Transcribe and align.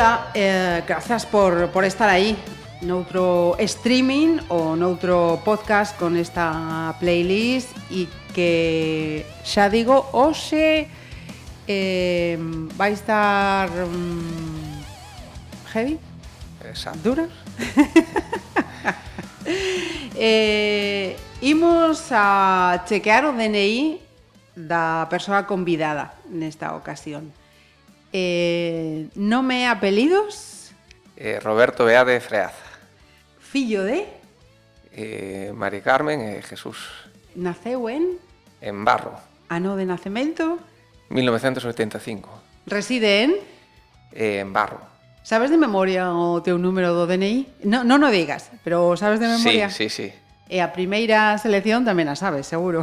Ola, 0.00 0.30
eh, 0.32 0.82
grazas 0.88 1.26
por, 1.26 1.68
por 1.68 1.84
estar 1.84 2.08
aí 2.08 2.32
noutro 2.80 3.52
streaming 3.60 4.40
ou 4.48 4.72
noutro 4.72 5.44
podcast 5.44 5.92
con 6.00 6.16
esta 6.16 6.96
playlist 6.96 7.68
e 7.92 8.08
que 8.32 9.28
xa 9.44 9.68
digo, 9.68 10.00
hoxe 10.16 10.88
eh, 11.68 12.40
vai 12.80 12.96
estar 12.96 13.68
mm, 13.68 15.68
heavy? 15.76 16.00
Esa. 16.64 16.96
Dura? 16.96 17.28
eh, 20.16 21.12
imos 21.44 22.08
a 22.08 22.88
chequear 22.88 23.28
o 23.28 23.36
DNI 23.36 24.00
da 24.56 25.04
persoa 25.12 25.44
convidada 25.44 26.16
nesta 26.24 26.72
ocasión. 26.72 27.36
Eh, 28.12 29.08
nome 29.14 29.62
e 29.62 29.66
apelidos? 29.66 30.72
Eh, 31.16 31.38
Roberto 31.38 31.84
Beade 31.84 32.18
Freaza. 32.20 32.58
Fillo 33.38 33.84
de? 33.84 34.08
Eh, 34.92 35.52
Mari 35.54 35.80
Carmen 35.80 36.20
e 36.20 36.42
Jesús. 36.42 36.90
Naceu 37.34 37.86
en? 37.88 38.18
En 38.60 38.84
Barro. 38.84 39.14
Ah, 39.48 39.56
ano 39.62 39.76
de 39.76 39.86
nacemento? 39.86 40.58
1985. 41.10 42.28
Reside 42.66 43.22
en? 43.22 43.30
Eh, 44.12 44.40
en 44.40 44.52
Barro. 44.52 44.80
Sabes 45.22 45.50
de 45.50 45.58
memoria 45.58 46.10
o 46.10 46.42
teu 46.42 46.58
número 46.58 46.90
do 46.96 47.06
DNI? 47.06 47.62
No, 47.62 47.86
non 47.86 48.02
o 48.02 48.10
digas, 48.10 48.50
pero 48.66 48.96
sabes 48.98 49.20
de 49.22 49.30
memoria? 49.30 49.70
Sí, 49.70 49.86
sí, 49.86 50.10
sí. 50.10 50.16
E 50.50 50.58
a 50.58 50.74
primeira 50.74 51.38
selección 51.38 51.86
tamén 51.86 52.10
a 52.10 52.18
sabes, 52.18 52.50
seguro. 52.50 52.82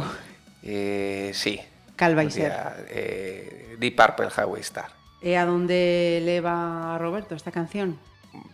Eh, 0.64 1.36
sí. 1.36 1.60
Cal 1.98 2.16
vai 2.16 2.32
ser? 2.32 2.54
Eh, 2.88 3.76
Deep 3.76 3.92
Purple 3.98 4.32
Highway 4.32 4.64
Star. 4.64 4.97
E 5.20 5.34
a 5.34 5.44
donde 5.44 6.22
leva 6.22 6.94
a 6.94 6.98
Roberto 6.98 7.34
esta 7.34 7.50
canción? 7.50 7.98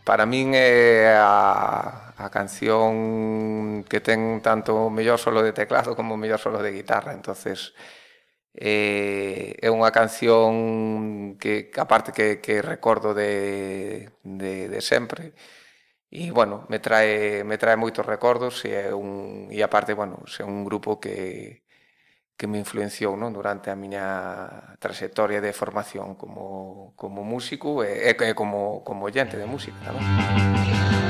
Para 0.05 0.25
min 0.25 0.57
é 0.57 1.12
a, 1.17 2.15
a 2.17 2.27
canción 2.33 3.84
que 3.84 4.01
ten 4.01 4.41
tanto 4.41 4.89
o 4.89 4.92
mellor 4.92 5.20
solo 5.20 5.45
de 5.45 5.53
teclado 5.53 5.97
como 5.97 6.15
o 6.15 6.20
mellor 6.20 6.41
solo 6.41 6.65
de 6.65 6.73
guitarra, 6.73 7.12
entonces 7.12 7.77
eh, 8.55 9.59
é 9.61 9.69
unha 9.69 9.91
canción 9.91 11.37
que 11.37 11.69
aparte 11.77 12.15
que, 12.15 12.39
que 12.41 12.62
recordo 12.62 13.12
de, 13.12 14.15
de, 14.23 14.70
de 14.70 14.81
sempre 14.81 15.35
e 16.15 16.31
bueno, 16.31 16.65
me 16.70 16.79
trae, 16.79 17.42
me 17.42 17.59
trae 17.59 17.75
moitos 17.75 18.07
recordos 18.07 18.62
e, 18.62 18.70
é 18.70 18.95
un, 18.95 19.51
e 19.51 19.59
aparte, 19.67 19.98
bueno, 19.98 20.23
é 20.39 20.47
un 20.47 20.62
grupo 20.62 21.03
que, 21.03 21.64
que 22.36 22.46
me 22.50 22.58
influenciou 22.58 23.14
non 23.14 23.30
durante 23.30 23.70
a 23.70 23.78
miña 23.78 24.74
trayectoria 24.82 25.38
de 25.38 25.54
formación 25.54 26.18
como, 26.18 26.92
como 26.98 27.22
músico 27.22 27.86
e, 27.86 28.10
e 28.10 28.34
como, 28.34 28.82
como 28.82 29.06
oyente 29.06 29.38
de 29.38 29.46
música 29.46 29.78
tamén. 29.86 31.04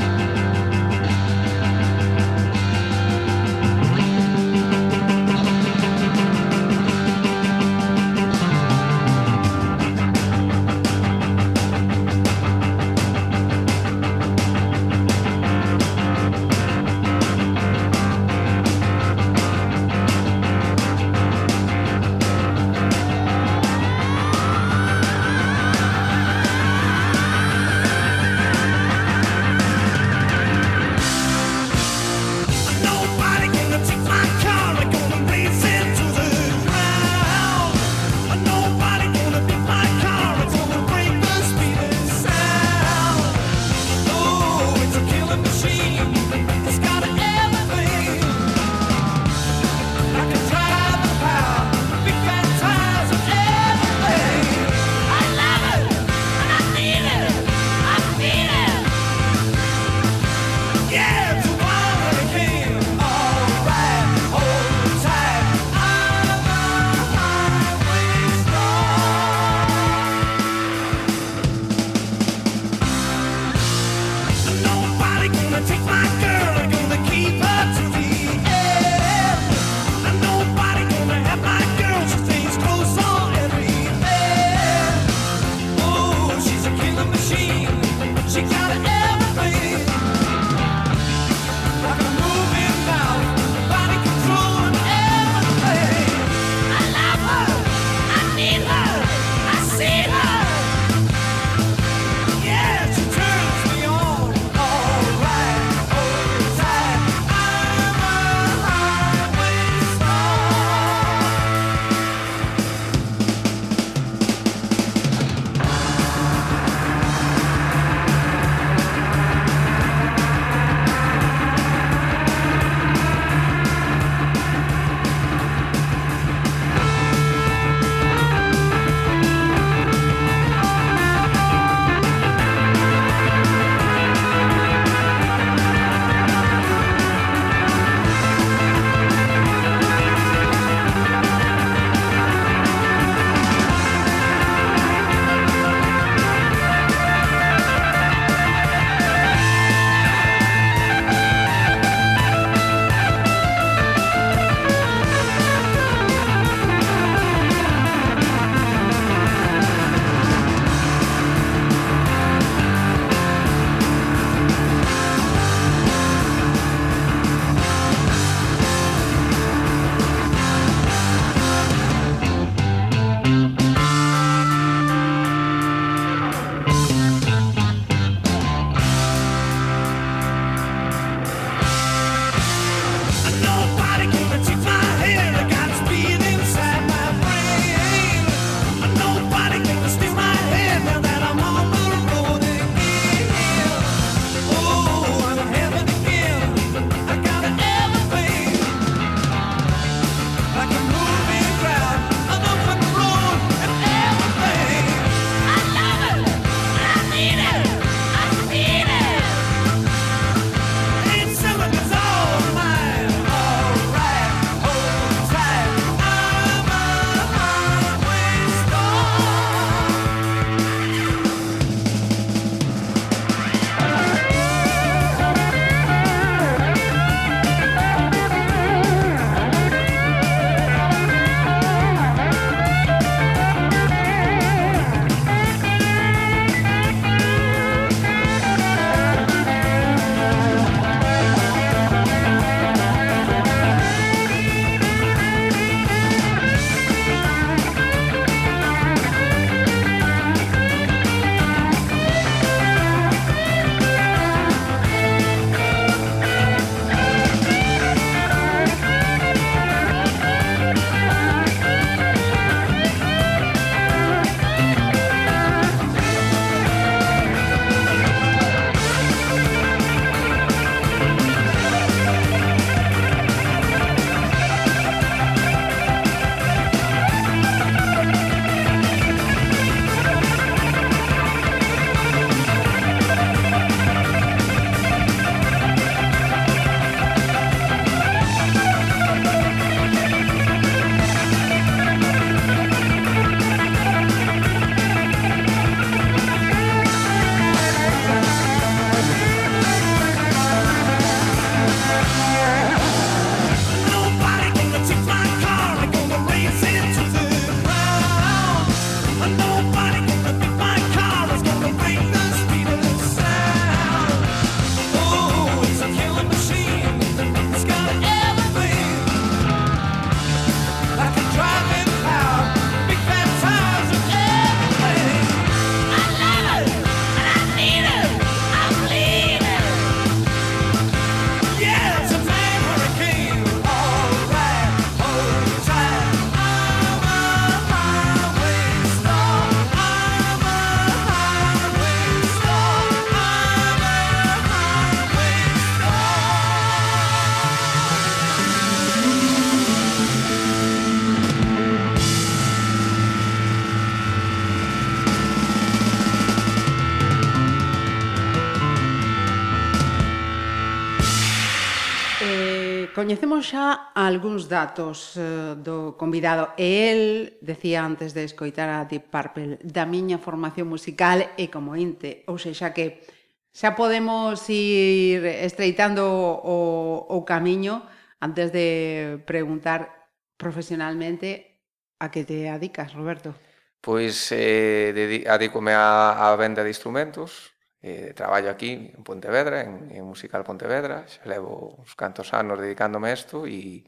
xa 363.45 363.93
a 363.93 364.09
algúns 364.09 364.49
datos 364.49 365.21
uh, 365.21 365.53
do 365.61 366.01
convidado. 366.01 366.57
E 366.57 366.89
el 366.89 367.03
decía 367.45 367.85
antes 367.85 368.17
de 368.17 368.25
escoitar 368.25 368.73
a 368.73 368.89
Deep 368.89 369.13
Purple 369.13 369.61
da 369.61 369.85
miña 369.85 370.17
formación 370.17 370.73
musical 370.73 371.37
e 371.37 371.53
como 371.53 371.77
inte, 371.77 372.25
ou 372.25 372.41
sexa 372.41 372.73
que 372.73 373.05
xa 373.53 373.77
podemos 373.77 374.41
ir 374.49 375.23
estreitando 375.45 376.09
o, 376.09 377.07
o 377.07 377.19
camiño 377.29 377.85
antes 378.19 378.51
de 378.51 379.21
preguntar 379.29 380.11
profesionalmente 380.41 381.61
a 382.01 382.11
que 382.11 382.25
te 382.25 382.49
adicas, 382.49 382.97
Roberto. 382.97 383.37
Pois 383.85 384.33
eh, 384.33 385.25
adícome 385.29 385.77
a, 385.77 386.17
a 386.17 386.35
venda 386.35 386.65
de 386.65 386.73
instrumentos, 386.73 387.54
Eh, 387.87 388.15
traballo 388.17 388.49
aquí 388.49 388.71
en 388.97 389.05
Pontevedra, 389.05 389.61
en, 389.61 389.93
en 389.93 390.05
Musical 390.09 390.41
Pontevedra, 390.41 391.05
xa 391.05 391.21
levo 391.29 391.77
uns 391.77 391.93
cantos 391.93 392.33
anos 392.33 392.57
dedicándome 392.57 393.13
a 393.13 393.17
isto 393.21 393.45
e, 393.45 393.85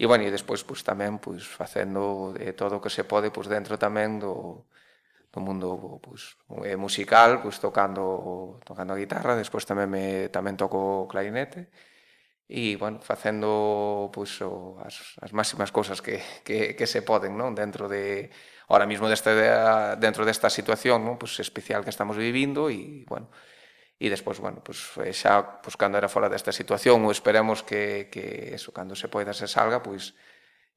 e, 0.00 0.04
bueno, 0.08 0.24
e 0.24 0.32
despois 0.32 0.64
pues, 0.64 0.80
tamén 0.80 1.20
pois 1.20 1.44
facendo 1.44 2.32
eh, 2.40 2.56
todo 2.56 2.80
o 2.80 2.82
que 2.82 2.88
se 2.88 3.04
pode 3.04 3.28
pois 3.28 3.52
dentro 3.52 3.76
tamén 3.76 4.16
do, 4.16 4.64
do 5.28 5.40
mundo 5.44 6.00
pois 6.00 6.40
musical, 6.80 7.44
pois 7.44 7.60
tocando, 7.60 8.64
tocando 8.64 8.96
a 8.96 9.00
guitarra, 9.02 9.36
despois 9.36 9.68
tamén, 9.68 9.92
me, 9.92 10.32
tamén 10.32 10.56
toco 10.56 11.04
clarinete, 11.04 11.68
e, 12.48 12.80
bueno, 12.80 13.04
facendo 13.04 14.08
pois 14.08 14.40
o, 14.40 14.80
as, 14.80 15.20
as 15.20 15.36
máximas 15.36 15.68
cousas 15.68 16.00
que, 16.00 16.16
que, 16.48 16.72
que 16.72 16.86
se 16.88 17.04
poden, 17.04 17.36
non? 17.36 17.52
Dentro 17.52 17.92
de, 17.92 18.32
ahora 18.68 18.86
mismo 18.86 19.08
desta, 19.08 19.96
dentro 19.96 20.24
desta 20.24 20.48
situación 20.48 21.04
non? 21.04 21.16
Pues, 21.20 21.38
especial 21.40 21.84
que 21.84 21.92
estamos 21.92 22.16
vivindo 22.16 22.68
e, 22.68 23.04
bueno, 23.08 23.28
e 24.00 24.10
despois, 24.10 24.40
bueno, 24.42 24.60
pues, 24.64 24.90
eh, 25.00 25.14
xa 25.14 25.62
pues, 25.62 25.76
cando 25.78 25.96
era 25.96 26.10
fora 26.10 26.28
desta 26.28 26.50
situación 26.50 27.04
ou 27.06 27.14
esperemos 27.14 27.62
que, 27.62 28.10
que 28.10 28.56
eso, 28.56 28.74
cando 28.74 28.98
se 28.98 29.08
poida 29.08 29.32
se 29.32 29.46
salga, 29.46 29.80
pois 29.80 30.16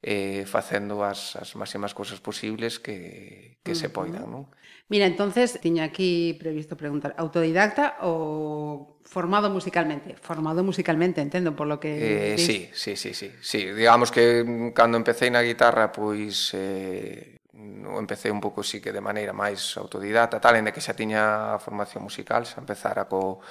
eh, 0.01 0.45
facendo 0.45 1.01
as, 1.01 1.35
as 1.35 1.57
máximas 1.57 1.97
cousas 1.97 2.21
posibles 2.21 2.77
que, 2.77 3.57
que 3.65 3.71
uh 3.71 3.75
-huh. 3.75 3.81
se 3.81 3.89
poidan, 3.89 4.29
non? 4.29 4.45
Mira, 4.87 5.03
entonces, 5.03 5.59
tiño 5.59 5.83
aquí 5.83 6.37
previsto 6.39 6.77
preguntar, 6.77 7.11
autodidacta 7.17 7.99
ou 8.07 9.01
formado 9.03 9.49
musicalmente? 9.49 10.15
Formado 10.15 10.63
musicalmente, 10.63 11.19
entendo, 11.19 11.57
por 11.57 11.67
lo 11.67 11.75
que... 11.81 12.33
Eh, 12.33 12.37
sí, 12.37 12.69
sí, 12.71 12.95
sí, 12.95 13.11
sí, 13.11 13.33
sí. 13.41 13.73
Digamos 13.73 14.11
que 14.15 14.45
mm, 14.47 14.71
cando 14.71 14.95
empecé 14.95 15.27
na 15.27 15.43
guitarra, 15.43 15.91
pois... 15.91 16.55
Eh, 16.55 17.35
no 17.57 17.97
empecé 17.99 18.29
un 18.29 18.39
pouco 18.39 18.61
sí 18.61 18.79
que 18.79 18.93
de 18.93 19.01
maneira 19.01 19.33
máis 19.33 19.75
autodidata, 19.81 20.37
tal, 20.37 20.61
en 20.61 20.69
que 20.69 20.83
xa 20.83 20.93
tiña 20.93 21.57
formación 21.57 22.05
musical, 22.05 22.45
xa 22.45 22.61
empezara 22.61 23.09
co, 23.09 23.41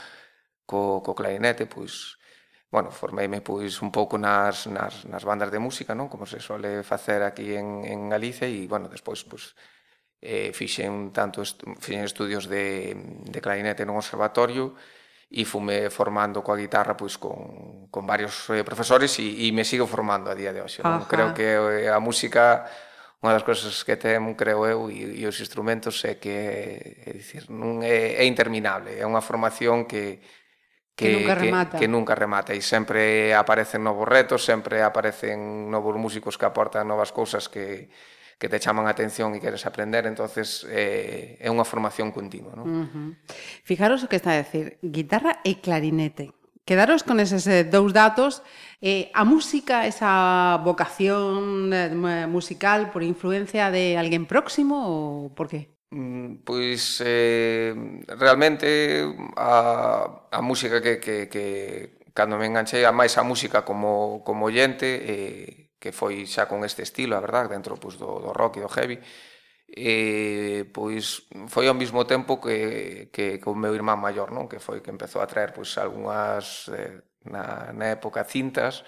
co, 0.63 1.03
co 1.03 1.13
clarinete, 1.15 1.67
pois, 1.67 2.15
bueno, 2.71 2.95
formeime 2.95 3.43
pois 3.43 3.83
un 3.83 3.91
pouco 3.91 4.15
nas, 4.15 4.71
nas, 4.71 5.03
nas 5.11 5.27
bandas 5.27 5.51
de 5.51 5.59
música, 5.59 5.99
non? 5.99 6.07
Como 6.07 6.23
se 6.23 6.39
sole 6.39 6.87
facer 6.87 7.27
aquí 7.27 7.59
en, 7.59 7.83
en 7.83 8.07
Galicia 8.07 8.47
e, 8.47 8.71
bueno, 8.71 8.87
despois, 8.87 9.27
pois, 9.27 9.59
eh, 10.23 10.55
fixen 10.55 11.11
tanto 11.11 11.43
est 11.43 11.59
fixen 11.83 12.07
estudios 12.07 12.47
de, 12.47 12.95
de 13.27 13.41
clarinete 13.43 13.83
no 13.85 13.99
conservatorio 13.99 14.75
e 15.27 15.43
fume 15.43 15.91
formando 15.91 16.39
coa 16.47 16.55
guitarra 16.55 16.95
pois 16.95 17.19
con, 17.19 17.91
con 17.91 18.07
varios 18.07 18.47
eh, 18.55 18.63
profesores 18.63 19.19
e, 19.19 19.47
e 19.47 19.51
me 19.51 19.67
sigo 19.67 19.91
formando 19.91 20.31
a 20.31 20.39
día 20.39 20.55
de 20.55 20.63
hoxe. 20.63 20.87
Non? 20.87 21.11
Creo 21.11 21.35
que 21.35 21.59
eh, 21.59 21.91
a 21.91 21.99
música 21.99 22.67
unha 23.25 23.33
das 23.33 23.45
cousas 23.45 23.81
que 23.81 23.97
ten, 23.97 24.37
creo 24.37 24.69
eu, 24.69 24.81
e, 24.93 25.21
e 25.21 25.23
os 25.25 25.41
instrumentos 25.41 26.05
é 26.05 26.21
que 26.21 27.01
é, 27.09 27.11
dicir, 27.17 27.49
non 27.49 27.81
é, 27.81 28.21
é 28.21 28.25
interminable, 28.29 28.93
é 28.93 29.05
unha 29.09 29.25
formación 29.25 29.89
que, 29.89 30.21
que, 30.93 31.09
que, 31.09 31.13
nunca 31.17 31.35
remata. 31.35 31.75
que, 31.77 31.81
que 31.81 31.89
nunca 31.89 32.15
remata 32.15 32.53
e 32.53 32.61
sempre 32.61 33.33
aparecen 33.33 33.81
novos 33.81 34.05
retos, 34.05 34.45
sempre 34.45 34.85
aparecen 34.85 35.73
novos 35.73 35.97
músicos 35.97 36.37
que 36.37 36.45
aportan 36.45 36.85
novas 36.85 37.09
cousas 37.09 37.49
que, 37.49 37.89
que 38.37 38.53
te 38.53 38.61
chaman 38.61 38.85
a 38.85 38.93
atención 38.93 39.33
e 39.33 39.41
queres 39.41 39.65
aprender, 39.65 40.05
entonces 40.05 40.69
eh, 40.69 41.41
é 41.41 41.49
unha 41.49 41.65
formación 41.65 42.13
continua. 42.13 42.53
¿no? 42.53 42.69
Uh 42.69 42.85
-huh. 42.85 43.09
Fijaros 43.65 44.05
o 44.05 44.13
que 44.13 44.21
está 44.21 44.37
a 44.37 44.45
decir, 44.45 44.77
guitarra 44.85 45.41
e 45.41 45.57
clarinete. 45.65 46.36
Quedaros 46.67 47.07
con 47.07 47.23
eses 47.23 47.47
eh, 47.47 47.63
dous 47.63 47.95
datos. 47.95 48.43
Eh, 48.83 49.09
a 49.15 49.23
música, 49.23 49.87
esa 49.87 50.59
vocación 50.67 51.71
eh, 51.73 52.27
musical 52.27 52.91
por 52.91 53.07
influencia 53.07 53.71
de 53.71 53.95
alguén 53.95 54.27
próximo 54.27 54.75
ou 54.83 55.31
por 55.31 55.47
qué? 55.47 55.71
Pois 56.43 56.99
eh, 57.07 57.71
realmente 58.19 59.07
a, 59.39 60.27
a 60.29 60.41
música 60.43 60.83
que, 60.83 60.99
que, 60.99 61.31
que 61.31 62.03
cando 62.11 62.35
me 62.35 62.51
enganchei 62.51 62.83
a 62.83 62.91
máis 62.91 63.15
a 63.15 63.23
música 63.23 63.63
como, 63.63 64.27
como 64.27 64.51
oyente 64.51 64.91
eh, 65.07 65.71
que 65.79 65.95
foi 65.95 66.27
xa 66.27 66.51
con 66.51 66.67
este 66.67 66.83
estilo, 66.83 67.15
a 67.15 67.23
verdad, 67.23 67.47
dentro 67.47 67.79
pois, 67.79 67.95
do, 67.95 68.19
do 68.19 68.35
rock 68.35 68.59
e 68.59 68.65
do 68.67 68.71
heavy, 68.75 68.99
e 69.69 70.65
pois 70.71 71.27
foi 71.49 71.67
ao 71.67 71.75
mesmo 71.75 72.07
tempo 72.07 72.39
que, 72.39 73.11
que, 73.11 73.39
que 73.39 73.49
o 73.51 73.59
meu 73.59 73.75
irmán 73.75 73.99
maior, 73.99 74.31
non? 74.31 74.47
que 74.47 74.63
foi 74.63 74.79
que 74.79 74.95
empezou 74.95 75.19
a 75.19 75.27
traer 75.27 75.51
pois 75.51 75.75
algunhas 75.75 76.71
eh, 76.71 77.03
na, 77.27 77.75
na 77.75 77.99
época 77.99 78.23
cintas 78.23 78.87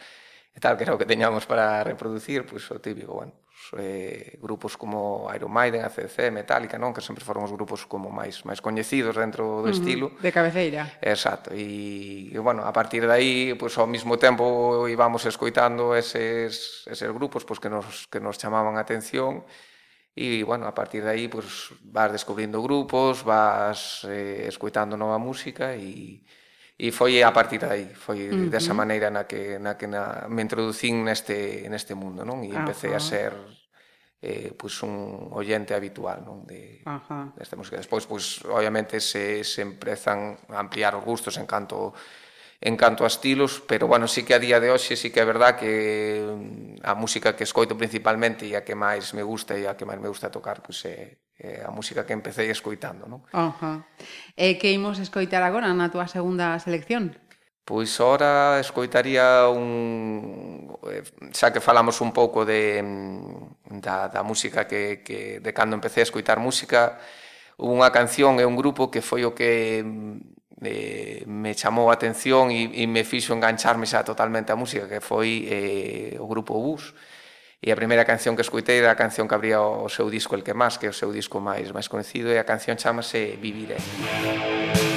e 0.55 0.61
tal, 0.63 0.79
que 0.79 0.87
era 0.87 0.95
o 0.95 0.99
que 0.99 1.07
teñamos 1.07 1.47
para 1.51 1.83
reproducir, 1.83 2.47
pois 2.47 2.63
o 2.71 2.79
típico, 2.79 3.15
bueno, 3.19 3.35
pois, 3.47 3.83
eh, 3.83 4.39
grupos 4.39 4.79
como 4.79 5.27
Iron 5.35 5.51
Maiden, 5.51 5.83
ACC, 5.83 6.31
Metallica, 6.31 6.79
non? 6.79 6.95
que 6.95 7.03
sempre 7.03 7.27
foron 7.27 7.43
os 7.43 7.51
grupos 7.51 7.83
como 7.91 8.07
máis 8.15 8.47
máis 8.47 8.63
coñecidos 8.63 9.19
dentro 9.19 9.67
do 9.67 9.67
uh 9.67 9.71
-huh, 9.71 9.75
estilo. 9.75 10.07
De 10.23 10.31
cabeceira. 10.31 10.99
Exacto, 11.03 11.51
e, 11.59 12.31
e 12.31 12.39
bueno, 12.39 12.63
a 12.63 12.71
partir 12.71 13.03
de 13.03 13.11
aí, 13.11 13.35
pois 13.59 13.75
ao 13.79 13.91
mesmo 13.91 14.15
tempo 14.15 14.87
íbamos 14.87 15.27
escoitando 15.27 15.99
eses, 15.99 16.87
eses 16.87 17.11
grupos 17.11 17.43
pois, 17.43 17.59
que, 17.59 17.67
nos, 17.67 18.07
que 18.07 18.23
nos 18.23 18.39
chamaban 18.39 18.79
a 18.79 18.87
atención, 18.87 19.43
e 19.43 19.78
e, 20.19 20.43
bueno, 20.43 20.67
a 20.67 20.75
partir 20.75 21.07
de 21.07 21.11
aí 21.15 21.29
pues, 21.31 21.71
vas 21.87 22.11
descubrindo 22.11 22.59
grupos, 22.59 23.23
vas 23.23 24.03
eh, 24.11 24.51
escuitando 24.51 24.99
nova 24.99 25.19
música 25.23 25.79
e, 25.79 26.27
e 26.75 26.91
foi 26.91 27.23
a 27.23 27.31
partir 27.31 27.63
de 27.63 27.71
aí, 27.71 27.87
foi 27.95 28.27
uh 28.27 28.35
-huh. 28.35 28.51
desa 28.51 28.75
maneira 28.75 29.15
na 29.15 29.31
que, 29.31 29.63
na 29.63 29.79
que 29.79 29.87
na, 29.87 30.27
me 30.27 30.43
introducín 30.43 31.07
neste, 31.07 31.71
neste 31.71 31.95
mundo, 31.95 32.27
non? 32.27 32.43
E 32.43 32.51
empecé 32.51 32.91
Ajá. 32.91 32.99
a 32.99 33.03
ser 33.03 33.33
eh, 34.23 34.51
pues 34.59 34.83
un 34.83 35.31
oyente 35.31 35.75
habitual 35.75 36.27
non? 36.27 36.43
De, 36.43 36.83
Ajá. 36.83 37.31
desta 37.39 37.55
música. 37.55 37.79
Despois, 37.79 38.03
pues, 38.07 38.43
obviamente, 38.43 38.99
se, 38.99 39.47
se 39.47 39.63
empezan 39.63 40.35
a 40.51 40.59
ampliar 40.59 40.99
os 40.99 41.05
gustos 41.07 41.39
en 41.39 41.47
canto 41.47 41.95
en 42.61 42.77
canto 42.77 43.05
a 43.05 43.07
estilos, 43.07 43.63
pero 43.67 43.87
bueno, 43.87 44.09
sí 44.09 44.25
que 44.25 44.35
a 44.35 44.39
día 44.39 44.59
de 44.59 44.71
hoxe 44.71 44.97
sí 44.97 45.11
que 45.11 45.23
é 45.23 45.27
verdad 45.27 45.55
que 45.55 46.27
mm, 46.27 46.83
a 46.83 46.95
música 46.99 47.39
que 47.39 47.47
escoito 47.47 47.79
principalmente 47.79 48.51
e 48.51 48.59
a 48.59 48.67
que 48.67 48.75
máis 48.75 49.15
me 49.15 49.23
gusta 49.23 49.55
e 49.55 49.71
a 49.71 49.79
que 49.79 49.87
máis 49.87 50.03
me 50.03 50.11
gusta 50.11 50.27
tocar, 50.27 50.59
pois 50.59 50.83
é, 50.83 51.23
é 51.39 51.63
a 51.63 51.71
música 51.71 52.03
que 52.03 52.11
empecé 52.11 52.51
escoitando, 52.51 53.07
non? 53.07 53.23
Ajá. 53.31 53.87
E 54.35 54.59
que 54.59 54.75
imos 54.75 54.99
escoitar 54.99 55.47
agora 55.47 55.71
na 55.71 55.87
túa 55.87 56.11
segunda 56.11 56.59
selección? 56.59 57.15
Pois 57.63 57.95
ora 58.03 58.59
escoitaría 58.59 59.47
un 59.47 60.67
eh, 60.91 61.07
xa 61.31 61.55
que 61.55 61.63
falamos 61.63 62.03
un 62.03 62.11
pouco 62.11 62.43
de 62.43 62.83
mm, 62.83 63.79
da 63.79 64.11
da 64.11 64.27
música 64.27 64.67
que 64.67 65.07
que 65.07 65.39
de 65.39 65.51
cando 65.55 65.79
empecé 65.79 66.03
a 66.03 66.09
escoitar 66.11 66.43
música, 66.43 66.99
unha 67.55 67.95
canción 67.95 68.43
e 68.43 68.45
un 68.47 68.59
grupo 68.59 68.91
que 68.91 68.99
foi 68.99 69.23
o 69.23 69.31
que 69.31 69.87
mm, 69.87 70.38
eh, 70.63 71.25
me 71.27 71.55
chamou 71.55 71.91
a 71.91 71.95
atención 71.95 72.51
e, 72.51 72.83
e 72.83 72.87
me 72.87 73.05
fixo 73.05 73.35
engancharme 73.35 73.87
xa 73.87 74.03
totalmente 74.03 74.51
a 74.51 74.57
música, 74.57 74.89
que 74.89 75.01
foi 75.01 75.47
eh, 75.47 76.17
o 76.19 76.27
grupo 76.27 76.59
Bus. 76.59 76.95
E 77.59 77.75
a 77.75 77.77
primeira 77.77 78.07
canción 78.07 78.39
que 78.39 78.47
escutei 78.47 78.79
era 78.79 78.95
a 78.95 78.99
canción 78.99 79.27
que 79.27 79.35
abría 79.35 79.59
o 79.59 79.91
seu 79.91 80.07
disco 80.07 80.39
El 80.39 80.47
que 80.47 80.55
máis, 80.55 80.79
que 80.79 80.87
é 80.87 80.91
o 80.91 80.97
seu 80.97 81.11
disco 81.11 81.43
máis 81.43 81.75
máis 81.75 81.91
conhecido, 81.91 82.31
e 82.31 82.39
a 82.39 82.47
canción 82.47 82.79
chamase 82.79 83.35
Viviré. 83.39 83.79
Viviré. 83.79 84.88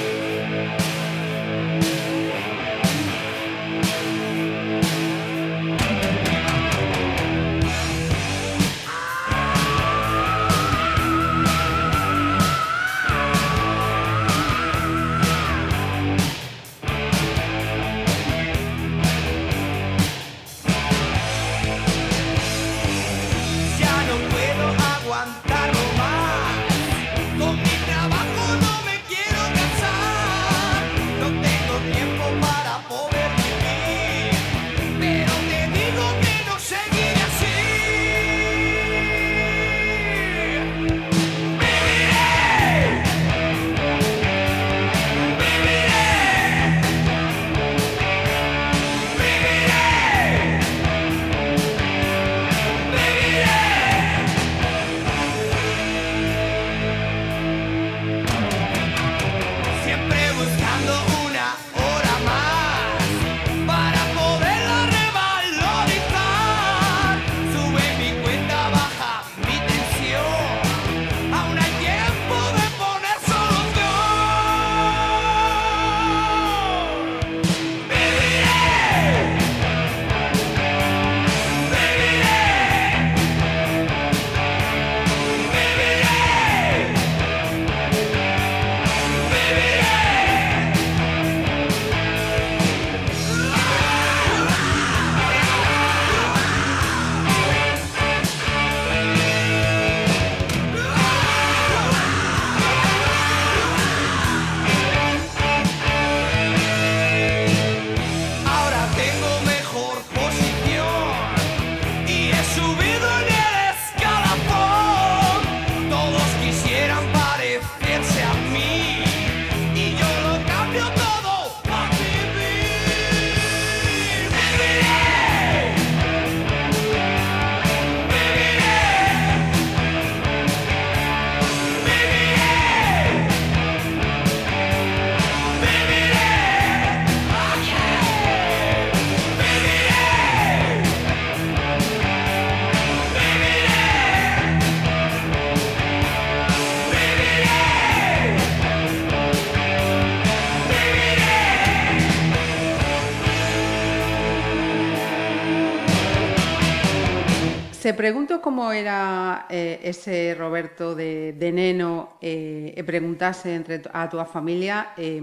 te 157.92 157.98
pregunto 157.98 158.40
como 158.40 158.72
era 158.72 159.46
eh, 159.50 159.80
ese 159.84 160.34
Roberto 160.34 160.94
de, 160.94 161.34
de 161.34 161.52
neno 161.52 162.16
eh, 162.24 162.72
e 162.72 162.80
preguntase 162.88 163.52
entre 163.52 163.84
a 163.92 164.08
túa 164.08 164.24
familia, 164.24 164.96
eh, 164.96 165.20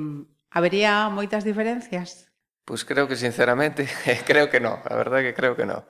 habería 0.54 1.10
moitas 1.10 1.42
diferencias? 1.42 2.30
Pois 2.62 2.86
pues 2.86 2.94
creo 2.94 3.10
que 3.10 3.18
sinceramente, 3.18 3.90
creo 4.30 4.54
que 4.54 4.62
no, 4.62 4.78
a 4.86 4.94
verdade 4.94 5.26
que 5.26 5.34
creo 5.34 5.58
que 5.58 5.66
no. 5.66 5.90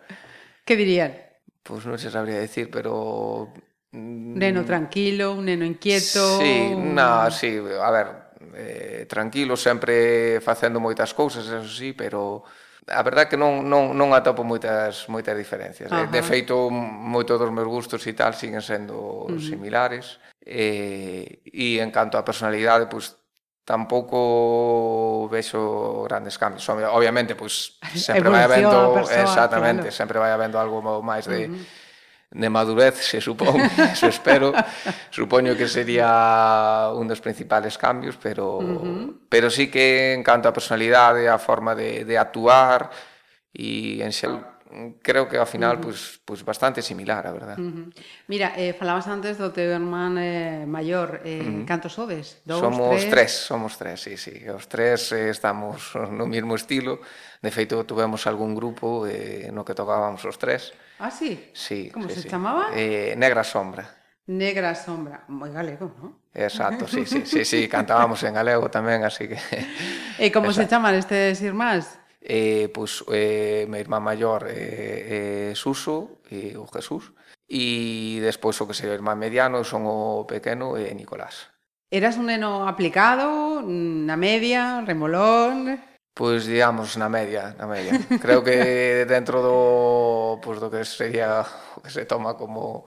Que 0.63 0.79
dirían? 0.79 1.19
Pois 1.67 1.83
pues 1.83 1.91
non 1.91 1.99
se 1.99 2.07
sabría 2.07 2.39
decir, 2.39 2.71
pero... 2.71 3.51
Un 3.91 4.39
neno 4.39 4.63
tranquilo, 4.63 5.35
un 5.35 5.51
neno 5.51 5.67
inquieto... 5.67 6.39
Sí, 6.39 6.71
un... 6.71 6.95
no, 6.95 7.27
sí, 7.27 7.59
a 7.59 7.91
ver, 7.91 8.07
eh, 8.55 9.03
tranquilo, 9.03 9.59
sempre 9.59 10.39
facendo 10.39 10.79
moitas 10.79 11.11
cousas, 11.11 11.43
eso 11.43 11.67
sí, 11.67 11.91
pero 11.91 12.47
a 12.87 13.03
verdad 13.03 13.27
que 13.27 13.35
non, 13.35 13.67
non, 13.67 13.91
non 13.97 14.15
atopo 14.15 14.47
moitas 14.47 15.09
moitas 15.11 15.35
diferencias. 15.35 15.91
Ajá. 15.91 16.07
De 16.07 16.21
feito, 16.23 16.71
moito 16.71 17.35
dos 17.35 17.51
meus 17.51 17.67
gustos 17.67 18.05
e 18.07 18.13
tal 18.15 18.33
siguen 18.33 18.63
sendo 18.63 19.27
uh 19.27 19.35
-huh. 19.35 19.41
similares. 19.41 20.21
E, 20.39 21.43
e 21.45 21.77
en 21.83 21.91
canto 21.91 22.17
á 22.17 22.23
personalidade, 22.23 22.89
pois 22.89 23.13
tampouco 23.67 25.29
vexo 25.29 26.07
grandes 26.09 26.39
cambios. 26.41 26.65
Obviamente, 26.69 27.37
pois 27.37 27.77
sempre 27.93 28.25
Evolución 28.25 28.33
vai 28.33 28.43
habendo, 28.47 28.79
persona, 28.97 29.21
exactamente, 29.21 29.87
claro. 29.91 29.99
sempre 29.99 30.17
vai 30.17 30.31
habendo 30.33 30.57
algo 30.57 30.81
máis 31.03 31.29
de 31.29 31.45
uh 31.45 31.53
-huh 31.53 31.87
de 32.31 32.49
madurez, 32.49 32.95
se 33.09 33.21
supón, 33.21 33.57
se 33.95 34.07
espero, 34.07 34.53
supoño 35.09 35.55
que 35.57 35.67
sería 35.67 36.89
un 36.93 37.07
dos 37.07 37.21
principales 37.21 37.77
cambios, 37.77 38.17
pero 38.21 38.57
uh 38.57 38.61
-huh. 38.61 39.13
pero 39.29 39.49
sí 39.49 39.69
que 39.69 40.13
en 40.13 40.21
canto 40.23 40.47
a 40.49 40.53
personalidade, 40.53 41.27
a 41.27 41.39
forma 41.39 41.73
de, 41.73 42.05
de 42.05 42.17
actuar 42.17 42.89
e 43.49 44.05
en 44.05 44.13
xel, 44.13 44.37
creo 45.01 45.25
que 45.25 45.41
ao 45.41 45.49
final 45.49 45.77
uh 45.77 45.81
-huh. 45.81 45.83
pues, 45.89 46.21
pues 46.21 46.45
bastante 46.45 46.85
similar, 46.85 47.25
a 47.25 47.33
verdad. 47.33 47.57
Uh 47.57 47.65
-huh. 47.65 47.85
Mira, 48.29 48.53
eh, 48.53 48.77
falabas 48.77 49.09
antes 49.09 49.41
do 49.41 49.49
teu 49.49 49.73
irmán 49.73 50.13
eh, 50.21 50.69
maior, 50.69 51.25
eh, 51.25 51.41
uh 51.41 51.49
-huh. 51.49 51.65
cantos 51.65 51.97
sodes? 51.97 52.45
Dous, 52.45 52.61
somos 52.61 53.01
tres? 53.01 53.09
tres? 53.09 53.31
Somos 53.49 53.73
tres, 53.81 53.97
sí, 54.05 54.13
sí. 54.21 54.45
Os 54.53 54.69
tres 54.69 55.09
eh, 55.17 55.33
estamos 55.33 55.97
no 56.13 56.29
mesmo 56.29 56.53
estilo. 56.53 57.01
De 57.41 57.49
feito, 57.49 57.81
tivemos 57.89 58.29
algún 58.29 58.53
grupo 58.53 59.09
eh, 59.09 59.49
no 59.49 59.65
que 59.65 59.73
tocábamos 59.73 60.21
os 60.29 60.37
tres. 60.37 60.69
Uh 60.77 60.88
Ah, 60.99 61.11
sí? 61.11 61.49
Sí. 61.53 61.89
Como 61.91 62.09
sí, 62.09 62.15
se 62.15 62.21
sí. 62.23 62.29
chamaba? 62.29 62.71
Eh, 62.75 63.15
Negra 63.17 63.43
Sombra. 63.43 63.87
Negra 64.29 64.75
Sombra, 64.75 65.23
moi 65.25 65.49
galego, 65.49 65.89
non? 65.97 66.21
Exacto, 66.29 66.85
sí, 66.85 67.01
sí, 67.09 67.25
sí, 67.31 67.41
sí, 67.41 67.65
cantábamos 67.65 68.21
en 68.21 68.37
galego 68.37 68.69
tamén, 68.69 69.01
así 69.01 69.25
que... 69.25 69.41
E 70.21 70.29
como 70.29 70.53
Exacto. 70.53 70.69
se 70.69 70.69
chaman 70.69 70.93
estes 70.93 71.41
irmáns? 71.41 71.97
Eh, 72.21 72.69
pois, 72.69 73.01
pues, 73.01 73.17
eh, 73.17 73.65
meu 73.65 73.81
irmán 73.81 74.05
maior 74.05 74.45
eh, 74.45 75.49
eh, 75.49 75.51
Suso, 75.57 76.21
e 76.29 76.53
eh, 76.53 76.61
o 76.61 76.69
Jesús, 76.69 77.09
e 77.49 78.21
despois 78.21 78.53
o 78.61 78.69
que 78.69 78.77
se 78.77 78.85
o 78.85 78.93
irmán 78.93 79.17
mediano 79.17 79.65
son 79.65 79.89
o 79.89 80.29
pequeno 80.29 80.77
e 80.77 80.91
eh, 80.91 80.93
Nicolás. 80.93 81.49
Eras 81.89 82.21
un 82.21 82.29
neno 82.29 82.69
aplicado, 82.69 83.65
na 83.65 84.13
media, 84.13 84.85
remolón 84.85 85.88
pois 86.19 86.43
digamos 86.43 86.99
na 86.99 87.07
media, 87.07 87.55
na 87.55 87.63
media. 87.63 87.95
Creo 88.19 88.43
que 88.43 89.07
dentro 89.07 89.39
do 89.39 90.35
pois 90.43 90.59
do 90.59 90.67
que 90.67 90.83
sería 90.83 91.47
o 91.47 91.79
que 91.79 91.87
se 91.87 92.03
toma 92.03 92.35
como 92.35 92.83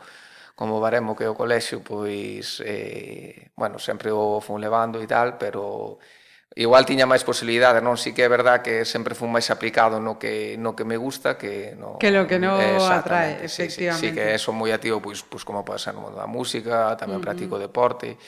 como 0.53 0.85
baremo 0.85 1.17
que 1.17 1.25
o 1.25 1.33
colexio, 1.33 1.81
pois 1.81 2.61
eh, 2.61 3.49
bueno, 3.57 3.81
sempre 3.81 4.13
o 4.13 4.45
fun 4.45 4.61
levando 4.61 5.01
e 5.01 5.09
tal, 5.09 5.41
pero 5.41 5.97
igual 6.53 6.85
tiña 6.85 7.09
máis 7.09 7.25
posibilidades, 7.25 7.81
non? 7.81 7.97
Si 7.97 8.13
que 8.13 8.21
é 8.21 8.29
verdad 8.29 8.61
que 8.61 8.85
sempre 8.85 9.17
fun 9.17 9.33
máis 9.33 9.49
aplicado 9.49 9.97
no 9.97 10.21
que 10.21 10.61
no 10.61 10.77
que 10.77 10.85
me 10.85 11.01
gusta 11.01 11.41
que 11.41 11.73
no 11.73 11.97
que 11.97 12.13
lo 12.13 12.29
que 12.29 12.37
no 12.37 12.61
atrae, 12.85 13.49
sí, 13.49 13.65
efectivamente. 13.65 14.13
Sí, 14.13 14.13
sí, 14.13 14.13
sí 14.13 14.17
que 14.21 14.37
eso 14.37 14.53
moi 14.53 14.77
activo 14.77 15.01
pois 15.01 15.25
pois 15.25 15.41
como 15.41 15.65
pode 15.65 15.81
ser 15.81 15.97
no 15.97 16.05
mundo 16.05 16.21
da 16.21 16.29
música, 16.29 16.93
tamén 17.01 17.17
uh 17.17 17.25
-huh. 17.25 17.25
practico 17.25 17.57
deporte 17.57 18.21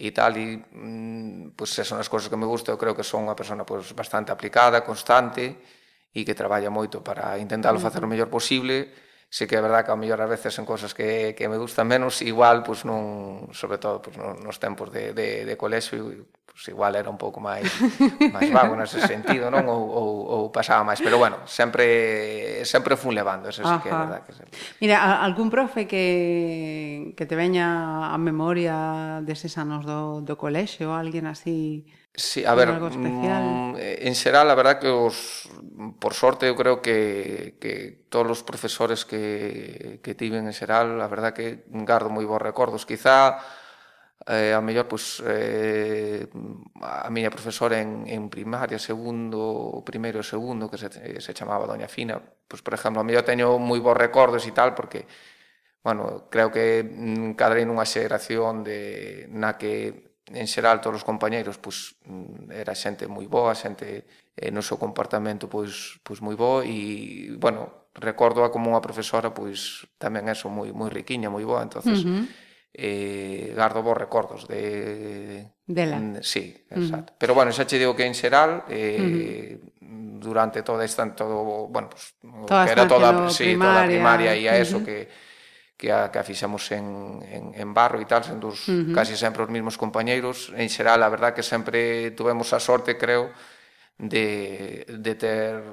e 0.00 0.16
tal 0.16 0.32
e 0.40 0.64
mm, 0.72 1.52
pois 1.52 1.76
pues, 1.76 1.84
son 1.84 2.00
as 2.00 2.08
cousas 2.08 2.32
que 2.32 2.40
me 2.40 2.48
gusta, 2.48 2.72
eu 2.72 2.80
creo 2.80 2.96
que 2.96 3.04
son 3.04 3.28
unha 3.28 3.36
persona 3.36 3.68
pois 3.68 3.84
pues, 3.84 3.92
bastante 3.92 4.32
aplicada, 4.32 4.80
constante 4.80 5.60
e 6.16 6.24
que 6.24 6.32
traballa 6.32 6.72
moito 6.72 7.04
para 7.04 7.36
intentalo 7.36 7.76
mm. 7.76 7.84
facer 7.84 8.00
o 8.00 8.08
mellor 8.08 8.32
posible. 8.32 8.88
Sei 9.30 9.46
que 9.46 9.54
é 9.54 9.62
verdade 9.62 9.86
que 9.86 9.92
ao 9.94 10.00
mellor 10.00 10.18
a 10.18 10.26
veces 10.26 10.50
son 10.50 10.66
cousas 10.66 10.90
que, 10.90 11.38
que 11.38 11.46
me 11.46 11.54
gustan 11.54 11.86
menos, 11.86 12.18
igual, 12.18 12.66
pois 12.66 12.82
pues, 12.82 12.88
non, 12.88 13.52
sobre 13.54 13.78
todo 13.78 14.02
pois, 14.02 14.16
nos 14.16 14.58
tempos 14.58 14.90
de, 14.90 15.12
de, 15.14 15.46
de 15.46 15.54
colexio 15.54 16.26
pues 16.60 16.68
igual 16.68 16.94
era 16.94 17.08
un 17.08 17.16
pouco 17.16 17.40
máis 17.40 17.64
máis 18.36 18.52
vago 18.52 18.76
nese 18.76 19.00
sentido, 19.00 19.48
non? 19.48 19.64
Ou, 19.64 19.80
ou, 19.80 20.12
ou 20.28 20.42
pasaba 20.52 20.84
máis, 20.84 21.00
pero 21.00 21.16
bueno, 21.16 21.40
sempre 21.48 22.60
sempre 22.68 23.00
fun 23.00 23.16
levando, 23.16 23.48
eso 23.48 23.64
sí 23.64 23.76
que 23.80 23.88
é 23.88 23.96
verdad 23.96 24.20
que 24.28 24.36
sempre. 24.36 24.60
Mira, 24.76 25.24
algún 25.24 25.48
profe 25.48 25.88
que 25.88 27.16
que 27.16 27.24
te 27.24 27.32
veña 27.32 28.12
a 28.12 28.18
memoria 28.20 29.24
deses 29.24 29.56
anos 29.56 29.88
do 29.88 30.20
do 30.20 30.36
colexio, 30.36 30.92
alguén 30.92 31.24
así 31.24 31.88
Sí, 32.12 32.44
a 32.44 32.54
ver, 32.54 32.74
mm, 32.74 33.76
en 33.78 34.14
xeral, 34.18 34.50
a 34.50 34.58
verdad 34.58 34.82
que 34.82 34.90
os, 34.90 35.48
por 36.02 36.12
sorte, 36.12 36.50
eu 36.50 36.58
creo 36.58 36.82
que, 36.82 37.56
que 37.62 38.04
todos 38.10 38.28
os 38.28 38.42
profesores 38.42 39.06
que, 39.06 40.02
que 40.02 40.18
tiven 40.18 40.44
en 40.44 40.52
xeral, 40.52 41.00
a 41.00 41.08
verdad 41.08 41.32
que 41.32 41.64
gardo 41.70 42.12
moi 42.12 42.26
bons 42.28 42.42
recordos. 42.42 42.84
Quizá 42.84 43.40
eh, 44.26 44.52
a 44.52 44.60
mellor 44.60 44.86
pois, 44.86 45.22
eh, 45.24 46.28
a 46.80 47.08
miña 47.08 47.32
profesora 47.32 47.80
en, 47.80 48.04
en 48.06 48.28
primaria, 48.28 48.78
segundo, 48.78 49.80
primeiro 49.84 50.20
e 50.20 50.26
segundo, 50.26 50.68
que 50.68 50.76
se, 50.76 50.88
se 50.92 51.32
chamaba 51.32 51.64
Doña 51.64 51.88
Fina, 51.88 52.20
pois, 52.20 52.60
por 52.60 52.74
exemplo, 52.76 53.00
a 53.00 53.06
mellor 53.06 53.24
teño 53.24 53.56
moi 53.56 53.80
bons 53.80 53.96
recordos 53.96 54.44
e 54.44 54.52
tal, 54.52 54.76
porque 54.76 55.08
bueno, 55.80 56.28
creo 56.28 56.52
que 56.52 56.84
cadrei 57.40 57.64
nunha 57.64 57.88
xeración 57.88 58.60
de, 58.60 59.24
na 59.32 59.56
que 59.56 60.12
en 60.28 60.46
xeral 60.46 60.84
todos 60.84 61.00
os 61.00 61.08
compañeiros 61.08 61.56
pois, 61.56 61.96
era 62.52 62.76
xente 62.76 63.08
moi 63.08 63.24
boa, 63.24 63.56
xente 63.56 64.04
eh, 64.36 64.52
no 64.52 64.60
seu 64.60 64.76
comportamento 64.76 65.48
pois, 65.48 65.96
pois 66.04 66.20
moi 66.20 66.36
boa 66.36 66.60
e, 66.68 67.32
bueno, 67.40 67.88
recordo 67.96 68.44
como 68.52 68.68
unha 68.68 68.84
profesora 68.84 69.32
pois 69.32 69.88
tamén 69.96 70.28
eso 70.28 70.52
moi 70.52 70.68
moi 70.76 70.92
riquiña, 70.92 71.32
moi 71.32 71.42
boa, 71.48 71.64
entonces 71.64 72.04
uh 72.04 72.28
-huh 72.28 72.49
eh, 72.72 73.52
gardo 73.56 73.82
vos 73.82 73.96
recordos 73.96 74.46
de... 74.46 75.50
Dela. 75.66 75.98
Mm, 75.98 76.22
sí, 76.22 76.66
exacto. 76.70 77.12
Uh 77.12 77.16
-huh. 77.16 77.18
Pero 77.18 77.34
bueno, 77.34 77.50
xa 77.52 77.66
che 77.66 77.78
digo 77.78 77.94
que 77.94 78.06
en 78.06 78.14
xeral 78.14 78.64
eh, 78.68 79.58
uh 79.58 79.86
-huh. 79.86 80.18
durante 80.18 80.62
toda 80.62 80.84
esta 80.84 81.06
todo, 81.14 81.66
bueno, 81.68 81.90
pues, 81.90 82.14
toda 82.46 82.64
que 82.66 82.72
era 82.72 82.86
toda, 82.86 83.30
sí, 83.30 83.54
primaria, 83.54 83.72
toda 83.72 83.82
a 83.82 83.86
primaria 83.86 84.32
e 84.34 84.48
a 84.48 84.54
eso 84.58 84.78
uh 84.78 84.82
-huh. 84.82 84.86
que 84.86 84.98
que 85.80 85.88
a, 85.88 86.12
que 86.12 86.18
a 86.20 86.22
fixemos 86.22 86.68
en, 86.76 87.24
en, 87.24 87.44
en 87.56 87.68
barro 87.72 87.96
e 87.96 88.04
tal, 88.04 88.20
sendo 88.20 88.52
os, 88.52 88.68
uh 88.68 88.84
-huh. 88.84 88.92
casi 88.92 89.16
sempre 89.16 89.40
os 89.42 89.48
mesmos 89.48 89.80
compañeiros. 89.80 90.52
En 90.52 90.68
xeral, 90.68 91.00
a 91.00 91.08
verdad 91.08 91.32
que 91.32 91.40
sempre 91.42 92.12
tuvemos 92.12 92.52
a 92.52 92.60
sorte, 92.60 93.00
creo, 93.00 93.32
de, 93.96 94.84
de 94.84 95.12
ter 95.16 95.64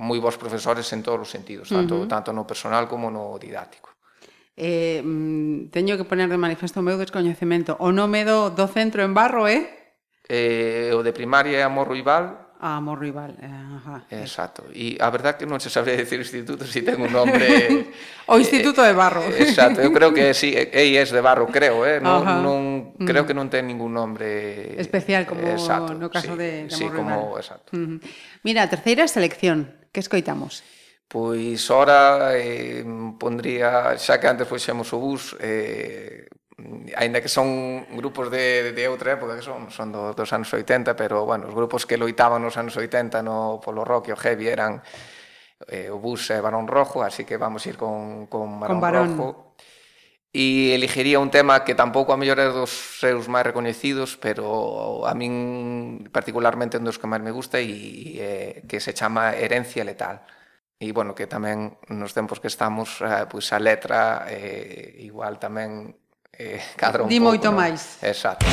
moi 0.00 0.16
bons 0.16 0.40
profesores 0.40 0.88
en 0.96 1.04
todos 1.04 1.20
os 1.20 1.30
sentidos, 1.30 1.68
tanto, 1.68 1.94
uh 1.94 2.02
-huh. 2.04 2.08
tanto 2.08 2.32
no 2.32 2.48
personal 2.48 2.88
como 2.88 3.12
no 3.12 3.36
didáctico 3.36 3.97
eh, 4.58 5.00
mm, 5.00 5.70
teño 5.70 5.94
que 5.94 6.04
poner 6.04 6.26
de 6.26 6.36
manifesto 6.36 6.82
o 6.82 6.86
meu 6.86 6.98
descoñecemento. 6.98 7.78
O 7.78 7.94
nome 7.94 8.26
do, 8.26 8.50
do 8.50 8.66
centro 8.66 9.06
en 9.06 9.14
Barro 9.14 9.46
é? 9.46 9.62
Eh? 9.62 10.90
eh, 10.90 10.90
o 10.92 11.00
de 11.06 11.14
primaria 11.14 11.58
é 11.58 11.62
Amor 11.62 11.88
Ruibal. 11.88 12.50
Ah, 12.60 12.76
Amor 12.76 12.98
Ruibal, 12.98 13.38
eh, 13.40 13.46
ajá. 13.46 14.02
Exacto. 14.10 14.66
E 14.74 14.98
a 14.98 15.14
verdad 15.14 15.38
que 15.38 15.46
non 15.46 15.62
se 15.62 15.70
sabe 15.70 15.94
decir 15.94 16.18
instituto 16.18 16.66
se 16.66 16.74
si 16.74 16.82
ten 16.82 16.98
un 16.98 17.14
nombre... 17.14 17.46
o 18.26 18.34
Instituto 18.34 18.82
eh, 18.82 18.90
de 18.90 18.94
Barro. 18.98 19.22
Eh, 19.30 19.38
eh, 19.38 19.46
exacto, 19.46 19.78
eu 19.78 19.94
creo 19.94 20.10
que 20.10 20.34
sí, 20.34 20.50
eh, 20.58 20.66
EI 20.74 20.98
é 20.98 21.06
de 21.06 21.22
Barro, 21.22 21.46
creo, 21.46 21.86
eh? 21.86 22.02
Non, 22.02 22.26
non, 22.42 22.58
mm. 22.98 23.06
creo 23.06 23.22
que 23.22 23.32
non 23.32 23.46
ten 23.46 23.62
ningún 23.62 23.94
nombre... 23.94 24.74
Especial, 24.74 25.22
como 25.22 25.46
exacto, 25.46 25.94
no 25.94 26.10
caso 26.10 26.34
sí, 26.34 26.42
de, 26.42 26.50
de 26.66 26.74
Amor 26.74 26.74
sí, 26.74 26.84
Ruibal. 26.90 26.98
Como, 26.98 27.38
exacto. 27.38 27.68
Uh 27.78 27.78
-huh. 27.78 27.98
Mira, 28.42 28.66
a 28.66 28.68
terceira 28.68 29.06
selección, 29.06 29.70
que 29.94 30.02
escoitamos? 30.02 30.66
Pois 31.08 31.64
ora 31.72 32.36
eh, 32.36 32.84
pondría, 33.16 33.96
xa 33.96 34.20
que 34.20 34.28
antes 34.28 34.44
fuxemos 34.44 34.92
o 34.92 35.00
bus, 35.00 35.32
eh, 35.40 36.28
aínda 36.96 37.24
que 37.24 37.32
son 37.32 37.88
grupos 37.96 38.28
de, 38.28 38.76
de 38.76 38.84
outra 38.92 39.16
época 39.16 39.32
que 39.32 39.40
son, 39.40 39.72
son 39.72 39.88
do, 39.88 40.12
dos 40.12 40.28
anos 40.36 40.52
80, 40.52 40.92
pero 41.00 41.24
bueno, 41.24 41.48
os 41.48 41.54
grupos 41.56 41.88
que 41.88 41.96
loitaban 41.96 42.44
nos 42.44 42.60
anos 42.60 42.76
80 42.76 43.24
no 43.24 43.56
polo 43.56 43.88
rock 43.88 44.10
e 44.10 44.12
o 44.12 44.20
heavy 44.20 44.52
eran 44.52 44.84
eh, 45.64 45.88
o 45.88 45.96
bus 45.96 46.28
e 46.28 46.44
Barón 46.44 46.68
Rojo, 46.68 47.00
así 47.00 47.24
que 47.24 47.40
vamos 47.40 47.64
a 47.64 47.68
ir 47.72 47.80
con, 47.80 48.28
con 48.28 48.60
Barón, 48.60 48.76
con 48.76 48.80
Barón. 48.84 49.08
Rojo. 49.16 49.28
E 50.28 50.76
elegiría 50.76 51.24
un 51.24 51.32
tema 51.32 51.64
que 51.64 51.72
tampouco 51.72 52.12
a 52.12 52.20
mellor 52.20 52.36
é 52.36 52.52
dos 52.52 53.00
seus 53.00 53.32
máis 53.32 53.48
recoñecidos, 53.48 54.20
pero 54.20 55.08
a 55.08 55.16
min 55.16 56.04
particularmente 56.12 56.76
un 56.76 56.84
dos 56.84 57.00
que 57.00 57.08
máis 57.08 57.24
me 57.24 57.32
gusta 57.32 57.56
e 57.64 57.64
eh, 58.20 58.52
que 58.68 58.76
se 58.76 58.92
chama 58.92 59.32
Herencia 59.32 59.88
Letal 59.88 60.20
e 60.78 60.94
bueno, 60.94 61.10
que 61.10 61.26
tamén 61.26 61.74
nos 61.90 62.14
tempos 62.14 62.38
que 62.38 62.46
estamos, 62.46 63.02
eh, 63.02 63.26
pois 63.26 63.50
a 63.50 63.58
letra 63.58 64.30
eh, 64.30 64.94
igual 65.02 65.42
tamén 65.42 65.90
eh, 66.30 66.62
cadra 66.80 67.02
un 67.02 67.10
Di 67.10 67.18
pouco, 67.18 67.34
moito 67.34 67.48
¿no? 67.50 67.58
máis. 67.58 67.98
Exacto. 67.98 68.46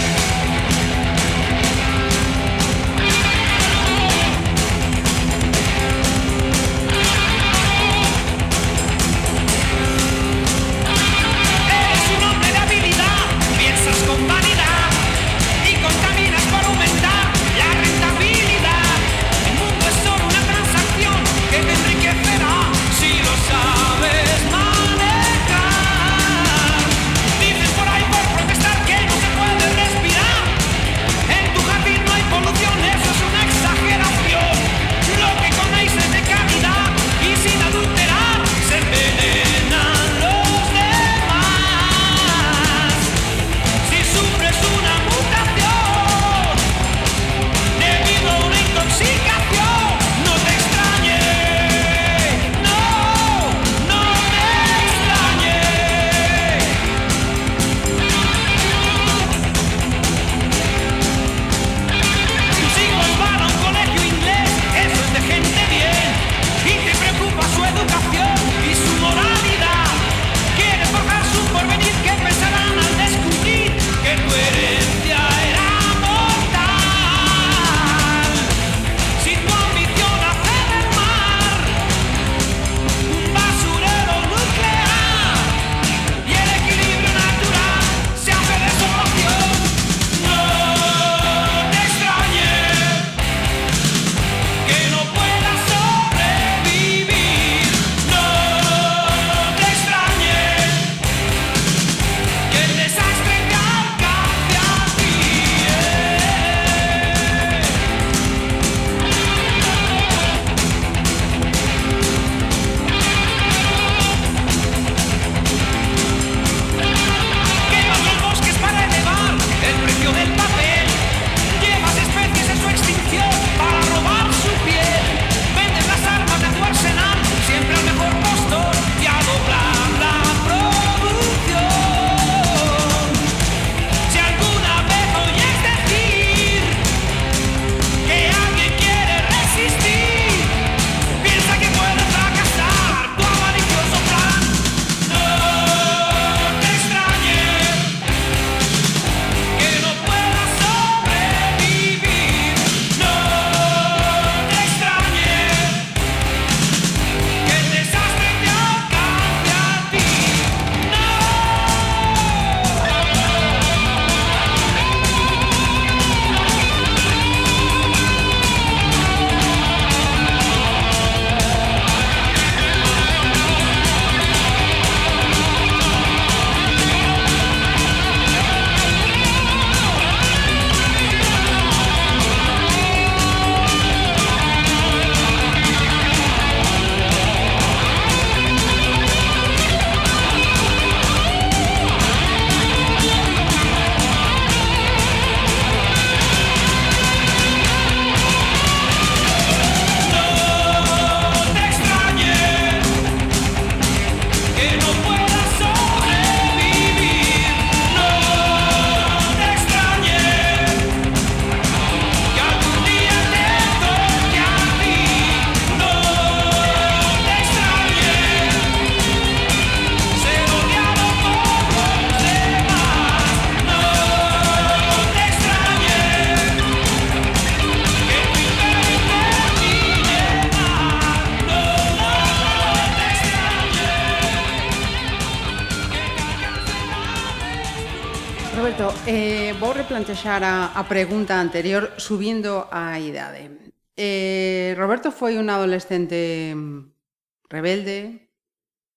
fechar 240.16 240.48
a, 240.48 240.72
a 240.72 240.88
pregunta 240.88 241.36
anterior 241.36 241.92
subindo 242.00 242.72
a 242.72 242.96
idade. 243.04 243.52
Eh, 244.00 244.72
Roberto 244.80 245.12
foi 245.12 245.36
un 245.36 245.52
adolescente 245.52 246.56
mm, 246.56 247.52
rebelde, 247.52 248.32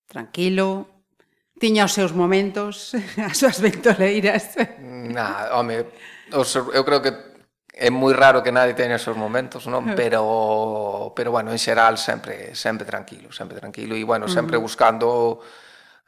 tranquilo, 0.07 1.02
tiña 1.59 1.90
os 1.90 1.94
seus 1.98 2.14
momentos, 2.14 2.94
as 3.18 3.35
súas 3.35 3.59
ventoleiras. 3.59 4.54
Na, 4.78 5.59
home, 5.59 5.90
os, 6.31 6.54
eu 6.54 6.87
creo 6.87 7.02
que 7.02 7.11
é 7.74 7.90
moi 7.90 8.14
raro 8.14 8.38
que 8.38 8.54
nadie 8.54 8.78
teña 8.78 8.94
os 8.94 9.02
seus 9.02 9.18
momentos, 9.18 9.66
non? 9.66 9.90
Pero 9.98 11.11
pero 11.18 11.35
bueno, 11.35 11.50
en 11.50 11.59
xeral 11.59 11.98
sempre 11.98 12.54
sempre 12.54 12.87
tranquilo, 12.87 13.35
sempre 13.35 13.59
tranquilo 13.59 13.98
e 13.98 14.07
bueno, 14.07 14.31
sempre 14.31 14.54
uh 14.54 14.62
-huh. 14.62 14.66
buscando 14.70 15.42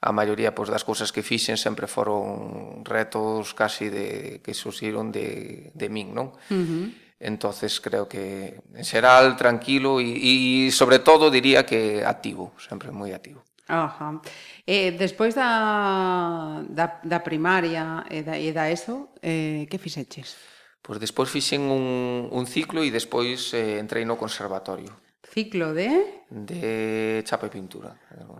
a 0.01 0.11
maioría 0.13 0.57
pois, 0.57 0.73
das 0.73 0.85
cousas 0.85 1.13
que 1.13 1.21
fixen 1.21 1.61
sempre 1.61 1.85
foron 1.85 2.85
retos 2.89 3.53
casi 3.53 3.93
de, 3.93 4.41
que 4.41 4.57
surgiron 4.57 5.13
de, 5.13 5.71
de 5.77 5.87
min, 5.93 6.17
non? 6.17 6.33
Uh 6.49 6.65
-huh. 6.65 6.87
Entonces 7.21 7.85
creo 7.85 8.09
que 8.09 8.57
en 8.73 8.85
xeral 8.85 9.37
tranquilo 9.37 10.01
e, 10.01 10.09
e 10.09 10.73
sobre 10.73 11.05
todo 11.05 11.29
diría 11.29 11.69
que 11.69 12.01
activo, 12.01 12.57
sempre 12.57 12.89
moi 12.89 13.13
activo. 13.13 13.45
Ajá. 13.69 14.19
Eh, 14.67 14.97
despois 14.97 15.37
da, 15.37 16.65
da, 16.67 16.99
da 17.05 17.21
primaria 17.21 18.03
e 18.11 18.25
da, 18.25 18.35
e 18.41 18.51
da 18.57 18.73
ESO, 18.73 19.13
eh, 19.23 19.69
que 19.69 19.79
fixeches? 19.79 20.35
Pois 20.81 20.99
despois 20.99 21.29
fixen 21.29 21.69
un, 21.69 22.33
un 22.33 22.45
ciclo 22.49 22.81
e 22.83 22.91
despois 22.91 23.53
eh, 23.53 23.79
entrei 23.79 24.09
no 24.09 24.17
conservatorio. 24.17 24.91
Ciclo 25.31 25.73
de... 25.73 26.27
De 26.31 27.23
chapa 27.25 27.47
e 27.47 27.51
pintura. 27.51 27.95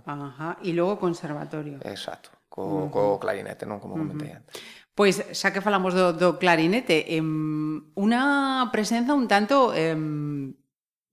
Ajá, 0.05 0.59
y 0.63 0.73
luego 0.73 0.99
conservatorio. 0.99 1.79
Exacto, 1.87 2.31
co, 2.49 2.63
uh 2.63 2.87
-huh. 2.87 2.91
co 2.91 3.03
clarinete, 3.23 3.63
non 3.67 3.79
como 3.79 3.95
comentei 3.95 4.35
uh 4.35 4.35
-huh. 4.35 4.41
antes. 4.43 4.55
Pois, 4.95 5.23
xa 5.33 5.55
que 5.55 5.63
falamos 5.63 5.95
do, 5.95 6.13
do 6.13 6.37
clarinete, 6.37 7.15
em, 7.15 7.79
unha 7.95 8.69
presenza 8.75 9.15
un 9.15 9.31
tanto 9.31 9.71
em, 9.73 10.53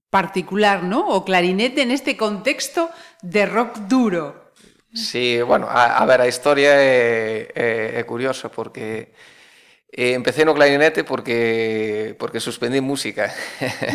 particular, 0.10 0.82
¿no? 0.82 1.06
O 1.14 1.22
clarinete 1.22 1.86
neste 1.86 2.18
contexto 2.18 2.90
de 3.22 3.46
rock 3.46 3.86
duro. 3.86 4.54
Sí, 4.94 5.42
bueno, 5.46 5.70
a, 5.70 6.02
a 6.02 6.04
ver, 6.10 6.26
a 6.26 6.28
historia 6.28 6.74
é, 6.74 7.54
é, 7.54 8.02
é 8.02 8.04
curiosa 8.04 8.50
porque 8.50 9.14
Eh, 9.90 10.14
empecé 10.14 10.44
no 10.44 10.54
clarinete 10.54 11.04
porque 11.04 12.16
porque 12.20 12.40
suspendí 12.40 12.82
música. 12.82 13.34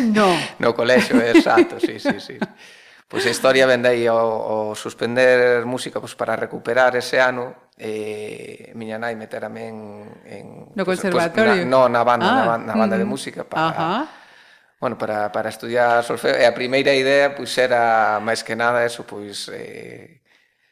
No. 0.01 0.35
no 0.59 0.73
colexo, 0.73 1.15
exacto, 1.21 1.79
sí, 1.79 1.99
sí, 1.99 2.19
sí. 2.19 2.37
Pois 2.39 3.23
pues 3.23 3.25
a 3.27 3.29
historia 3.29 3.67
vende 3.67 3.89
aí 3.89 4.07
o, 4.07 4.17
o 4.17 4.75
suspender 4.75 5.65
música 5.65 5.99
pois, 5.99 6.15
para 6.15 6.35
recuperar 6.35 6.95
ese 6.95 7.21
ano 7.21 7.69
eh, 7.77 8.73
miña 8.73 8.97
nai 8.97 9.13
meterame 9.13 9.69
en, 9.69 9.77
en 10.25 10.45
no 10.73 10.81
pois, 10.81 10.97
conservatorio? 10.97 11.61
Pois, 11.61 11.65
na, 11.65 11.85
no, 11.85 11.89
na 11.89 12.01
banda, 12.01 12.25
ah, 12.25 12.35
na, 12.35 12.45
banda, 12.45 12.65
na 12.65 12.73
banda 12.73 12.95
mm, 12.97 12.99
de 12.99 13.05
música 13.05 13.41
para 13.45 13.69
ajá. 13.69 14.09
Bueno, 14.83 14.97
para, 14.97 15.31
para 15.31 15.47
estudiar 15.47 16.03
solfeo, 16.03 16.35
e 16.35 16.43
a 16.43 16.51
primeira 16.51 16.91
idea 16.91 17.31
pois 17.31 17.55
era 17.55 18.19
máis 18.19 18.43
que 18.43 18.57
nada 18.57 18.83
eso, 18.83 19.05
pois 19.05 19.47
eh, 19.53 20.19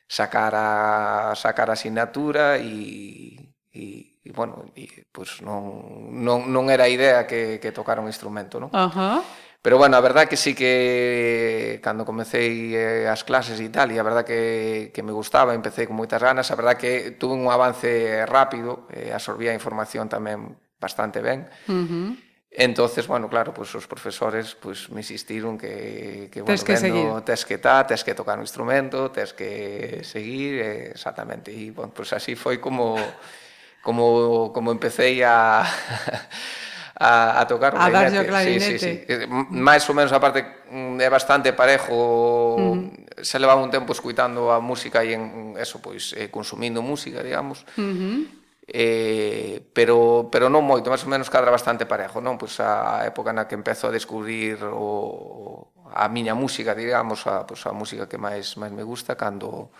sacar 0.10 0.52
a 0.52 1.32
sacar 1.38 1.70
a 1.70 1.78
asignatura 1.80 2.58
e, 2.58 3.38
e 3.72 4.11
e 4.24 4.32
bueno, 4.32 4.70
e, 4.78 5.06
pues 5.12 5.42
non, 5.42 6.14
non, 6.14 6.50
non 6.54 6.70
era 6.70 6.86
a 6.86 6.94
idea 6.94 7.26
que, 7.26 7.58
que 7.58 7.74
tocar 7.74 7.98
un 7.98 8.08
instrumento, 8.08 8.62
non? 8.62 8.70
Ajá. 8.74 9.18
Uh 9.18 9.22
-huh. 9.22 9.50
Pero 9.62 9.78
bueno, 9.78 9.96
a 9.96 10.02
verdad 10.02 10.26
que 10.26 10.38
sí 10.38 10.56
que 10.56 11.80
cando 11.84 12.02
comecei 12.02 12.74
eh, 12.74 13.06
as 13.06 13.22
clases 13.22 13.62
e 13.62 13.70
tal, 13.70 13.94
e 13.94 14.02
a 14.02 14.04
verdad 14.04 14.26
que, 14.26 14.90
que 14.90 15.06
me 15.06 15.14
gustaba, 15.14 15.54
empecé 15.54 15.86
con 15.86 16.02
moitas 16.02 16.18
ganas, 16.18 16.50
a 16.50 16.58
verdad 16.58 16.82
que 16.82 17.14
tuve 17.14 17.38
un 17.38 17.46
avance 17.46 18.26
rápido, 18.26 18.90
eh, 18.90 19.14
absorbía 19.14 19.54
a 19.54 19.58
información 19.58 20.10
tamén 20.10 20.58
bastante 20.82 21.22
ben. 21.22 21.46
Uh 21.70 21.86
-huh. 21.86 22.10
Entonces, 22.52 23.06
bueno, 23.08 23.30
claro, 23.30 23.54
pues 23.54 23.70
os 23.78 23.86
profesores 23.86 24.58
pues 24.58 24.90
me 24.90 25.00
insistiron 25.06 25.62
que, 25.62 26.28
que 26.34 26.42
bueno, 26.42 26.58
tes 26.58 26.66
que 26.66 26.74
vendo, 26.82 27.22
seguir. 27.22 27.22
tes 27.22 27.46
que 27.46 27.58
tá, 27.62 27.86
tes 27.86 28.02
que 28.04 28.18
tocar 28.18 28.42
un 28.42 28.44
instrumento, 28.44 29.14
tes 29.14 29.32
que 29.32 30.02
seguir, 30.04 30.60
eh, 30.60 30.92
exactamente. 30.92 31.54
E, 31.54 31.70
bueno, 31.70 31.94
pues 31.94 32.12
así 32.18 32.34
foi 32.34 32.58
como 32.58 32.98
como, 33.82 34.54
como 34.54 34.72
empecé 34.72 35.26
a, 35.26 35.66
a, 36.96 37.42
a 37.42 37.48
tocar 37.48 37.76
o 37.76 37.82
a 37.82 37.90
clarinete. 37.90 38.26
O 38.26 38.30
clarinete. 38.30 38.80
Sí, 38.80 38.86
eh, 38.86 39.06
sí, 39.06 39.26
sí. 39.26 39.28
Mais 39.50 39.82
ou 39.90 39.96
menos, 39.98 40.14
aparte, 40.14 40.46
mm, 40.70 41.02
é 41.02 41.10
bastante 41.10 41.54
parejo. 41.54 41.98
Uh 42.56 42.78
-huh. 42.78 43.26
Se 43.26 43.38
levaba 43.42 43.62
un 43.62 43.74
tempo 43.74 43.94
escuitando 43.94 44.54
a 44.54 44.62
música 44.62 45.02
e 45.04 45.18
en 45.18 45.58
eso, 45.58 45.82
pois, 45.82 46.14
eh, 46.14 46.30
consumindo 46.30 46.82
música, 46.86 47.26
digamos. 47.26 47.66
Uh 47.78 47.82
-huh. 47.82 48.18
Eh, 48.74 49.68
pero, 49.74 50.30
pero 50.32 50.48
non 50.48 50.64
moito, 50.64 50.88
máis 50.94 51.04
ou 51.04 51.12
menos 51.12 51.28
cadra 51.28 51.52
bastante 51.52 51.90
parejo, 51.90 52.22
non? 52.22 52.38
Pois 52.38 52.56
a 52.62 53.04
época 53.04 53.34
na 53.34 53.50
que 53.50 53.58
empezo 53.58 53.90
a 53.90 53.92
descubrir 53.92 54.62
o, 54.64 55.68
a 55.92 56.08
miña 56.08 56.38
música, 56.38 56.72
digamos, 56.72 57.28
a, 57.28 57.44
pois 57.44 57.66
a 57.68 57.76
música 57.76 58.08
que 58.08 58.22
máis 58.22 58.56
máis 58.56 58.72
me 58.72 58.86
gusta 58.86 59.20
cando 59.20 59.74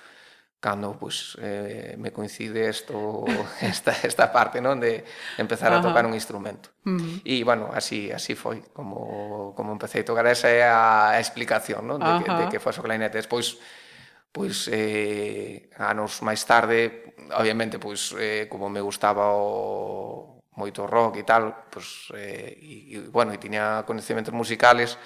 cando 0.62 0.94
pues, 0.98 1.36
eh, 1.42 1.96
me 1.98 2.14
coincide 2.14 2.70
esto, 2.70 3.26
esta, 3.62 3.92
esta 4.04 4.32
parte 4.32 4.62
non 4.62 4.78
de 4.80 5.04
empezar 5.42 5.74
Ajá. 5.74 5.82
a 5.82 5.86
tocar 5.90 6.06
un 6.06 6.14
instrumento. 6.14 6.70
Uh 6.86 7.02
-huh. 7.02 7.22
E, 7.26 7.42
bueno, 7.44 7.74
así, 7.74 8.14
así 8.14 8.38
foi 8.38 8.62
como, 8.72 9.58
como 9.58 9.74
empecé 9.74 10.06
a 10.06 10.08
tocar. 10.08 10.24
Esa 10.30 10.54
é 10.54 10.62
a 10.64 11.18
explicación 11.18 11.90
non? 11.90 11.98
De, 11.98 12.14
que, 12.22 12.32
de 12.32 12.46
que 12.48 12.62
foi 12.62 12.72
o 12.78 12.86
clarinete. 12.86 13.18
Despois, 13.18 13.58
pois, 14.30 14.70
eh, 14.70 15.74
anos 15.82 16.22
máis 16.22 16.46
tarde, 16.46 17.10
obviamente, 17.34 17.82
pois, 17.82 18.14
eh, 18.22 18.46
como 18.46 18.70
me 18.70 18.86
gustaba 18.86 19.34
o 19.34 20.46
moito 20.62 20.86
rock 20.86 21.18
e 21.18 21.26
tal, 21.26 21.74
pois, 21.74 22.14
eh, 22.14 22.54
e, 22.62 22.76
e, 22.96 23.10
bueno, 23.10 23.34
e 23.34 23.42
tiña 23.42 23.82
conhecimentos 23.90 24.32
musicales, 24.32 25.02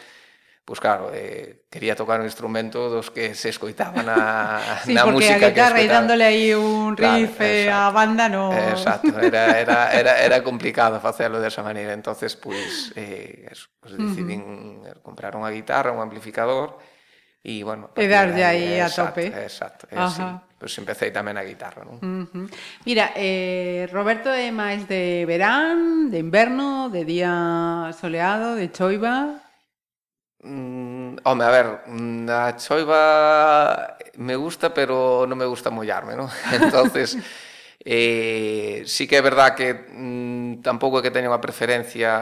Pois 0.65 0.81
claro, 0.81 1.13
eh, 1.13 1.69
quería 1.69 1.93
tocar 1.93 2.17
un 2.19 2.25
instrumento 2.25 2.89
dos 2.89 3.13
que 3.13 3.37
se 3.37 3.53
escoitaba 3.53 4.01
na, 4.01 4.81
sí, 4.81 4.97
na 4.97 5.05
música 5.05 5.37
que. 5.37 5.53
Sí, 5.53 5.53
porque 5.53 5.61
eh, 5.61 5.69
a 5.69 5.77
guitarra 5.77 5.79
e 5.79 5.87
dándole 5.87 6.23
aí 6.25 6.57
un 6.57 6.97
riff 6.97 7.37
claro, 7.37 7.69
a 7.69 7.93
banda 7.93 8.25
no... 8.25 8.49
Exacto, 8.49 9.13
era, 9.21 9.53
era, 9.61 9.93
era, 9.93 10.17
era 10.25 10.41
complicado 10.41 10.97
facelo 10.97 11.37
desa 11.37 11.61
maneira. 11.61 11.93
entonces 11.93 12.33
pois, 12.33 12.89
pues, 12.89 12.97
eh, 12.97 13.45
eso, 13.45 13.69
pues, 13.77 13.93
uh 13.93 14.09
-huh. 14.09 15.05
comprar 15.05 15.37
unha 15.37 15.53
guitarra, 15.53 15.93
un 15.93 16.01
amplificador, 16.01 16.81
e, 17.45 17.61
bueno... 17.61 17.93
E 17.93 18.09
darlle 18.09 18.41
aí 18.41 18.81
a 18.81 18.89
exacto, 18.89 19.21
tope. 19.21 19.29
Exacto, 19.37 19.85
eh. 19.93 20.01
Pois 20.01 20.41
pues, 20.57 20.73
empecé 20.81 21.13
tamén 21.13 21.37
a 21.37 21.45
guitarra, 21.45 21.85
non? 21.85 22.01
Uh 22.01 22.25
-huh. 22.25 22.49
Mira, 22.89 23.13
eh, 23.13 23.85
Roberto 23.93 24.33
é 24.33 24.49
máis 24.49 24.89
de 24.89 25.29
verán, 25.29 26.09
de 26.09 26.17
inverno, 26.17 26.89
de 26.89 27.05
día 27.05 27.93
soleado, 27.93 28.57
de 28.57 28.73
choiva... 28.73 29.44
Mm, 30.45 31.17
home, 31.23 31.43
a 31.43 31.49
ver, 31.49 31.67
mm, 31.87 32.29
a 32.29 32.55
choiva 32.55 33.97
me 34.17 34.35
gusta, 34.37 34.69
pero 34.69 35.25
non 35.25 35.41
me 35.41 35.49
gusta 35.49 35.73
mollarme, 35.73 36.13
non? 36.13 36.29
Entonces, 36.53 37.17
eh, 37.81 38.85
sí 38.85 39.09
que 39.09 39.17
é 39.17 39.23
verdad 39.25 39.57
que 39.57 39.73
mm, 39.73 40.61
tampouco 40.61 41.01
é 41.01 41.03
que 41.03 41.09
teña 41.09 41.33
unha 41.33 41.41
preferencia 41.41 42.13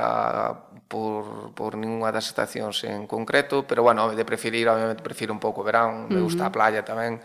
por, 0.87 1.51
por 1.51 1.75
ninguna 1.75 2.15
das 2.15 2.31
estacións 2.31 2.79
en 2.87 3.11
concreto, 3.11 3.67
pero 3.67 3.83
bueno, 3.83 4.07
de 4.15 4.23
preferir, 4.23 4.71
obviamente 4.71 5.03
prefiro 5.03 5.35
un 5.35 5.43
pouco 5.43 5.59
o 5.59 5.67
verán, 5.67 6.07
me 6.07 6.23
gusta 6.23 6.47
uh 6.47 6.47
-huh. 6.47 6.53
a 6.53 6.55
playa 6.55 6.81
tamén, 6.87 7.19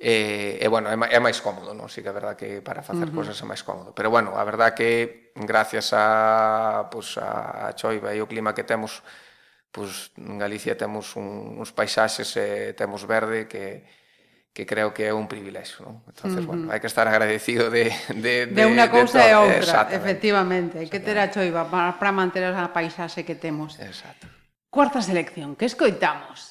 E, 0.00 0.62
e 0.62 0.66
bueno, 0.70 0.86
é, 0.86 0.94
é 0.94 1.18
máis 1.18 1.42
cómodo, 1.42 1.74
non? 1.74 1.90
Sí 1.90 2.06
que 2.06 2.10
é 2.10 2.14
verdad 2.14 2.38
que 2.38 2.62
para 2.62 2.86
facer 2.86 3.10
uh 3.10 3.10
-huh. 3.10 3.18
cosas 3.26 3.34
é 3.42 3.46
máis 3.50 3.66
cómodo. 3.66 3.90
Pero 3.90 4.14
bueno, 4.14 4.38
a 4.38 4.46
verdad 4.46 4.70
que 4.70 5.34
gracias 5.34 5.90
a, 5.90 6.86
pues, 6.86 7.18
a, 7.18 7.66
a 7.66 7.74
choiva 7.74 8.14
e 8.14 8.22
o 8.22 8.30
clima 8.30 8.54
que 8.54 8.62
temos, 8.62 9.02
pois, 9.70 10.10
en 10.16 10.38
Galicia 10.38 10.76
temos 10.76 11.16
un, 11.16 11.58
uns 11.60 11.70
paisaxes 11.72 12.34
e 12.36 12.72
temos 12.72 13.04
verde 13.04 13.46
que, 13.46 13.84
que 14.52 14.64
creo 14.66 14.90
que 14.94 15.06
é 15.06 15.12
un 15.12 15.28
privilexio, 15.28 15.84
non? 15.84 16.02
Entonces, 16.08 16.42
uh 16.42 16.44
-huh. 16.44 16.50
bueno, 16.50 16.64
hai 16.72 16.80
que 16.80 16.90
estar 16.90 17.06
agradecido 17.06 17.70
de 17.70 17.92
de 18.16 18.48
de, 18.48 18.58
de 18.58 18.64
unha 18.64 18.88
cousa 18.88 19.20
e 19.22 19.32
outra, 19.36 19.86
efectivamente, 19.92 20.80
hai 20.80 20.88
que 20.88 20.98
ter 20.98 21.20
a 21.20 21.28
choiva 21.28 21.68
para 21.68 21.94
para 22.00 22.10
manter 22.10 22.42
a 22.48 22.72
paisaxe 22.72 23.22
que 23.22 23.36
temos. 23.36 23.76
Exacto. 23.78 24.26
Cuarta 24.68 25.00
selección, 25.00 25.56
que 25.56 25.64
escoitamos? 25.64 26.47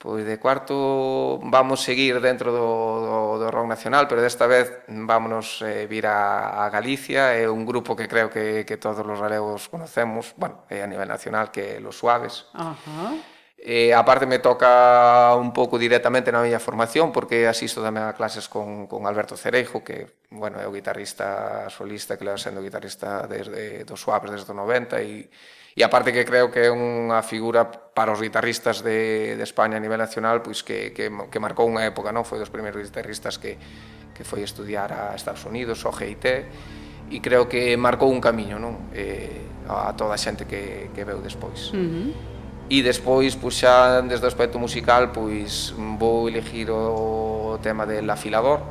Pois 0.00 0.24
de 0.24 0.40
cuarto 0.40 1.38
vamos 1.44 1.84
seguir 1.84 2.24
dentro 2.24 2.48
do, 2.48 3.36
do, 3.36 3.44
do 3.44 3.50
rock 3.52 3.68
nacional, 3.68 4.08
pero 4.08 4.24
desta 4.24 4.48
vez 4.48 4.72
vámonos 4.88 5.60
eh, 5.60 5.84
vir 5.84 6.08
a, 6.08 6.64
a 6.64 6.72
Galicia, 6.72 7.36
é 7.36 7.44
un 7.44 7.68
grupo 7.68 7.92
que 7.92 8.08
creo 8.08 8.32
que, 8.32 8.64
que 8.64 8.80
todos 8.80 9.04
os 9.04 9.20
galegos 9.20 9.68
conocemos, 9.68 10.32
bueno, 10.40 10.64
é 10.72 10.80
a 10.80 10.88
nivel 10.88 11.04
nacional 11.04 11.52
que 11.52 11.76
Los 11.84 12.00
Suaves. 12.00 12.48
Ajá. 12.56 12.72
Uh 12.72 13.20
-huh. 13.20 13.39
Eh, 13.62 13.92
a 13.92 14.06
parte 14.06 14.24
me 14.24 14.38
toca 14.38 15.36
un 15.36 15.52
pouco 15.52 15.76
directamente 15.76 16.32
na 16.32 16.40
miña 16.40 16.56
formación 16.56 17.12
porque 17.12 17.44
asisto 17.44 17.84
tamén 17.84 18.08
a 18.08 18.16
clases 18.16 18.48
con, 18.48 18.88
con 18.88 19.04
Alberto 19.04 19.36
Cereijo 19.36 19.84
que 19.84 20.16
bueno, 20.32 20.56
é 20.56 20.64
o 20.64 20.72
guitarrista 20.72 21.68
solista 21.68 22.16
que 22.16 22.24
leva 22.24 22.40
sendo 22.40 22.64
guitarrista 22.64 23.28
desde 23.28 23.84
dos 23.84 24.00
Suaves 24.00 24.32
desde 24.32 24.48
o 24.48 24.56
90 24.56 25.04
e, 25.04 25.28
e 25.76 25.80
aparte 25.84 26.08
que 26.08 26.24
creo 26.24 26.48
que 26.48 26.64
é 26.64 26.72
unha 26.72 27.20
figura 27.20 27.68
para 27.68 28.16
os 28.16 28.24
guitarristas 28.24 28.80
de, 28.80 29.36
de 29.36 29.44
España 29.44 29.76
a 29.76 29.84
nivel 29.84 30.00
nacional 30.00 30.40
pois 30.40 30.64
que, 30.64 30.96
que, 30.96 31.12
que 31.12 31.36
marcou 31.36 31.68
unha 31.68 31.84
época, 31.84 32.16
non? 32.16 32.24
foi 32.24 32.40
dos 32.40 32.48
primeiros 32.48 32.80
guitarristas 32.80 33.36
que, 33.36 33.60
que 34.16 34.24
foi 34.24 34.40
estudiar 34.40 34.88
a 34.88 35.12
Estados 35.12 35.44
Unidos, 35.44 35.84
o 35.84 35.92
GIT 35.92 36.24
e 37.12 37.20
creo 37.20 37.44
que 37.44 37.76
marcou 37.76 38.08
un 38.08 38.24
camiño 38.24 38.56
non? 38.56 38.88
Eh, 38.96 39.68
a 39.68 39.92
toda 39.92 40.16
a 40.16 40.20
xente 40.20 40.48
que, 40.48 40.88
que 40.96 41.04
veu 41.04 41.20
despois. 41.20 41.76
Uh 41.76 41.84
-huh 41.84 42.39
e 42.70 42.86
despois 42.86 43.34
pois, 43.34 43.58
xa 43.58 43.98
desde 44.06 44.22
o 44.22 44.30
aspecto 44.30 44.54
musical 44.62 45.10
pois 45.10 45.74
vou 45.98 46.30
elegir 46.30 46.70
o 46.70 47.58
tema 47.58 47.82
del 47.82 48.06
afilador 48.06 48.62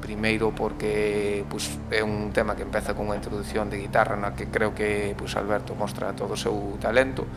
primeiro 0.00 0.56
porque 0.56 1.44
pois, 1.52 1.68
é 1.92 2.00
un 2.00 2.32
tema 2.32 2.56
que 2.56 2.64
empeza 2.64 2.96
con 2.96 3.12
unha 3.12 3.20
introdución 3.20 3.68
de 3.68 3.76
guitarra 3.76 4.16
na 4.16 4.32
que 4.32 4.48
creo 4.48 4.72
que 4.72 5.12
pois, 5.20 5.36
Alberto 5.36 5.76
mostra 5.76 6.16
todo 6.16 6.32
o 6.32 6.40
seu 6.40 6.80
talento 6.80 7.28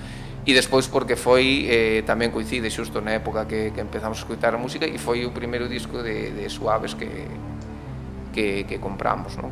e 0.47 0.55
despois 0.55 0.87
porque 0.87 1.19
foi 1.19 1.67
eh, 1.67 1.99
tamén 2.07 2.31
coincide 2.31 2.71
xusto 2.71 3.03
na 3.03 3.19
época 3.19 3.43
que, 3.43 3.75
que 3.75 3.83
empezamos 3.83 4.15
a 4.15 4.23
escutar 4.23 4.55
a 4.55 4.59
música 4.59 4.87
e 4.87 4.95
foi 4.95 5.27
o 5.27 5.35
primeiro 5.35 5.67
disco 5.67 5.99
de, 5.99 6.31
de 6.31 6.47
Suaves 6.47 6.95
que, 6.95 7.11
que, 8.31 8.63
que 8.63 8.79
compramos 8.79 9.35
non? 9.35 9.51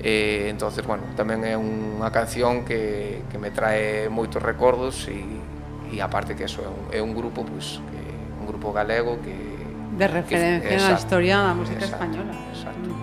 Eh, 0.00 0.48
entonces, 0.48 0.86
bueno, 0.86 1.02
tamén 1.12 1.44
é 1.44 1.58
unha 1.58 2.08
canción 2.14 2.62
que, 2.64 3.20
que 3.28 3.36
me 3.42 3.52
trae 3.52 4.08
moitos 4.08 4.40
recordos 4.40 5.10
e 5.10 5.18
e 5.92 6.00
aparte 6.00 6.34
que 6.34 6.44
eso 6.44 6.62
é 6.62 6.70
un, 6.70 6.80
é 6.94 7.00
un 7.02 7.12
grupo 7.14 7.44
pues, 7.44 7.80
que, 7.90 8.02
un 8.40 8.46
grupo 8.46 8.72
galego 8.72 9.18
que 9.20 9.34
de 9.96 10.06
referencia 10.06 10.68
que, 10.68 10.74
exacto, 10.74 10.94
na 10.94 10.98
historia 10.98 11.36
da 11.42 11.54
música 11.54 11.84
exacto, 11.84 12.04
española. 12.04 12.32
Exacto. 12.54 12.90
Mm. 12.90 12.99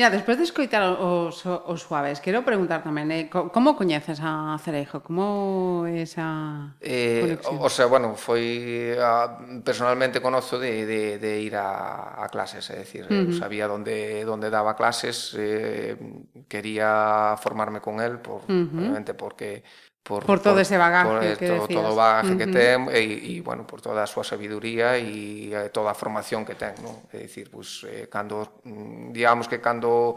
Mira, 0.00 0.08
despois 0.08 0.38
de 0.38 0.44
escoitar 0.44 0.80
os, 0.96 1.44
os 1.44 1.82
suaves, 1.84 2.24
quero 2.24 2.40
preguntar 2.40 2.80
tamén, 2.80 3.12
eh, 3.12 3.28
como 3.28 3.76
coñeces 3.76 4.16
a 4.24 4.56
Cereijo? 4.56 5.04
Como 5.04 5.84
esa 5.84 6.72
eh, 6.80 7.36
conexión? 7.36 7.60
O 7.60 7.68
sea, 7.68 7.84
bueno, 7.84 8.16
foi 8.16 8.96
a, 8.96 9.36
personalmente 9.60 10.24
conozo 10.24 10.56
de, 10.56 10.88
de, 10.88 11.20
de 11.20 11.44
ir 11.44 11.52
a, 11.52 12.16
a 12.16 12.32
clases, 12.32 12.64
é 12.72 12.80
dicir, 12.80 13.12
eh, 13.12 13.28
uh 13.28 13.28
-huh. 13.28 13.36
sabía 13.36 13.68
donde, 13.68 14.24
donde 14.24 14.48
daba 14.48 14.72
clases, 14.72 15.36
eh, 15.36 16.00
quería 16.48 17.36
formarme 17.36 17.84
con 17.84 18.00
él, 18.00 18.24
por, 18.24 18.48
uh 18.48 18.56
-huh. 18.56 18.72
obviamente 18.72 19.12
porque 19.12 19.68
por, 20.02 20.24
por 20.24 20.40
todo 20.40 20.54
por, 20.54 20.62
ese 20.62 20.76
bagaje 20.78 21.08
por, 21.08 21.24
eh, 21.24 21.36
que 21.36 21.46
todo, 21.48 21.60
decías. 21.62 21.82
todo 21.82 21.92
o 21.92 21.96
bagaje 21.96 22.32
uh 22.32 22.34
-huh. 22.34 22.38
que 22.38 22.46
ten 22.46 22.78
eh, 22.88 23.00
e, 23.00 23.36
e 23.38 23.42
bueno, 23.42 23.66
por 23.66 23.80
toda 23.80 24.02
a 24.02 24.08
súa 24.08 24.24
sabiduría 24.24 24.96
e 24.96 25.52
eh, 25.52 25.68
toda 25.70 25.92
a 25.92 25.96
formación 25.96 26.44
que 26.44 26.56
ten, 26.56 26.74
non? 26.82 27.04
É 27.12 27.20
dicir, 27.20 27.52
pues, 27.52 27.84
eh, 27.86 28.08
cando 28.08 28.62
mm, 28.64 29.12
digamos 29.12 29.46
que 29.46 29.60
cando 29.60 30.16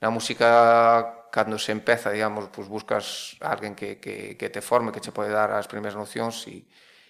na 0.00 0.10
música 0.12 1.26
cando 1.30 1.58
se 1.58 1.72
empeza, 1.72 2.08
digamos, 2.10 2.48
pues 2.48 2.68
buscas 2.68 3.36
a 3.44 3.52
alguén 3.52 3.74
que, 3.76 4.00
que, 4.00 4.36
que 4.40 4.48
te 4.48 4.64
forme, 4.64 4.92
que 4.92 5.04
che 5.04 5.12
pode 5.12 5.28
dar 5.28 5.52
as 5.52 5.68
primeiras 5.68 5.96
nocións 5.98 6.48
e, 6.48 6.64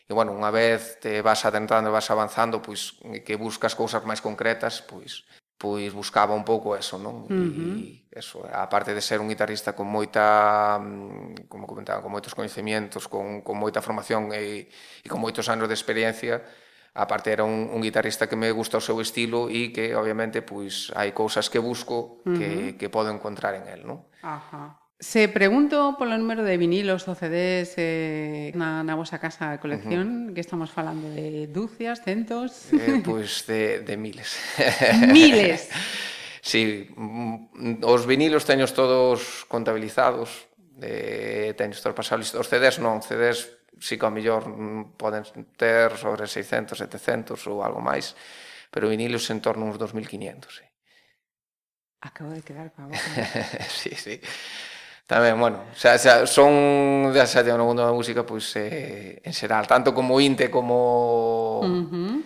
e 0.06 0.12
bueno, 0.14 0.34
unha 0.34 0.50
vez 0.50 0.98
te 0.98 1.22
vas 1.22 1.46
adentrando, 1.46 1.94
vas 1.94 2.10
avanzando, 2.10 2.58
pois 2.58 2.98
que 3.22 3.38
buscas 3.38 3.78
cousas 3.78 4.02
máis 4.02 4.18
concretas, 4.18 4.82
pois 4.82 5.22
pois 5.56 5.92
buscaba 5.92 6.36
un 6.36 6.44
pouco 6.44 6.76
eso, 6.76 7.00
non? 7.00 7.24
Uh 7.26 7.48
-huh. 7.48 7.76
E 7.80 8.06
eso, 8.12 8.44
a 8.44 8.68
parte 8.68 8.92
de 8.92 9.00
ser 9.00 9.20
un 9.20 9.28
guitarrista 9.28 9.72
con 9.72 9.88
moita, 9.88 10.76
mm, 10.80 11.48
como 11.48 11.66
comentaba, 11.66 12.00
con 12.00 12.12
moitos 12.12 12.36
coñecementos, 12.36 13.08
con, 13.08 13.40
con 13.40 13.56
moita 13.56 13.80
formación 13.80 14.32
e, 14.32 14.68
e 15.04 15.08
con 15.08 15.20
moitos 15.20 15.48
anos 15.48 15.68
de 15.68 15.76
experiencia, 15.76 16.44
a 16.96 17.04
parte 17.04 17.32
era 17.32 17.44
un, 17.44 17.68
un 17.68 17.80
guitarrista 17.84 18.28
que 18.28 18.36
me 18.36 18.48
gusta 18.52 18.80
o 18.80 18.84
seu 18.84 19.00
estilo 19.00 19.52
e 19.52 19.68
que, 19.72 19.92
obviamente, 19.92 20.40
pois 20.40 20.92
hai 20.96 21.12
cousas 21.12 21.52
que 21.52 21.60
busco 21.60 22.24
uh 22.24 22.32
-huh. 22.32 22.36
que, 22.36 22.48
que 22.80 22.88
podo 22.88 23.12
encontrar 23.12 23.56
en 23.56 23.68
el, 23.68 23.80
non? 23.84 24.04
Ajá. 24.24 24.40
Uh 24.56 24.72
-huh. 24.72 24.85
Se 24.98 25.28
pregunto 25.28 25.92
polo 26.00 26.16
número 26.16 26.40
de 26.40 26.56
vinilos 26.56 27.04
ou 27.04 27.12
CDs 27.12 27.76
eh, 27.76 28.48
na, 28.56 28.80
na 28.80 28.96
vosa 28.96 29.20
casa 29.20 29.52
de 29.52 29.60
colección, 29.60 30.08
uh 30.08 30.12
-huh. 30.24 30.32
que 30.32 30.40
estamos 30.40 30.72
falando 30.72 31.12
de 31.12 31.52
dúcias, 31.52 32.00
centos... 32.00 32.72
Eh, 32.72 33.04
pois 33.04 33.44
pues 33.44 33.44
de, 33.44 33.84
de 33.84 33.94
miles. 34.00 34.40
Miles! 35.12 35.68
sí, 36.40 36.88
mm, 36.96 37.84
os 37.84 38.08
vinilos 38.08 38.48
teños 38.48 38.72
todos 38.72 39.44
contabilizados, 39.52 40.48
eh, 40.80 41.52
teños 41.60 41.84
todos 41.84 41.92
pasados, 41.92 42.32
os 42.32 42.48
CDs 42.48 42.80
non, 42.80 43.04
CDs 43.04 43.52
si 43.76 43.92
sí, 43.92 43.94
que 44.00 44.08
ao 44.08 44.14
mellor 44.16 44.48
poden 44.96 45.28
ter 45.60 45.92
sobre 46.00 46.24
600, 46.24 46.72
700 46.72 47.36
ou 47.52 47.60
algo 47.60 47.84
máis, 47.84 48.16
pero 48.72 48.88
vinilos 48.88 49.28
en 49.28 49.44
torno 49.44 49.68
uns 49.68 49.76
2.500, 49.76 50.48
sí. 50.48 50.64
Acabo 52.00 52.32
de 52.32 52.40
quedar 52.40 52.72
para 52.72 52.88
boca. 52.88 53.04
sí, 53.68 53.92
sí. 53.92 54.16
Tamén, 55.06 55.38
bueno, 55.38 55.62
xa, 55.78 55.94
xa 56.02 56.26
son 56.26 57.14
xa, 57.14 57.30
xa 57.30 57.46
no 57.54 57.62
mundo 57.62 57.86
da 57.86 57.94
música 57.94 58.26
pois 58.26 58.50
eh, 58.58 59.22
en 59.22 59.30
xeral, 59.30 59.62
tanto 59.70 59.94
como 59.94 60.18
inte 60.18 60.50
como 60.50 61.62
uh 61.62 61.86
-huh. 61.86 62.18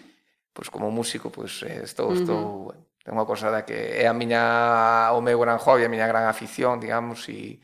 pois 0.56 0.72
como 0.72 0.88
músico, 0.88 1.28
pois 1.28 1.60
eh, 1.68 1.84
estou 1.84 2.08
uh 2.08 2.16
-huh. 2.16 2.20
estou 2.24 2.42
bueno, 2.72 2.82
é 3.04 3.10
unha 3.12 3.28
cosa 3.28 3.52
da 3.52 3.68
que 3.68 4.00
é 4.00 4.08
a 4.08 4.16
miña 4.16 5.12
o 5.12 5.20
meu 5.20 5.36
gran 5.36 5.60
hobby, 5.60 5.84
a 5.84 5.92
miña 5.92 6.08
gran 6.08 6.24
afición, 6.24 6.80
digamos, 6.80 7.28
e 7.28 7.60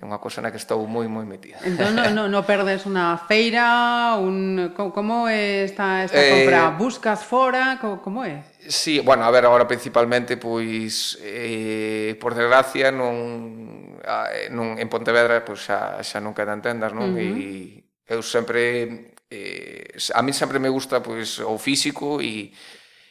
é 0.00 0.04
unha 0.08 0.16
cousa 0.16 0.40
na 0.40 0.48
que 0.48 0.56
estou 0.56 0.80
moi 0.88 1.04
moi 1.12 1.28
metida. 1.28 1.60
Entón 1.60 1.92
non 1.92 2.16
no, 2.16 2.24
no 2.24 2.40
perdes 2.48 2.88
unha 2.88 3.20
feira, 3.28 4.16
un 4.16 4.72
como 4.72 5.28
é 5.28 5.68
esta 5.68 6.08
esta 6.08 6.16
eh, 6.16 6.32
compra? 6.32 6.72
Buscas 6.72 7.20
fora, 7.20 7.76
como, 7.76 8.00
como 8.00 8.18
é? 8.24 8.40
Sí, 8.64 9.04
bueno, 9.04 9.28
a 9.28 9.30
ver, 9.30 9.44
agora 9.44 9.68
principalmente 9.68 10.40
pois 10.40 11.20
eh, 11.20 12.16
por 12.16 12.32
desgracia 12.32 12.88
non 12.88 14.00
eh, 14.00 14.48
non 14.48 14.80
en 14.80 14.88
Pontevedra 14.88 15.44
pois 15.44 15.68
xa 15.68 16.00
xa 16.00 16.16
non 16.16 16.32
quedan 16.32 16.64
tendas, 16.64 16.96
non? 16.96 17.12
Uh 17.12 17.20
-huh. 17.20 17.36
E 17.36 17.84
eu 18.08 18.24
sempre 18.24 19.12
eh, 19.28 19.84
a 20.16 20.24
mí 20.24 20.32
sempre 20.32 20.56
me 20.56 20.72
gusta 20.72 21.04
pois 21.04 21.44
o 21.44 21.60
físico 21.60 22.24
e 22.24 22.56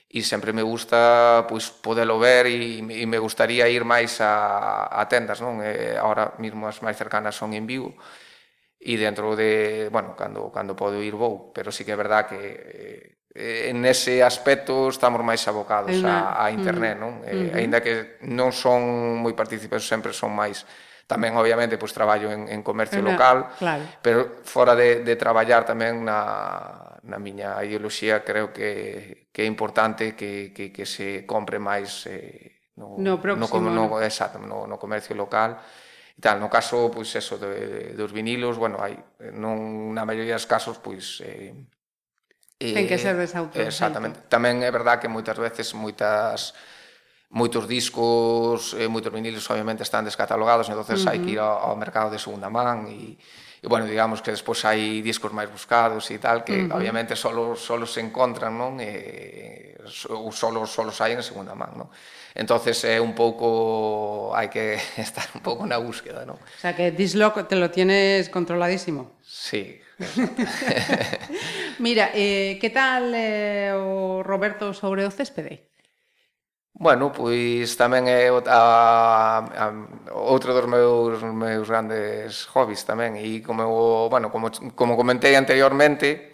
e 0.10 0.26
sempre 0.26 0.58
me 0.58 0.66
gusta 0.66 1.46
pois 1.46 1.70
podelo 1.70 2.18
ver 2.18 2.50
e, 2.50 2.82
e 2.82 3.06
me 3.06 3.22
gustaría 3.22 3.70
ir 3.70 3.86
máis 3.86 4.18
a, 4.26 4.90
a 4.90 5.06
tendas, 5.06 5.38
non? 5.38 5.62
E 5.62 5.94
eh, 5.94 6.02
agora 6.02 6.34
mesmo 6.42 6.66
as 6.66 6.82
máis 6.82 6.98
cercanas 6.98 7.38
son 7.38 7.54
en 7.54 7.70
Vigo 7.70 7.94
e 8.82 8.98
dentro 8.98 9.38
de, 9.38 9.86
bueno, 9.94 10.18
cando 10.18 10.50
cando 10.50 10.74
podo 10.74 10.98
ir 10.98 11.14
vou, 11.14 11.54
pero 11.54 11.70
sí 11.70 11.86
que 11.86 11.94
é 11.94 12.00
verdad 12.00 12.26
que 12.26 12.42
eh, 13.38 13.70
en 13.70 13.86
ese 13.86 14.26
aspecto 14.26 14.90
estamos 14.90 15.22
máis 15.22 15.46
abocados 15.46 16.02
a, 16.02 16.42
a 16.42 16.50
internet, 16.50 16.98
non? 16.98 17.22
E, 17.22 17.54
Aínda. 17.54 17.78
Ainda 17.78 17.80
que 17.86 18.18
non 18.26 18.50
son 18.50 19.22
moi 19.22 19.38
partícipes, 19.38 19.86
sempre 19.86 20.10
son 20.10 20.34
máis 20.34 20.66
tamén 21.06 21.38
obviamente 21.38 21.78
pois 21.78 21.94
traballo 21.94 22.34
en, 22.34 22.50
en 22.50 22.66
comercio 22.66 23.02
local, 23.06 23.54
claro. 23.62 23.86
pero 24.02 24.42
fora 24.42 24.74
de, 24.74 25.06
de 25.06 25.14
traballar 25.18 25.70
tamén 25.70 26.02
na 26.02 26.89
na 27.10 27.18
miña 27.18 27.58
ideoloxía 27.66 28.22
creo 28.22 28.54
que, 28.54 29.30
que 29.34 29.44
é 29.44 29.48
importante 29.50 30.14
que, 30.14 30.54
que, 30.54 30.70
que 30.70 30.86
se 30.86 31.26
compre 31.26 31.58
máis 31.58 32.06
eh, 32.06 32.72
no, 32.80 32.96
no, 32.96 33.20
próximo, 33.20 33.60
no, 33.60 33.74
no, 33.74 33.90
no, 33.90 34.02
exacto, 34.02 34.40
no, 34.40 34.64
no 34.70 34.78
comercio 34.80 35.18
local 35.18 35.60
e 36.16 36.22
tal. 36.22 36.40
No 36.40 36.48
caso, 36.48 36.88
pois, 36.94 37.12
eso, 37.16 37.36
de, 37.36 37.92
dos 37.98 38.12
vinilos, 38.14 38.56
bueno, 38.56 38.80
hai, 38.80 38.96
non, 39.36 39.92
na 39.92 40.08
maioría 40.08 40.40
dos 40.40 40.48
casos, 40.48 40.80
pois, 40.80 41.20
eh, 41.26 41.52
eh, 42.60 42.76
Ten 42.76 42.88
que 42.88 43.00
ser 43.00 43.16
desautor. 43.16 43.64
Exactamente. 43.64 44.28
Tamén 44.32 44.64
é 44.64 44.72
verdad 44.72 45.00
que 45.00 45.12
moitas 45.12 45.36
veces, 45.40 45.72
moitas 45.76 46.56
moitos 47.30 47.70
discos, 47.70 48.74
eh, 48.74 48.90
moitos 48.90 49.14
vinilos 49.14 49.46
obviamente 49.48 49.84
están 49.86 50.04
descatalogados, 50.04 50.68
entonces 50.68 51.00
uh 51.00 51.08
-huh. 51.08 51.12
hai 51.14 51.20
que 51.22 51.38
ir 51.38 51.40
ao, 51.40 51.72
ao 51.72 51.76
mercado 51.78 52.10
de 52.10 52.18
segunda 52.18 52.50
man 52.50 52.90
e 52.90 53.16
e 53.62 53.68
bueno, 53.68 53.86
digamos 53.86 54.24
que 54.24 54.32
despois 54.32 54.64
hai 54.64 55.04
discos 55.04 55.36
máis 55.36 55.52
buscados 55.52 56.08
e 56.12 56.18
tal 56.18 56.48
que 56.48 56.56
uh 56.56 56.68
-huh. 56.68 56.78
obviamente 56.80 57.16
solo 57.16 57.56
solo 57.60 57.84
se 57.84 58.00
encontran, 58.00 58.56
non? 58.56 58.80
E 58.80 59.76
eh, 59.80 60.10
ou 60.10 60.32
solo 60.32 60.66
solo 60.66 60.92
saen 60.92 61.20
en 61.20 61.26
segunda 61.26 61.56
man, 61.56 61.76
non? 61.76 61.88
Entonces 62.36 62.84
é 62.84 62.96
eh, 62.96 63.00
un 63.00 63.14
pouco 63.14 64.32
hai 64.36 64.48
que 64.48 64.80
estar 64.98 65.28
un 65.36 65.42
pouco 65.42 65.68
na 65.68 65.78
búsqueda, 65.80 66.24
non? 66.24 66.40
O 66.40 66.60
sea 66.60 66.76
que 66.76 66.92
Dislock 66.92 67.48
te 67.48 67.56
lo 67.56 67.72
tienes 67.72 68.30
controladísimo. 68.30 69.20
Sí. 69.24 69.82
Mira, 71.80 72.12
eh, 72.16 72.58
que 72.62 72.70
tal 72.70 73.12
eh, 73.16 73.76
o 73.76 74.24
Roberto 74.24 74.72
sobre 74.74 75.04
o 75.04 75.12
céspede? 75.12 75.69
Bueno, 76.80 77.12
pois 77.12 77.76
tamén 77.76 78.08
é 78.08 78.32
a, 78.32 78.64
a, 79.44 79.66
outro 80.16 80.56
dos 80.56 80.64
meus 80.64 81.20
meus 81.28 81.68
grandes 81.68 82.48
hobbies 82.56 82.88
tamén 82.88 83.20
e 83.20 83.44
como 83.44 83.68
eu, 83.68 84.08
bueno, 84.08 84.32
como 84.32 84.48
como 84.80 84.96
comentei 84.96 85.36
anteriormente, 85.36 86.32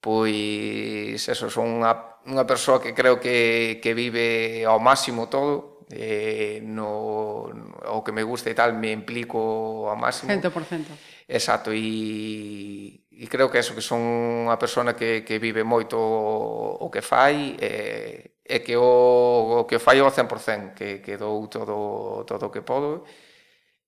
pois 0.00 1.20
eso 1.28 1.52
son 1.52 1.84
unha 1.84 1.92
unha 2.24 2.48
persoa 2.48 2.80
que 2.80 2.96
creo 2.96 3.20
que 3.20 3.84
que 3.84 3.92
vive 3.92 4.64
ao 4.64 4.80
máximo 4.80 5.28
todo, 5.28 5.84
eh 5.92 6.64
no 6.64 7.52
o 7.84 8.00
que 8.00 8.16
me 8.16 8.24
gusta 8.24 8.48
e 8.48 8.56
tal 8.56 8.72
me 8.72 8.96
implico 8.96 9.92
ao 9.92 9.96
máximo. 10.00 10.32
100%. 10.32 11.28
Exacto, 11.28 11.68
e 11.68 13.04
e 13.12 13.28
creo 13.28 13.52
que 13.52 13.60
eso 13.60 13.76
que 13.76 13.84
son 13.84 14.00
unha 14.48 14.56
persona 14.56 14.96
que 14.96 15.20
que 15.20 15.36
vive 15.36 15.68
moito 15.68 16.00
o, 16.00 16.80
o 16.80 16.86
que 16.88 17.04
fai 17.04 17.60
eh 17.60 18.39
e 18.50 18.58
que 18.66 18.74
o, 18.74 19.62
o 19.62 19.66
que 19.70 19.78
fai 19.78 20.02
o 20.02 20.10
100%, 20.10 20.74
que, 20.74 20.98
que 20.98 21.14
dou 21.14 21.46
todo, 21.46 22.26
todo 22.26 22.50
o 22.50 22.52
que 22.52 22.66
podo. 22.66 23.06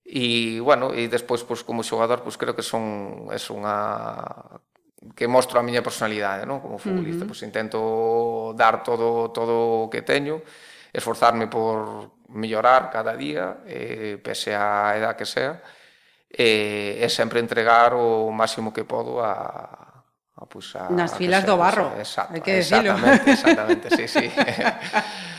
E, 0.07 0.63
bueno, 0.63 0.95
e 0.95 1.11
despois, 1.11 1.43
pois, 1.43 1.67
como 1.67 1.83
xogador, 1.83 2.23
pois, 2.23 2.39
creo 2.39 2.55
que 2.55 2.63
son, 2.63 3.27
é 3.35 3.39
unha 3.51 4.63
que 5.19 5.27
mostro 5.27 5.59
a 5.59 5.67
miña 5.67 5.83
personalidade, 5.83 6.47
non? 6.47 6.63
Como 6.63 6.79
futbolista, 6.79 7.27
uh 7.27 7.27
-huh. 7.27 7.31
pois 7.35 7.43
intento 7.43 7.79
dar 8.55 8.87
todo 8.87 9.35
todo 9.35 9.87
o 9.87 9.91
que 9.91 10.07
teño, 10.07 10.47
esforzarme 10.95 11.51
por 11.51 12.15
mellorar 12.31 12.91
cada 12.95 13.19
día, 13.19 13.67
eh, 13.67 14.19
pese 14.23 14.55
a 14.55 14.95
edad 14.95 15.19
que 15.19 15.27
sea, 15.27 15.59
e, 16.31 17.03
e 17.03 17.07
sempre 17.11 17.43
entregar 17.43 17.95
o 17.99 18.31
máximo 18.31 18.73
que 18.73 18.87
podo 18.87 19.21
a, 19.21 19.82
a 20.37 20.47
puxar... 20.47 20.91
Nas 20.91 21.15
filas 21.15 21.45
do 21.45 21.57
barro, 21.57 21.93
Exacto, 21.99 22.33
hai 22.35 22.41
que 22.41 22.65
decirlo. 22.65 22.97
Exactamente, 22.97 23.31
exactamente, 23.37 23.87
sí, 23.97 24.05
sí. 24.09 24.27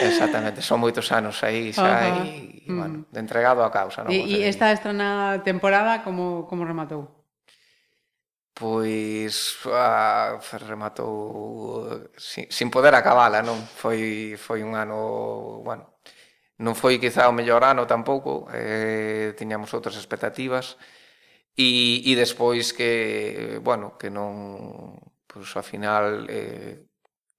Exactamente, 0.00 0.62
son 0.62 0.80
moitos 0.80 1.12
anos 1.12 1.42
aí 1.44 1.72
xa 1.72 1.84
uh 1.84 1.92
-huh. 1.92 2.24
e, 2.24 2.64
e 2.64 2.70
bueno, 2.72 3.04
de 3.10 3.20
entregado 3.20 3.60
a 3.62 3.70
causa, 3.70 4.02
non? 4.02 4.10
E, 4.10 4.18
e 4.24 4.36
esta 4.48 4.72
estrena 4.72 5.40
temporada 5.44 6.00
como 6.00 6.48
como 6.48 6.64
rematou? 6.64 7.10
Pois 8.54 9.58
ah, 9.66 10.38
rematou 10.62 12.06
sin, 12.16 12.46
sin 12.48 12.70
poder 12.70 12.94
acabala, 12.94 13.42
non? 13.42 13.58
Foi 13.60 14.34
foi 14.38 14.62
un 14.62 14.78
ano, 14.78 15.60
bueno, 15.66 15.98
non 16.62 16.78
foi 16.78 17.02
quizá 17.02 17.26
o 17.26 17.34
mellor 17.34 17.66
ano 17.66 17.84
tampouco, 17.84 18.46
eh 18.54 19.34
tiñamos 19.34 19.74
outras 19.74 19.98
expectativas, 19.98 20.78
e, 21.56 22.02
e 22.10 22.12
despois 22.18 22.74
que, 22.74 23.60
bueno, 23.62 23.94
que 23.98 24.10
non, 24.10 24.98
pois 25.26 25.50
ao 25.54 25.62
final 25.62 26.26
eh, 26.26 26.82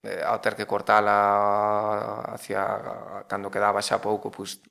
eh, 0.04 0.22
ao 0.24 0.40
ter 0.40 0.56
que 0.56 0.68
cortala 0.68 2.24
hacia 2.32 3.26
cando 3.28 3.52
quedaba 3.52 3.84
xa 3.84 4.00
pouco, 4.00 4.32
pois 4.32 4.64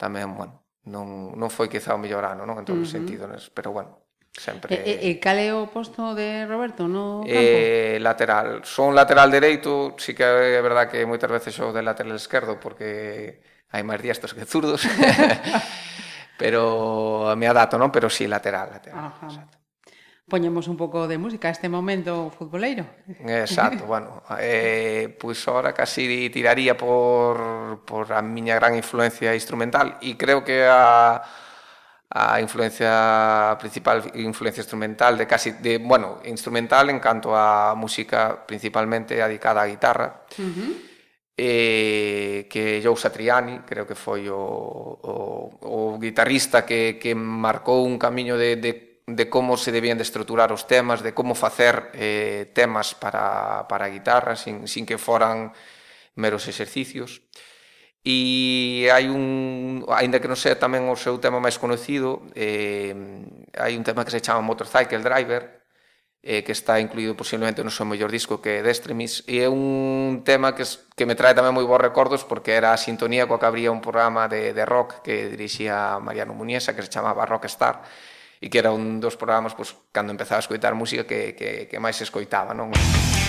tamén, 0.00 0.32
bueno, 0.32 0.64
non, 0.88 1.36
non 1.36 1.52
foi 1.52 1.68
quizá 1.68 1.92
o 1.92 2.00
mellor 2.00 2.24
ano, 2.24 2.48
non? 2.48 2.56
En 2.56 2.64
todos 2.64 2.80
uh 2.80 2.84
-huh. 2.84 2.88
os 2.88 2.94
sentidos, 2.96 3.52
pero 3.52 3.68
bueno, 3.76 4.00
sempre... 4.32 4.72
E, 4.72 4.80
e, 4.80 4.94
e 5.12 5.20
cal 5.20 5.36
é 5.36 5.52
o 5.52 5.68
posto 5.68 6.16
de 6.16 6.48
Roberto 6.48 6.88
no 6.88 7.20
eh, 7.28 7.36
campo? 7.36 7.52
Eh, 7.52 7.96
lateral. 8.00 8.48
Son 8.64 8.96
lateral 8.96 9.28
dereito, 9.28 9.92
sí 10.00 10.16
que 10.16 10.24
é 10.24 10.60
verdad 10.64 10.88
que 10.88 11.04
moitas 11.04 11.28
veces 11.28 11.52
xo 11.52 11.76
de 11.76 11.84
lateral 11.84 12.16
esquerdo, 12.16 12.56
porque 12.56 13.44
hai 13.68 13.84
máis 13.84 14.00
diestros 14.00 14.32
que 14.32 14.48
zurdos. 14.48 14.88
pero 16.40 17.28
a 17.28 17.36
mí 17.36 17.44
a 17.44 17.52
dato 17.52 17.76
non, 17.76 17.92
pero 17.92 18.08
sí 18.08 18.24
lateral, 18.24 18.72
lateral. 18.72 19.12
Ajá. 19.12 19.28
Exacto. 19.28 19.60
Poñemos 20.24 20.72
un 20.72 20.76
pouco 20.78 21.04
de 21.04 21.20
música 21.20 21.48
a 21.48 21.50
este 21.52 21.68
momento 21.68 22.32
futboleiro. 22.32 22.86
Exacto, 23.28 23.84
bueno, 23.92 24.22
eh, 24.40 25.14
pois 25.20 25.36
pues 25.36 25.48
ahora 25.52 25.76
casi 25.76 26.30
tiraría 26.32 26.80
por, 26.80 27.84
por 27.84 28.08
a 28.08 28.24
miña 28.24 28.56
gran 28.56 28.72
influencia 28.72 29.36
instrumental 29.36 30.00
e 30.00 30.16
creo 30.16 30.40
que 30.40 30.64
a, 30.64 31.20
a 32.08 32.40
influencia 32.40 33.52
principal, 33.60 34.00
influencia 34.16 34.64
instrumental 34.64 35.20
de 35.20 35.26
casi, 35.28 35.60
de, 35.60 35.76
bueno, 35.76 36.24
instrumental 36.24 36.88
en 36.88 37.04
canto 37.04 37.36
a 37.36 37.76
música 37.76 38.48
principalmente 38.48 39.20
dedicada 39.20 39.60
á 39.60 39.68
guitarra. 39.68 40.24
Uh 40.40 40.48
-huh 40.48 40.89
eh, 41.40 42.46
que 42.52 42.82
Joe 42.84 43.00
Satriani, 43.00 43.64
creo 43.64 43.88
que 43.88 43.96
foi 43.96 44.28
o, 44.28 44.36
o, 44.36 45.48
o 45.64 45.98
guitarrista 45.98 46.68
que, 46.68 47.00
que 47.00 47.16
marcou 47.16 47.88
un 47.88 47.96
camiño 47.96 48.36
de, 48.36 48.60
de, 48.60 49.00
de 49.08 49.24
como 49.32 49.56
se 49.56 49.72
debían 49.72 49.96
de 49.96 50.04
estruturar 50.04 50.52
os 50.52 50.68
temas, 50.68 51.00
de 51.00 51.16
como 51.16 51.32
facer 51.32 51.88
eh, 51.96 52.52
temas 52.52 52.92
para, 52.92 53.64
para 53.72 53.88
a 53.88 53.92
guitarra 53.92 54.36
sin, 54.36 54.68
sin 54.68 54.84
que 54.84 55.00
foran 55.00 55.56
meros 56.12 56.44
exercicios. 56.44 57.24
E 58.04 58.88
hai 58.92 59.08
un, 59.08 59.84
aínda 59.92 60.20
que 60.20 60.28
non 60.28 60.36
sea 60.36 60.56
tamén 60.60 60.88
o 60.88 60.96
seu 60.96 61.20
tema 61.20 61.40
máis 61.40 61.56
conocido, 61.56 62.24
eh, 62.36 62.92
hai 63.56 63.76
un 63.76 63.84
tema 63.84 64.04
que 64.04 64.12
se 64.12 64.24
chama 64.24 64.44
Motorcycle 64.44 65.04
Driver, 65.04 65.59
eh, 66.22 66.44
que 66.44 66.52
está 66.52 66.80
incluído 66.80 67.16
posiblemente 67.16 67.64
no 67.64 67.72
seu 67.72 67.88
mellor 67.88 68.12
disco 68.12 68.44
que 68.44 68.60
é 68.60 68.62
Destremis 68.62 69.24
e 69.24 69.40
é 69.40 69.48
un 69.48 70.20
tema 70.20 70.52
que, 70.52 70.68
que 70.92 71.08
me 71.08 71.16
trae 71.16 71.32
tamén 71.32 71.56
moi 71.56 71.64
bons 71.64 71.80
recordos 71.80 72.28
porque 72.28 72.52
era 72.52 72.76
a 72.76 72.80
sintonía 72.80 73.24
coa 73.24 73.40
que 73.40 73.48
abría 73.48 73.72
un 73.72 73.80
programa 73.80 74.28
de, 74.28 74.52
de 74.52 74.64
rock 74.68 75.00
que 75.00 75.32
dirixía 75.32 75.96
Mariano 75.96 76.36
Muniesa 76.36 76.76
que 76.76 76.84
se 76.84 76.92
chamaba 76.92 77.24
Rockstar 77.24 77.80
e 78.36 78.52
que 78.52 78.60
era 78.60 78.68
un 78.68 79.00
dos 79.00 79.16
programas 79.16 79.56
pues, 79.56 79.72
cando 79.96 80.12
empezaba 80.12 80.40
a 80.40 80.44
escoitar 80.44 80.76
música 80.76 81.08
que, 81.08 81.32
que, 81.32 81.68
que 81.72 81.78
máis 81.80 81.96
escoitaba 82.04 82.52
non? 82.52 82.68
Música 82.68 83.19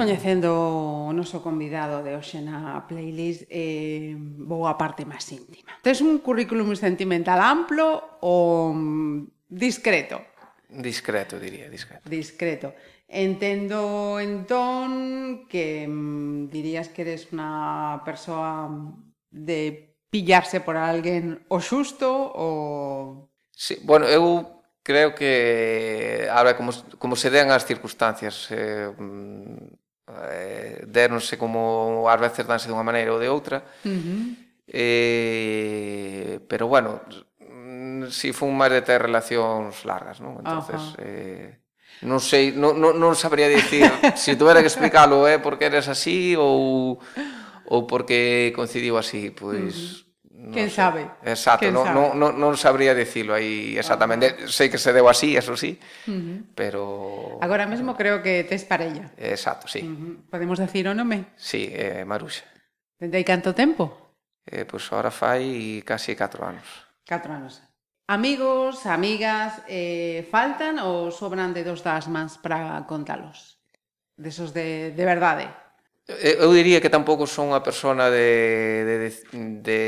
coñecendo 0.00 0.48
o 0.56 1.12
noso 1.12 1.44
convidado 1.44 2.00
de 2.00 2.16
hoxe 2.16 2.40
na 2.40 2.88
playlist, 2.88 3.44
eh, 3.52 4.16
vou 4.16 4.64
a 4.64 4.80
parte 4.80 5.04
máis 5.04 5.28
íntima. 5.28 5.76
Tes 5.84 6.00
un 6.00 6.24
currículum 6.24 6.72
sentimental 6.72 7.36
amplo 7.36 8.16
ou 8.24 8.72
mm, 8.72 9.44
discreto? 9.52 10.24
Discreto, 10.72 11.36
diría, 11.36 11.68
discreto. 11.68 12.08
Discreto. 12.08 12.68
Entendo 13.12 14.16
entón 14.16 15.44
que 15.52 15.84
mm, 15.84 16.48
dirías 16.48 16.88
que 16.88 17.04
eres 17.04 17.28
unha 17.28 18.00
persoa 18.00 18.72
mm, 18.72 19.36
de 19.36 19.60
pillarse 20.08 20.64
por 20.64 20.80
alguén 20.80 21.44
o 21.52 21.60
xusto 21.60 22.08
ou... 22.08 23.28
Sí, 23.52 23.76
bueno, 23.84 24.08
eu 24.08 24.64
creo 24.80 25.12
que 25.12 26.26
ahora 26.32 26.56
como, 26.56 26.72
como 26.96 27.14
se 27.20 27.28
den 27.28 27.52
as 27.52 27.68
circunstancias 27.68 28.48
eh, 28.48 28.88
mm, 28.88 29.79
eh, 30.30 30.84
deronse 30.86 31.38
como 31.38 32.06
ás 32.08 32.20
veces 32.20 32.46
danse 32.46 32.68
dunha 32.68 32.86
maneira 32.86 33.14
ou 33.14 33.20
de 33.20 33.28
outra 33.28 33.62
uh 33.84 33.88
-huh. 33.88 34.22
eh, 34.68 36.40
pero 36.46 36.66
bueno 36.68 37.00
si 38.10 38.32
fun 38.32 38.56
máis 38.56 38.72
de 38.74 38.82
ter 38.82 39.00
relacións 39.00 39.84
largas 39.84 40.20
non? 40.20 40.40
entonces 40.40 40.80
uh 40.80 40.94
-huh. 40.96 41.04
eh, 41.04 41.50
non 42.06 42.20
sei 42.20 42.52
non, 42.56 42.78
non, 42.80 42.96
non 42.96 43.12
sabría 43.14 43.46
dicir 43.48 43.88
se 44.16 44.32
si 44.34 44.38
tuvera 44.38 44.64
que 44.64 44.70
explicalo 44.72 45.28
é 45.28 45.36
eh, 45.36 45.38
porque 45.38 45.68
eres 45.68 45.86
así 45.86 46.34
ou 46.34 46.98
ou 47.70 47.80
porque 47.86 48.50
coincidiu 48.56 48.98
así 48.98 49.30
pois 49.30 49.74
uh 49.74 50.04
-huh 50.04 50.09
No 50.40 50.56
Quen 50.56 50.72
sabe? 50.72 51.04
Exacto, 51.20 51.68
non, 51.68 51.84
sabe? 51.84 51.94
Non, 52.00 52.08
non, 52.16 52.32
non 52.40 52.56
sabría 52.56 52.96
dicilo 52.96 53.36
aí 53.36 53.76
exactamente. 53.76 54.32
Ah. 54.32 54.48
Sei 54.48 54.72
que 54.72 54.80
se 54.80 54.88
deu 54.96 55.04
así, 55.04 55.36
eso 55.36 55.52
sí, 55.52 55.76
uh 56.08 56.16
-huh. 56.16 56.36
pero... 56.56 57.36
Agora 57.44 57.68
mesmo 57.68 57.92
creo 57.92 58.24
que 58.24 58.48
tes 58.48 58.64
parella. 58.64 59.12
Exacto, 59.20 59.68
sí. 59.68 59.84
Uh 59.84 59.92
-huh. 59.92 60.14
Podemos 60.32 60.56
decir 60.56 60.88
o 60.88 60.96
nome? 60.96 61.36
Sí, 61.36 61.68
eh, 61.68 62.08
Maruxa. 62.08 62.48
Dende 62.96 63.20
hai 63.20 63.26
canto 63.28 63.52
tempo? 63.52 64.16
Eh, 64.48 64.64
pois 64.64 64.80
pues 64.88 64.96
ahora 64.96 65.12
fai 65.12 65.84
casi 65.84 66.16
4 66.16 66.40
anos. 66.40 66.88
4 67.04 67.36
anos. 67.36 67.60
Amigos, 68.08 68.86
amigas, 68.86 69.62
eh, 69.68 70.26
faltan 70.32 70.80
ou 70.80 71.12
sobran 71.12 71.52
dedos 71.52 71.84
das 71.84 72.08
mans 72.08 72.40
para 72.40 72.82
contalos? 72.88 73.60
Desos 74.16 74.56
de, 74.56 74.90
de 74.96 75.04
verdade? 75.04 75.46
Eh, 76.18 76.42
eu 76.42 76.50
diría 76.50 76.80
que 76.82 76.90
tampouco 76.90 77.28
son 77.30 77.54
unha 77.54 77.62
persona 77.62 78.10
de, 78.10 78.82
de, 78.82 78.96
de, 78.98 79.10
de 79.62 79.80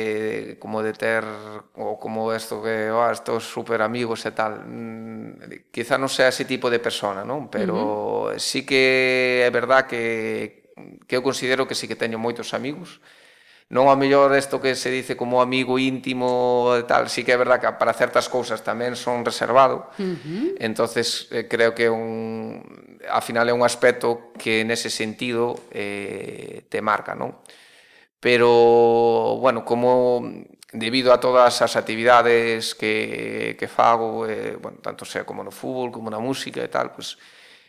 como 0.62 0.78
de 0.78 0.94
ter 0.94 1.26
ou 1.74 1.98
como 1.98 2.30
isto 2.30 2.62
que 2.62 2.92
oh, 2.94 3.10
estos 3.10 3.42
super 3.42 3.82
amigos 3.82 4.22
e 4.22 4.30
tal. 4.30 4.62
Mm, 4.62 5.72
quizá 5.74 5.98
non 5.98 6.06
sea 6.06 6.30
ese 6.30 6.46
tipo 6.46 6.70
de 6.70 6.78
persona, 6.78 7.26
non? 7.26 7.50
Pero 7.50 7.74
uh 7.74 7.82
-huh. 8.34 8.38
sí 8.38 8.62
que 8.62 9.42
é 9.42 9.50
verdad 9.50 9.90
que 9.90 10.62
que 11.06 11.16
eu 11.16 11.22
considero 11.22 11.66
que 11.66 11.74
sí 11.74 11.90
que 11.90 11.98
teño 11.98 12.22
moitos 12.22 12.54
amigos. 12.54 13.02
Non 13.72 13.88
ao 13.88 13.96
mellor 13.96 14.36
isto 14.36 14.60
que 14.60 14.76
se 14.76 14.92
dice 14.92 15.16
como 15.16 15.40
amigo 15.40 15.80
íntimo 15.80 16.76
e 16.76 16.84
tal, 16.84 17.08
sí 17.08 17.24
que 17.24 17.32
é 17.32 17.40
verdad 17.40 17.56
que 17.56 17.72
para 17.80 17.96
certas 17.96 18.28
cousas 18.28 18.60
tamén 18.60 18.94
son 19.00 19.24
reservado. 19.24 19.88
Uh 19.96 20.12
-huh. 20.12 20.46
Entonces 20.60 21.26
eh, 21.32 21.48
creo 21.48 21.72
que 21.72 21.88
un 21.88 22.60
a 23.08 23.20
final 23.20 23.48
é 23.48 23.54
un 23.54 23.66
aspecto 23.66 24.34
que 24.38 24.62
nese 24.62 24.90
sentido 24.90 25.56
eh, 25.72 26.66
te 26.68 26.82
marca, 26.84 27.14
non? 27.14 27.38
Pero, 28.22 29.38
bueno, 29.42 29.66
como 29.66 30.22
debido 30.72 31.12
a 31.12 31.20
todas 31.20 31.60
as 31.60 31.76
actividades 31.76 32.74
que, 32.74 33.56
que 33.58 33.68
fago, 33.68 34.26
eh, 34.26 34.56
bueno, 34.56 34.78
tanto 34.78 35.04
sea 35.04 35.26
como 35.26 35.42
no 35.42 35.50
fútbol, 35.50 35.90
como 35.90 36.08
na 36.08 36.22
música 36.22 36.62
e 36.62 36.70
tal, 36.70 36.94
pues, 36.94 37.18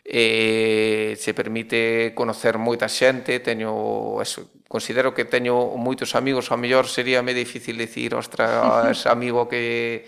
eh, 0.05 1.15
se 1.17 1.33
permite 1.33 2.13
conocer 2.15 2.57
moita 2.59 2.87
xente, 2.87 3.39
teño, 3.39 4.21
eso, 4.21 4.51
considero 4.67 5.11
que 5.11 5.25
teño 5.25 5.75
moitos 5.75 6.15
amigos, 6.15 6.51
ao 6.51 6.59
mellor 6.59 6.87
sería 6.87 7.23
me 7.23 7.33
difícil 7.35 7.75
dicir, 7.75 8.15
ostras, 8.15 9.03
amigo 9.09 9.49
que, 9.49 10.05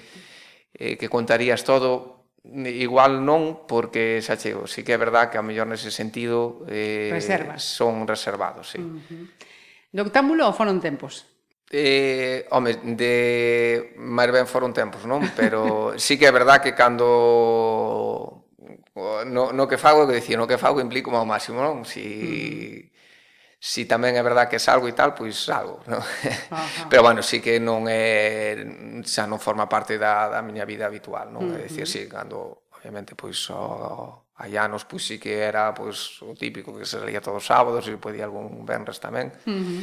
eh, 0.75 0.95
que 0.95 1.09
contarías 1.09 1.63
todo, 1.63 2.14
Igual 2.53 3.25
non, 3.25 3.65
porque 3.65 4.21
xa 4.21 4.37
chego, 4.37 4.69
sí 4.69 4.85
que 4.85 4.93
é 4.93 4.99
verdad 5.01 5.33
que 5.33 5.41
a 5.41 5.43
mellor 5.43 5.65
nese 5.65 5.89
sentido 5.89 6.61
eh, 6.69 7.09
Reservas. 7.09 7.65
son 7.65 8.05
reservados, 8.05 8.69
sí. 8.69 8.79
Uh 8.79 9.01
-huh. 9.01 9.25
Noctámbulo 9.97 10.45
ou 10.45 10.53
foron 10.53 10.77
tempos? 10.77 11.25
Eh, 11.73 12.45
home, 12.53 12.77
de 12.93 13.97
máis 13.97 14.29
ben 14.29 14.45
foron 14.45 14.69
tempos, 14.71 15.09
non? 15.09 15.25
Pero 15.33 15.91
sí 16.05 16.21
que 16.21 16.29
é 16.29 16.33
verdad 16.35 16.61
que 16.61 16.77
cando 16.77 18.45
no, 19.25 19.51
no 19.51 19.63
que 19.67 19.81
fago, 19.81 20.05
que 20.05 20.21
dicir, 20.21 20.37
no 20.37 20.45
que 20.47 20.61
fago 20.61 20.79
implico 20.79 21.09
ao 21.11 21.25
máximo, 21.25 21.59
non? 21.59 21.81
Si 21.83 22.93
si 23.65 23.89
tamén 23.89 24.13
é 24.13 24.21
verdad 24.21 24.45
que 24.45 24.61
salgo 24.61 24.85
e 24.85 24.93
tal, 24.93 25.17
pois 25.17 25.33
salgo, 25.33 25.81
non? 25.89 25.97
Pero 26.85 27.01
bueno, 27.01 27.25
sí 27.25 27.41
que 27.41 27.57
non 27.57 27.89
é 27.89 28.53
xa 29.01 29.25
non 29.25 29.41
forma 29.41 29.65
parte 29.65 29.97
da, 29.97 30.29
da 30.29 30.45
miña 30.45 30.69
vida 30.69 30.85
habitual, 30.85 31.33
non? 31.33 31.49
Uh 31.49 31.57
-huh. 31.57 31.57
É 31.57 31.65
dicir, 31.65 31.89
sí, 31.89 32.05
cando 32.05 32.69
obviamente 32.69 33.17
pois 33.17 33.41
o, 33.49 34.29
hai 34.37 34.53
anos 34.61 34.85
pois 34.85 35.01
sí 35.01 35.17
que 35.17 35.41
era 35.41 35.73
pois 35.73 36.21
o 36.21 36.37
típico 36.37 36.77
que 36.77 36.85
se 36.85 37.01
salía 37.01 37.25
todos 37.25 37.41
os 37.41 37.49
sábados 37.49 37.89
e 37.89 37.97
podía 37.97 38.29
algún 38.29 38.69
venres 38.69 39.01
tamén. 39.01 39.33
Uh 39.49 39.57
-huh. 39.57 39.81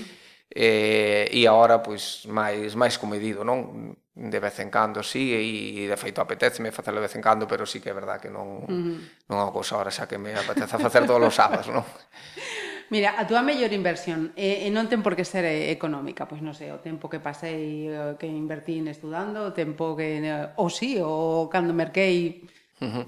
Eh, 0.54 1.26
e 1.34 1.42
agora 1.50 1.82
pois 1.82 2.22
máis 2.30 2.78
máis 2.78 3.02
comedido, 3.02 3.42
non? 3.42 3.98
De 4.14 4.38
vez 4.38 4.62
en 4.62 4.70
cando 4.70 5.02
sí 5.02 5.34
e, 5.34 5.90
de 5.90 5.98
feito 5.98 6.22
apetéceme 6.22 6.70
facelo 6.70 7.02
de 7.02 7.10
vez 7.10 7.18
en 7.18 7.24
cando, 7.26 7.50
pero 7.50 7.66
sí 7.66 7.82
que 7.82 7.90
é 7.90 7.96
verdad 7.98 8.22
que 8.22 8.30
non 8.30 8.62
uh 8.62 8.70
-huh. 8.70 9.26
non 9.26 9.36
é 9.40 9.42
unha 9.42 9.50
cousa 9.50 9.74
ahora 9.74 9.90
xa 9.90 10.06
que 10.06 10.22
me 10.22 10.30
apetece 10.38 10.78
facer 10.78 11.02
todos 11.02 11.26
os 11.26 11.34
sábados, 11.34 11.66
non? 11.66 11.82
Mira, 12.92 13.16
a 13.16 13.24
túa 13.24 13.40
mellor 13.40 13.72
inversión 13.72 14.36
e, 14.36 14.62
e 14.64 14.68
non 14.68 14.84
ten 14.84 15.00
por 15.00 15.16
que 15.16 15.24
ser 15.24 15.48
eh, 15.48 15.72
económica, 15.72 16.28
pois 16.28 16.44
non 16.44 16.52
sei, 16.52 16.68
o 16.76 16.84
tempo 16.84 17.08
que 17.08 17.24
pasei 17.24 17.88
eh, 17.88 18.20
que 18.20 18.28
invertín 18.28 18.84
estudando, 18.84 19.48
o 19.48 19.56
tempo 19.56 19.96
que 19.96 20.20
eh, 20.20 20.52
o 20.60 20.68
si, 20.68 21.00
sí, 21.00 21.00
o 21.00 21.48
cando 21.48 21.72
merquei. 21.72 22.44
Uh 22.84 23.00
-huh. 23.00 23.04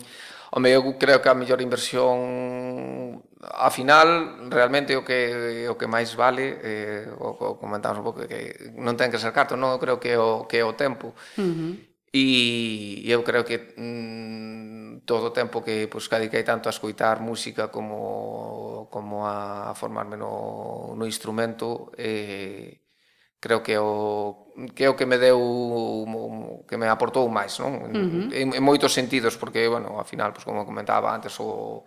Home, 0.56 0.72
eu 0.72 0.80
creo 0.96 1.20
que 1.20 1.28
a 1.28 1.36
mellor 1.36 1.60
inversión 1.60 3.20
a 3.44 3.68
final 3.68 4.48
realmente 4.48 4.96
o 4.96 5.04
que 5.04 5.68
o 5.68 5.76
que 5.76 5.84
máis 5.84 6.16
vale 6.16 6.56
eh, 6.64 7.04
o, 7.20 7.36
o 7.36 7.60
comentamos 7.60 8.00
un 8.00 8.08
pouco 8.08 8.24
que 8.24 8.72
non 8.80 8.96
ten 8.96 9.12
que 9.12 9.20
ser 9.20 9.36
carto, 9.36 9.52
non 9.52 9.76
eu 9.76 9.80
creo 9.84 10.00
que 10.00 10.16
o 10.16 10.48
que 10.48 10.64
o 10.64 10.72
tempo. 10.72 11.12
Uh 11.36 11.44
-huh 11.44 11.93
E 12.14 13.02
eu 13.10 13.20
creo 13.26 13.42
que 13.48 13.74
mm, 13.74 15.02
todo 15.04 15.24
o 15.30 15.36
tempo 15.38 15.62
que 15.66 15.90
pois, 15.90 16.06
pues, 16.06 16.12
cadiquei 16.12 16.44
tanto 16.46 16.68
a 16.70 16.74
escoitar 16.76 17.18
música 17.20 17.68
como, 17.74 18.86
como 18.94 19.26
a, 19.26 19.70
a 19.70 19.74
formarme 19.74 20.16
no, 20.16 20.94
no 20.94 21.04
instrumento 21.06 21.90
eh, 21.98 22.86
creo 23.42 23.60
que 23.66 23.76
o 23.76 24.54
que 24.74 24.84
é 24.86 24.88
o 24.88 24.96
que 24.98 25.06
me 25.10 25.18
deu 25.18 25.36
que 26.68 26.76
me 26.78 26.86
aportou 26.88 27.26
máis, 27.28 27.58
non? 27.58 27.72
Uh 27.82 27.90
-huh. 27.90 28.26
en, 28.32 28.48
en 28.54 28.62
moitos 28.62 28.94
sentidos, 28.94 29.34
porque, 29.36 29.66
bueno, 29.68 29.98
ao 29.98 30.06
final, 30.06 30.30
pues, 30.32 30.46
como 30.46 30.64
comentaba 30.64 31.12
antes, 31.12 31.34
o, 31.42 31.84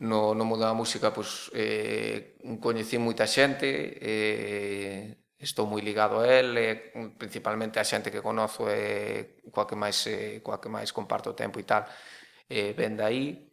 no, 0.00 0.34
no 0.34 0.44
mundo 0.44 0.64
da 0.64 0.74
música 0.74 1.12
pues, 1.12 1.50
eh, 1.54 2.36
coñecí 2.60 2.96
moita 2.98 3.26
xente 3.26 3.68
eh, 4.00 5.19
estou 5.40 5.64
moi 5.64 5.80
ligado 5.80 6.20
a 6.20 6.28
él, 6.28 6.52
e, 6.60 6.92
principalmente 7.16 7.80
a 7.80 7.84
xente 7.84 8.12
que 8.12 8.20
conozo 8.20 8.68
e 8.68 9.40
coa 9.48 9.64
que 9.64 9.74
máis 9.74 10.04
coa 10.44 10.60
que 10.60 10.68
máis 10.68 10.92
comparto 10.92 11.32
o 11.32 11.38
tempo 11.38 11.56
e 11.58 11.64
tal, 11.64 11.88
e, 12.46 12.76
ven 12.76 13.00
aí. 13.00 13.50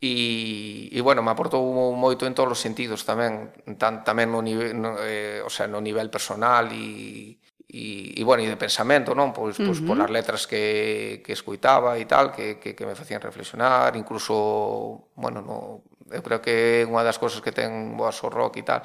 E, 0.00 0.94
e 0.94 1.00
bueno, 1.02 1.26
me 1.26 1.34
aportou 1.34 1.60
moito 1.92 2.22
en 2.24 2.32
todos 2.32 2.54
os 2.54 2.62
sentidos 2.62 3.02
tamén, 3.02 3.50
tan, 3.76 4.06
tamén 4.06 4.30
no 4.30 4.40
nivel, 4.40 4.78
no, 4.78 4.94
eh, 5.02 5.42
o 5.42 5.50
sea, 5.50 5.66
no 5.66 5.82
nivel 5.82 6.06
personal 6.06 6.70
e, 6.70 7.34
e, 7.66 8.14
e 8.14 8.22
bueno, 8.22 8.46
e 8.46 8.48
de 8.48 8.56
pensamento, 8.56 9.12
non? 9.12 9.34
Pois, 9.34 9.58
pois 9.58 9.78
uh 9.78 9.84
-huh. 9.84 9.88
polas 9.90 10.08
letras 10.08 10.46
que, 10.46 11.20
que 11.20 11.34
escuitaba 11.34 11.98
e 11.98 12.06
tal, 12.06 12.30
que, 12.30 12.62
que, 12.62 12.78
que 12.78 12.86
me 12.86 12.94
facían 12.94 13.20
reflexionar, 13.20 13.92
incluso, 13.98 15.10
bueno, 15.18 15.42
no, 15.42 15.82
eu 16.08 16.22
creo 16.22 16.40
que 16.40 16.82
é 16.82 16.88
unha 16.88 17.04
das 17.04 17.20
cousas 17.20 17.42
que 17.44 17.52
ten 17.52 17.98
boas 17.98 18.16
o 18.24 18.30
rock 18.32 18.62
e 18.62 18.64
tal, 18.64 18.80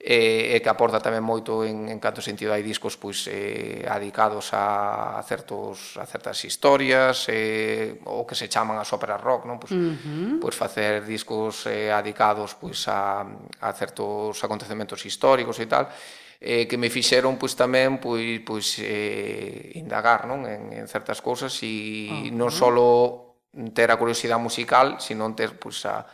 e, 0.00 0.56
e 0.56 0.64
que 0.64 0.72
aporta 0.72 0.96
tamén 0.96 1.20
moito 1.20 1.60
en, 1.60 1.92
en 1.92 2.00
canto 2.00 2.24
sentido 2.24 2.56
hai 2.56 2.64
discos 2.64 2.96
pois 2.96 3.28
eh, 3.28 3.84
adicados 3.84 4.56
a, 4.56 5.20
a 5.20 5.22
certos 5.28 6.00
a 6.00 6.08
certas 6.08 6.40
historias 6.48 7.28
eh, 7.28 8.00
ou 8.08 8.24
que 8.24 8.32
se 8.32 8.48
chaman 8.48 8.80
as 8.80 8.88
óperas 8.96 9.20
rock 9.20 9.44
non? 9.44 9.60
Pois, 9.60 9.76
uh 9.76 9.92
-huh. 9.92 10.40
pois 10.40 10.56
facer 10.56 11.04
discos 11.04 11.68
eh, 11.68 11.92
adicados 11.92 12.56
pois 12.56 12.80
a, 12.88 13.28
a 13.60 13.70
certos 13.76 14.40
acontecementos 14.40 15.04
históricos 15.04 15.60
e 15.60 15.68
tal 15.68 15.92
eh, 16.40 16.64
que 16.64 16.80
me 16.80 16.88
fixeron 16.88 17.36
pois 17.36 17.52
tamén 17.52 18.00
pois, 18.00 18.40
pois 18.40 18.80
eh, 18.80 19.76
indagar 19.76 20.24
non? 20.24 20.48
En, 20.48 20.80
en 20.80 20.88
certas 20.88 21.20
cousas 21.20 21.52
e 21.60 22.08
uh 22.08 22.32
-huh. 22.32 22.32
non 22.32 22.48
só 22.48 22.72
ter 23.76 23.90
a 23.92 23.98
curiosidade 24.00 24.40
musical, 24.40 24.96
sino 24.96 25.28
ter 25.36 25.60
pois 25.60 25.84
a 25.84 26.08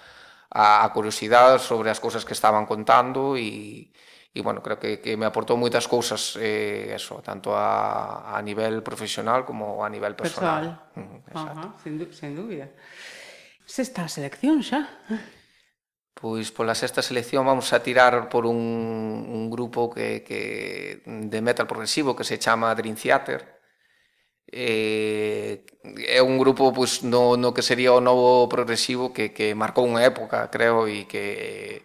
a, 0.51 0.85
a 0.85 0.93
curiosidade 0.93 1.59
sobre 1.59 1.91
as 1.91 1.99
cousas 1.99 2.25
que 2.25 2.35
estaban 2.35 2.67
contando 2.67 3.37
e, 3.37 3.91
e 4.37 4.43
bueno, 4.45 4.61
creo 4.61 4.77
que, 4.77 5.01
que 5.01 5.17
me 5.17 5.25
aportou 5.25 5.57
moitas 5.57 5.89
cousas 5.89 6.37
eh, 6.37 6.93
eso, 6.93 7.25
tanto 7.25 7.57
a, 7.57 8.37
a 8.37 8.39
nivel 8.45 8.85
profesional 8.85 9.49
como 9.49 9.81
a 9.81 9.89
nivel 9.89 10.13
personal. 10.13 10.93
Personal, 10.93 11.09
mm, 11.09 11.17
exacto. 11.33 11.67
Ajá, 11.73 11.81
sen, 11.81 11.95
sen 12.13 12.33
dúbida. 12.37 12.69
Sexta 13.65 14.07
selección 14.13 14.61
xa. 14.61 14.85
Pois 16.17 16.49
pola 16.53 16.77
sexta 16.77 17.01
selección 17.01 17.45
vamos 17.45 17.73
a 17.73 17.81
tirar 17.81 18.29
por 18.29 18.45
un, 18.45 18.57
un 18.57 19.51
grupo 19.51 19.89
que, 19.89 20.25
que 20.25 21.03
de 21.05 21.41
metal 21.41 21.67
progresivo 21.67 22.17
que 22.17 22.25
se 22.25 22.39
chama 22.39 22.75
Dream 22.75 22.97
Theater, 22.97 23.56
eh, 24.53 25.65
é 26.09 26.21
un 26.23 26.39
grupo 26.39 26.73
pois, 26.73 27.03
no, 27.03 27.37
no 27.37 27.55
que 27.55 27.63
sería 27.63 27.93
o 27.93 28.01
novo 28.01 28.49
progresivo 28.49 29.13
que, 29.13 29.35
que 29.35 29.55
marcou 29.55 29.87
unha 29.87 30.03
época, 30.07 30.49
creo, 30.55 30.87
e 30.87 31.07
que 31.11 31.83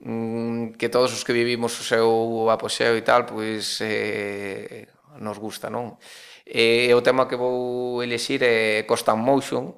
mm, 0.00 0.78
que 0.78 0.88
todos 0.88 1.12
os 1.12 1.22
que 1.24 1.32
vivimos 1.36 1.74
o 1.80 1.84
seu 1.84 2.50
apoxeo 2.50 2.96
e 2.96 3.02
tal, 3.02 3.26
pois 3.26 3.78
eh, 3.82 4.88
nos 5.18 5.38
gusta, 5.38 5.68
non? 5.70 5.98
E 6.46 6.90
o 6.94 7.04
tema 7.04 7.28
que 7.28 7.38
vou 7.38 8.02
elexir 8.02 8.42
é 8.42 8.82
Constant 8.88 9.22
Motion, 9.22 9.74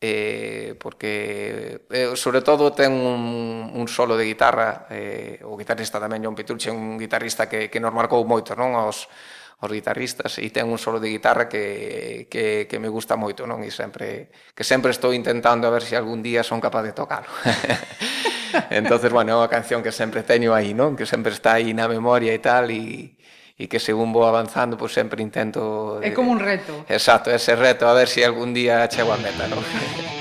eh, 0.00 0.74
porque 0.78 1.86
eh, 1.90 2.16
sobre 2.16 2.42
todo 2.42 2.72
ten 2.72 2.92
un, 2.92 3.70
un 3.74 3.86
solo 3.88 4.16
de 4.16 4.24
guitarra, 4.26 4.86
eh, 4.90 5.40
o 5.44 5.56
guitarrista 5.56 6.02
tamén 6.02 6.22
John 6.24 6.36
Petrucci, 6.36 6.68
un 6.70 6.98
guitarrista 6.98 7.48
que, 7.48 7.70
que 7.70 7.80
nos 7.80 7.94
marcou 7.94 8.22
moito, 8.26 8.54
non? 8.58 8.74
Os, 8.76 9.08
os 9.56 9.72
guitarristas 9.72 10.36
e 10.36 10.52
ten 10.52 10.68
un 10.68 10.76
solo 10.76 11.00
de 11.00 11.08
guitarra 11.08 11.48
que, 11.48 12.28
que, 12.28 12.68
que 12.68 12.76
me 12.76 12.92
gusta 12.92 13.16
moito, 13.16 13.48
non? 13.48 13.64
E 13.64 13.72
sempre, 13.72 14.28
que 14.52 14.64
sempre 14.64 14.92
estou 14.92 15.16
intentando 15.16 15.64
a 15.64 15.72
ver 15.72 15.80
se 15.80 15.92
si 15.92 15.94
algún 15.96 16.20
día 16.20 16.44
son 16.44 16.60
capaz 16.60 16.84
de 16.84 16.92
tocarlo 16.92 17.32
entonces, 18.70 19.10
bueno, 19.12 19.32
é 19.32 19.36
unha 19.36 19.52
canción 19.52 19.80
que 19.80 19.92
sempre 19.92 20.24
teño 20.24 20.52
aí, 20.52 20.72
non? 20.76 20.96
Que 20.96 21.08
sempre 21.08 21.32
está 21.32 21.56
aí 21.56 21.72
na 21.72 21.88
memoria 21.88 22.32
e 22.32 22.40
tal, 22.40 22.68
e, 22.72 23.16
e 23.56 23.64
que 23.68 23.80
según 23.80 24.12
vou 24.12 24.24
avanzando, 24.28 24.76
pois 24.76 24.92
pues, 24.92 25.00
sempre 25.00 25.20
intento... 25.24 26.00
É 26.04 26.12
como 26.12 26.32
un 26.32 26.40
reto. 26.40 26.84
Exacto, 26.88 27.32
ese 27.32 27.56
reto, 27.56 27.88
a 27.88 27.96
ver 27.96 28.08
se 28.08 28.20
si 28.20 28.28
algún 28.28 28.52
día 28.52 28.84
chego 28.88 29.12
a 29.12 29.18
meta, 29.20 29.48
non? 29.48 29.60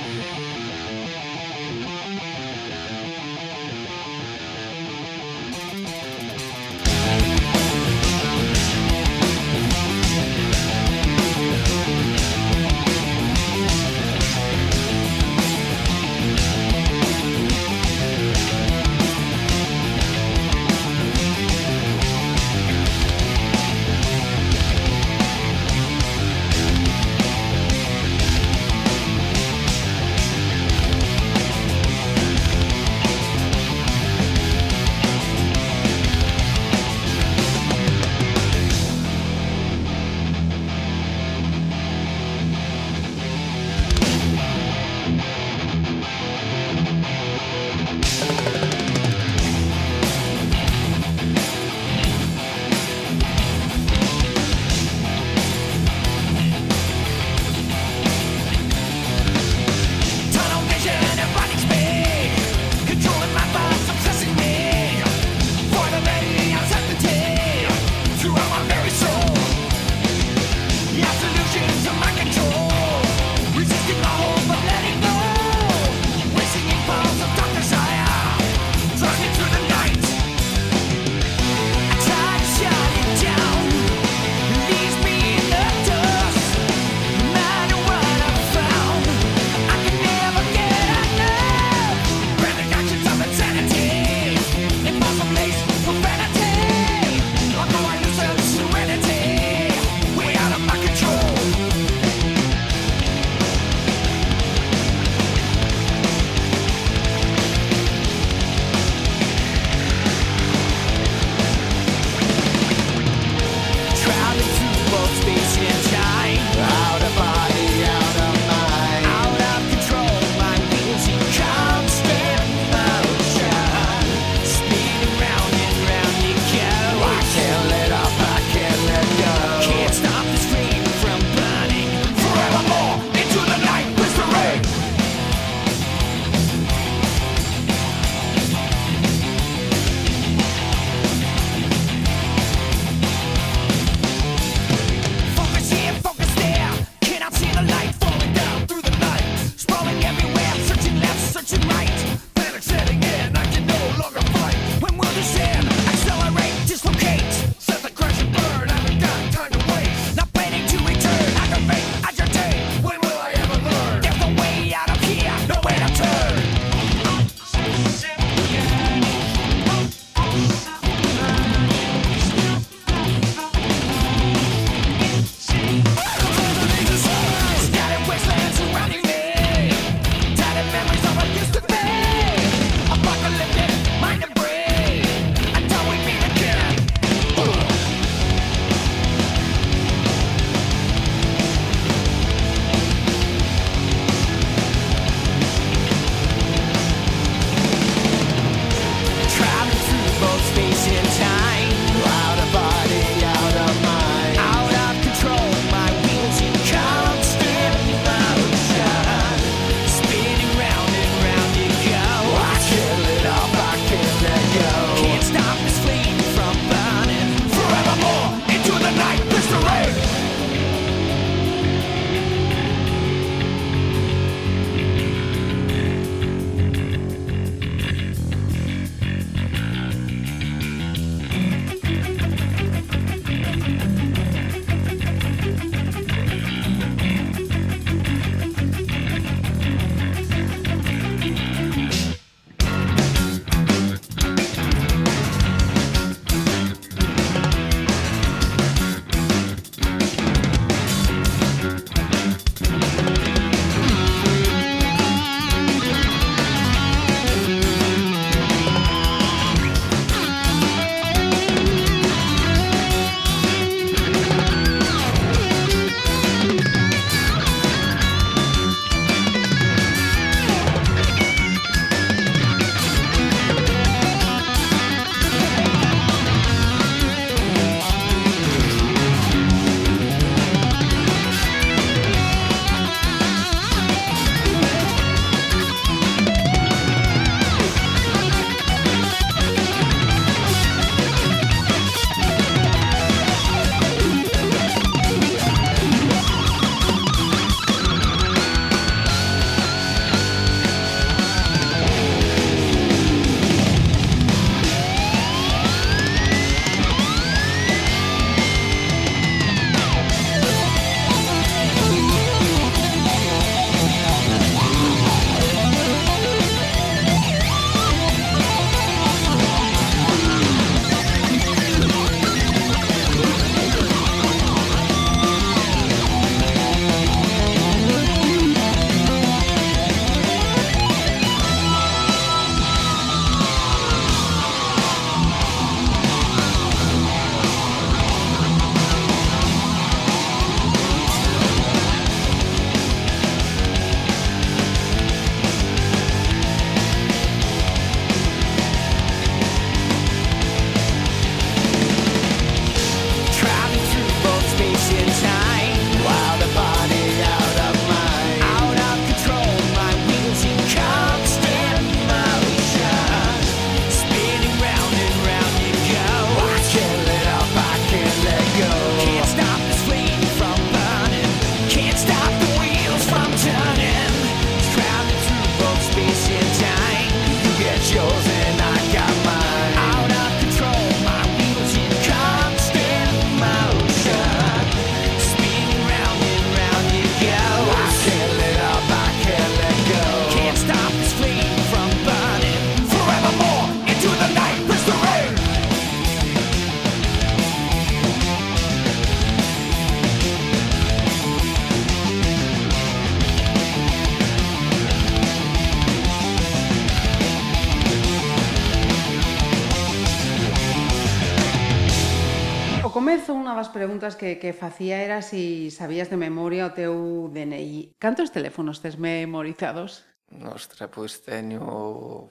preguntas 414.05 414.15
que, 414.15 414.39
que 414.39 414.53
facía 414.53 415.01
era 415.01 415.21
si 415.21 415.71
sabías 415.71 416.09
de 416.09 416.17
memoria 416.17 416.69
o 416.69 416.73
teu 416.77 417.29
DNI. 417.33 417.97
Cantos 417.97 418.29
teléfonos 418.29 418.81
tes 418.81 419.01
memorizados? 419.01 420.05
Ostra, 420.45 420.85
pois 420.87 421.25
teño... 421.25 422.29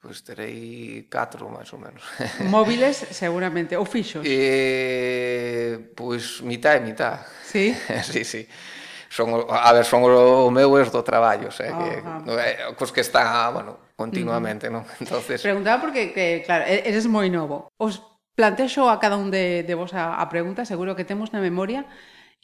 Pois 0.00 0.20
terei 0.20 1.08
catro, 1.08 1.48
máis 1.48 1.72
ou 1.72 1.80
menos. 1.80 2.04
Móviles, 2.52 3.08
seguramente, 3.12 3.72
ou 3.72 3.88
fixos? 3.88 4.20
Eh, 4.24 5.92
pois 5.96 6.44
mitá 6.44 6.76
e 6.76 6.80
mitá. 6.84 7.24
Sí? 7.40 7.72
sí, 8.04 8.24
sí. 8.24 8.44
Son, 9.08 9.32
a 9.48 9.72
ver, 9.72 9.84
son 9.88 10.04
o 10.04 10.52
meu 10.52 10.76
es 10.76 10.92
do 10.92 11.00
traballo, 11.00 11.48
xa, 11.48 11.72
oh, 11.72 11.80
que, 11.80 11.92
ah, 12.04 12.76
cos 12.76 12.92
que 12.92 13.00
está, 13.00 13.48
bueno, 13.48 13.92
continuamente, 13.96 14.68
uh 14.68 14.76
-huh. 14.76 14.84
non? 14.84 14.84
Entonces... 15.00 15.40
Preguntaba 15.40 15.80
porque, 15.80 16.12
que, 16.12 16.44
claro, 16.44 16.68
eres 16.68 17.08
moi 17.08 17.32
novo. 17.32 17.72
Os 17.80 18.13
Plantexo 18.34 18.90
a 18.90 18.98
cada 18.98 19.16
un 19.16 19.30
de, 19.30 19.62
de 19.62 19.74
vos 19.74 19.94
a, 19.94 20.18
a 20.18 20.26
pregunta, 20.28 20.66
seguro 20.66 20.98
que 20.98 21.06
temos 21.06 21.30
na 21.30 21.38
memoria 21.38 21.86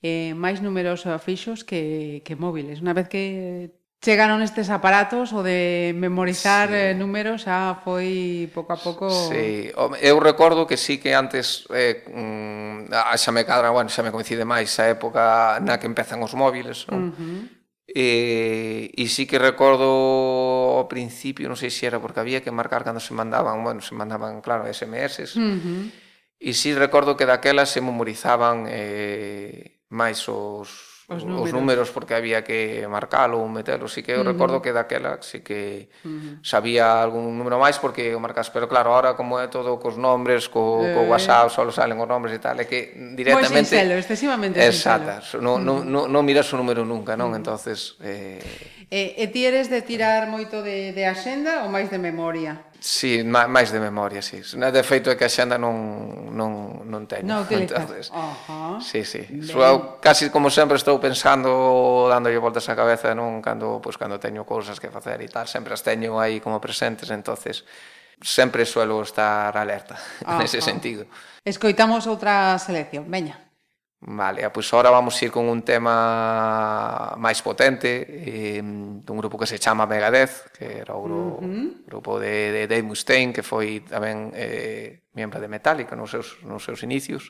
eh, 0.00 0.32
máis 0.38 0.62
números 0.62 1.02
fixos 1.20 1.66
que, 1.66 2.22
que 2.22 2.38
móviles. 2.38 2.78
Unha 2.78 2.94
vez 2.94 3.10
que 3.10 3.74
chegaron 4.00 4.40
estes 4.40 4.72
aparatos 4.72 5.34
o 5.36 5.44
de 5.44 5.92
memorizar 5.92 6.72
sí. 6.72 6.78
eh, 6.78 6.92
números 6.96 7.44
xa 7.44 7.76
foi 7.84 8.48
pouco 8.54 8.72
a 8.72 8.78
pouco 8.80 9.10
Sí, 9.10 9.68
eu 10.00 10.16
recordo 10.22 10.64
que 10.64 10.80
sí 10.80 10.96
que 10.96 11.12
antes 11.12 11.68
eh, 11.74 12.06
mm, 12.08 12.94
xa 12.94 13.30
me 13.34 13.44
cadra, 13.44 13.74
bueno, 13.74 13.92
xa 13.92 14.00
me 14.00 14.14
coincide 14.14 14.48
máis 14.48 14.72
a 14.80 14.88
época 14.88 15.60
na 15.60 15.76
que 15.76 15.90
empezan 15.90 16.24
os 16.24 16.32
móviles, 16.32 16.88
non? 16.88 17.10
Uh 17.10 17.14
-huh 17.18 17.59
Eh, 17.92 18.90
e, 18.94 19.02
e 19.02 19.08
sí 19.10 19.26
que 19.26 19.38
recordo 19.38 20.78
ao 20.78 20.86
principio, 20.86 21.50
non 21.50 21.58
sei 21.58 21.74
se 21.74 21.86
era 21.90 21.98
porque 21.98 22.22
había 22.22 22.42
que 22.42 22.54
marcar 22.54 22.86
cando 22.86 23.02
se 23.02 23.14
mandaban, 23.14 23.62
bueno, 23.66 23.82
se 23.82 23.98
mandaban, 23.98 24.38
claro, 24.40 24.66
SMS. 24.70 25.34
Uh 25.34 25.58
-huh. 25.58 25.82
E 26.40 26.56
sí 26.56 26.72
recordo 26.72 27.18
que 27.18 27.28
daquela 27.28 27.66
se 27.66 27.84
memorizaban 27.84 28.64
eh, 28.70 29.84
máis 29.90 30.24
os 30.30 30.89
os 31.10 31.26
números, 31.26 31.50
os 31.50 31.52
números 31.52 31.88
porque 31.90 32.14
había 32.14 32.46
que 32.46 32.86
marcalo 32.86 33.42
ou 33.42 33.50
metelo, 33.50 33.90
si 33.90 34.06
que 34.06 34.14
eu 34.14 34.22
uh 34.22 34.22
-huh. 34.22 34.30
recordo 34.30 34.62
que 34.62 34.70
daquela 34.70 35.18
si 35.26 35.42
que 35.42 35.90
uh 36.06 36.08
-huh. 36.08 36.38
sabía 36.46 37.02
algún 37.02 37.34
número 37.34 37.58
máis 37.58 37.82
porque 37.82 38.14
o 38.14 38.22
marcas, 38.22 38.46
pero 38.54 38.70
claro, 38.70 38.94
ahora 38.94 39.18
como 39.18 39.42
é 39.42 39.50
todo 39.50 39.74
cos 39.82 39.98
nombres, 39.98 40.46
co, 40.46 40.86
eh. 40.86 40.94
co 40.94 41.10
WhatsApp 41.10 41.50
só 41.50 41.66
salen 41.74 41.98
os 41.98 42.06
nombres 42.06 42.38
e 42.38 42.40
tal, 42.40 42.54
é 42.62 42.64
que 42.70 42.94
directamente 43.18 43.50
Moi 43.50 43.66
sincero, 43.66 43.98
excesivamente 43.98 44.62
Exacto, 44.62 45.42
non 45.42 45.66
non, 45.66 45.82
no, 45.90 46.06
no 46.06 46.20
miras 46.22 46.46
o 46.54 46.56
número 46.56 46.86
nunca, 46.86 47.18
non? 47.18 47.34
Uh 47.34 47.34
-huh. 47.34 47.40
Entonces 47.42 47.98
eh... 48.06 48.38
E, 48.90 49.18
e 49.18 49.24
ti 49.34 49.46
eres 49.46 49.66
de 49.66 49.82
tirar 49.82 50.30
moito 50.30 50.62
de, 50.62 50.94
de 50.94 51.02
axenda 51.10 51.66
ou 51.66 51.68
máis 51.74 51.90
de 51.90 51.98
memoria? 51.98 52.69
Sí, 52.80 53.20
máis 53.22 53.68
de 53.68 53.76
memoria, 53.76 54.24
sí. 54.24 54.40
De 54.40 54.82
feito 54.82 55.12
é 55.12 55.14
que 55.14 55.28
a 55.28 55.32
xenda 55.32 55.60
non, 55.60 56.32
non, 56.32 56.80
non 56.88 57.04
teño. 57.04 57.28
Non 57.28 57.44
utilizas. 57.44 58.08
Uh 58.08 58.32
-huh. 58.48 58.76
Sí, 58.80 59.04
sí. 59.04 59.20
So, 59.44 59.60
eu, 59.60 60.00
casi 60.00 60.32
como 60.32 60.48
sempre 60.48 60.80
estou 60.80 60.96
pensando, 60.96 62.08
dándolle 62.08 62.40
voltas 62.40 62.64
á 62.72 62.74
cabeza, 62.74 63.12
non 63.12 63.44
cando, 63.44 63.84
pois, 63.84 64.00
pues, 64.00 64.00
cando 64.00 64.16
teño 64.16 64.48
cousas 64.48 64.80
que 64.80 64.88
facer 64.88 65.20
e 65.20 65.28
tal, 65.28 65.44
sempre 65.44 65.76
as 65.76 65.84
teño 65.84 66.16
aí 66.16 66.40
como 66.40 66.56
presentes, 66.56 67.12
entonces 67.12 67.68
sempre 68.20 68.64
suelo 68.64 69.04
estar 69.04 69.52
alerta 69.56 70.00
uh 70.24 70.32
-huh. 70.32 70.38
nese 70.40 70.64
sentido. 70.64 71.04
Escoitamos 71.44 72.08
outra 72.08 72.56
selección, 72.56 73.04
veña. 73.12 73.49
Vale, 74.02 74.44
ah, 74.44 74.50
pois 74.50 74.72
ora 74.72 74.88
vamos 74.88 75.20
ir 75.20 75.30
con 75.30 75.44
un 75.44 75.60
tema 75.60 77.12
máis 77.20 77.44
potente 77.44 78.00
eh, 78.08 78.64
dun 78.64 79.20
grupo 79.20 79.36
que 79.36 79.44
se 79.44 79.60
chama 79.60 79.84
Megadeth 79.84 80.56
que 80.56 80.80
era 80.80 80.96
o 80.96 81.04
gru 81.04 81.36
uh 81.36 81.44
-huh. 81.44 81.84
grupo 81.84 82.16
de, 82.16 82.48
de 82.48 82.62
Dave 82.64 82.80
Mustaine 82.80 83.36
que 83.36 83.44
foi 83.44 83.84
tamén 83.84 84.32
eh, 84.32 85.04
membro 85.12 85.36
de 85.36 85.52
Metallica 85.52 86.00
nos 86.00 86.16
seus, 86.16 86.40
nos 86.48 86.64
seus 86.64 86.80
inicios 86.80 87.28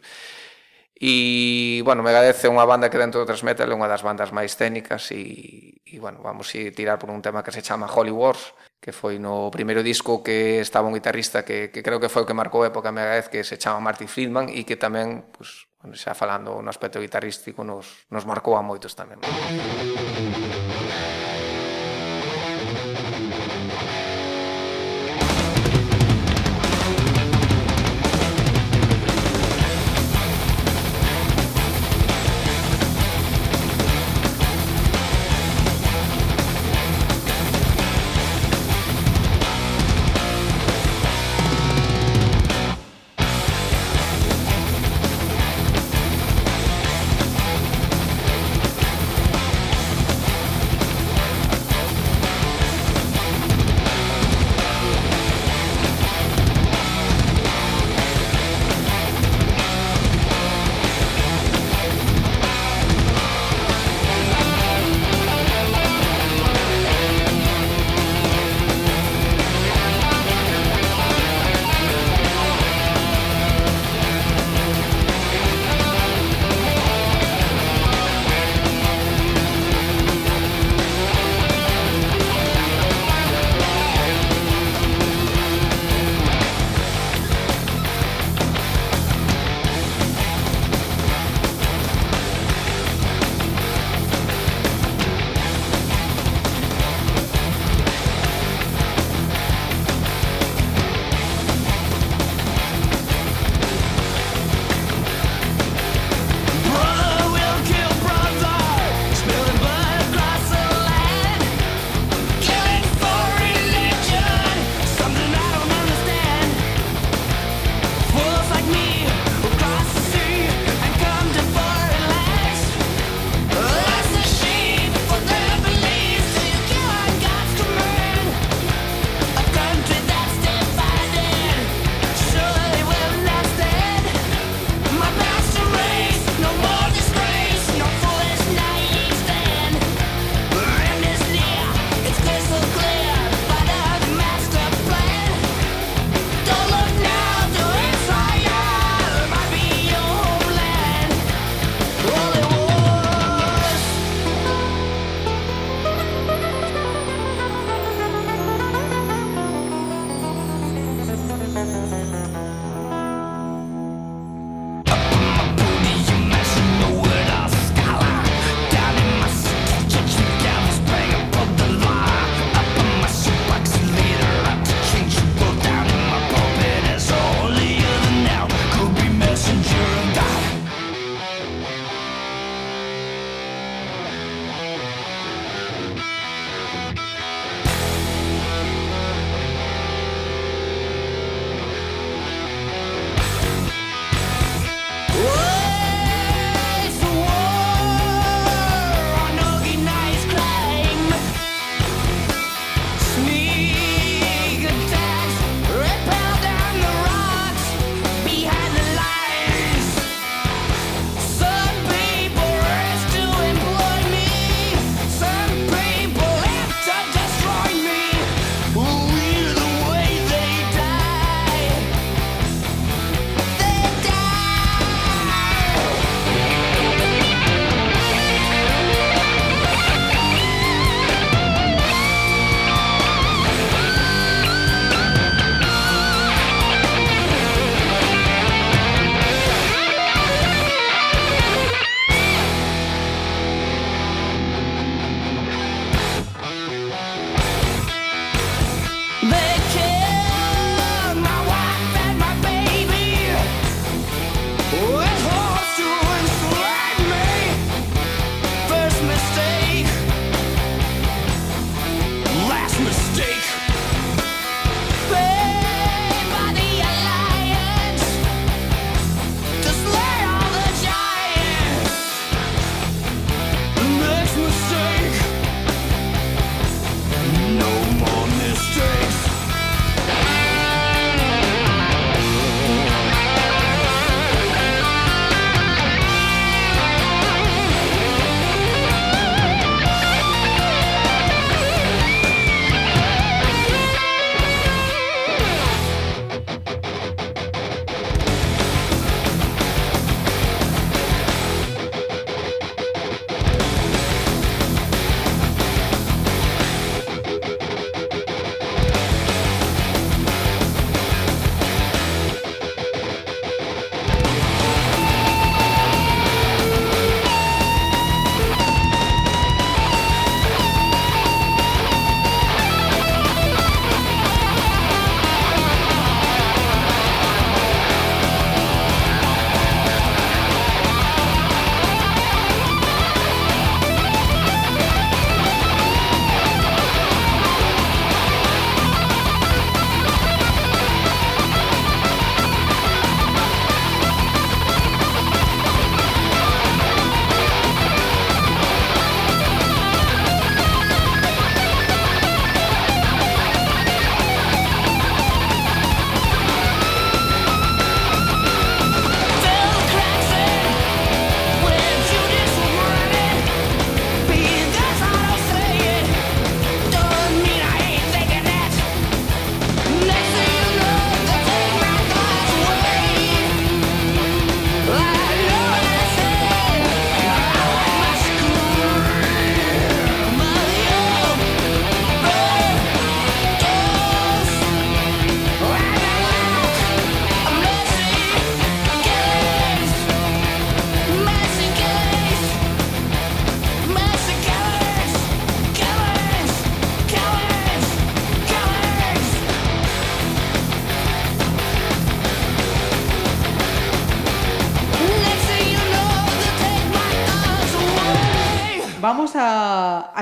e, 0.95 1.81
bueno, 1.83 2.07
Megadeth 2.07 2.45
é 2.45 2.49
unha 2.53 2.63
banda 2.63 2.87
que 2.87 3.03
dentro 3.03 3.19
do 3.19 3.27
thrash 3.27 3.43
metal 3.43 3.67
é 3.67 3.75
unha 3.75 3.91
das 3.91 4.07
bandas 4.07 4.31
máis 4.31 4.55
técnicas 4.55 5.11
e, 5.11 5.83
e 5.83 5.99
bueno, 5.99 6.23
vamos 6.23 6.55
ir 6.55 6.71
tirar 6.71 7.03
por 7.03 7.11
un 7.11 7.19
tema 7.19 7.43
que 7.43 7.51
se 7.51 7.67
chama 7.67 7.91
Holy 7.91 8.15
Wars 8.15 8.55
que 8.79 8.95
foi 8.95 9.19
no 9.19 9.51
primeiro 9.51 9.83
disco 9.83 10.23
que 10.23 10.63
estaba 10.63 10.87
un 10.87 10.95
guitarrista 10.95 11.43
que, 11.43 11.75
que 11.75 11.83
creo 11.83 11.99
que 11.99 12.13
foi 12.13 12.23
o 12.23 12.29
que 12.31 12.37
marcou 12.37 12.63
a 12.63 12.71
época 12.71 12.95
Megadeth 12.95 13.27
que 13.27 13.43
se 13.43 13.59
chama 13.59 13.83
Marty 13.83 14.07
Friedman 14.07 14.55
e 14.55 14.63
que 14.63 14.79
tamén, 14.79 15.27
pues, 15.35 15.70
bueno, 15.81 15.97
xa 15.97 16.13
falando 16.13 16.61
no 16.61 16.69
aspecto 16.69 17.01
guitarrístico 17.01 17.65
nos, 17.65 18.05
nos 18.13 18.29
marcou 18.29 18.57
a 18.57 18.63
moitos 18.63 18.93
tamén. 18.93 19.21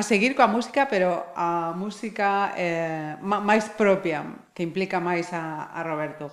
seguir 0.08 0.32
coa 0.32 0.48
música, 0.48 0.88
pero 0.88 1.28
a 1.36 1.76
música 1.76 2.56
eh, 2.56 3.20
máis 3.20 3.68
propia, 3.76 4.24
que 4.56 4.64
implica 4.64 4.96
máis 4.96 5.28
a, 5.36 5.68
a 5.68 5.84
Roberto. 5.84 6.32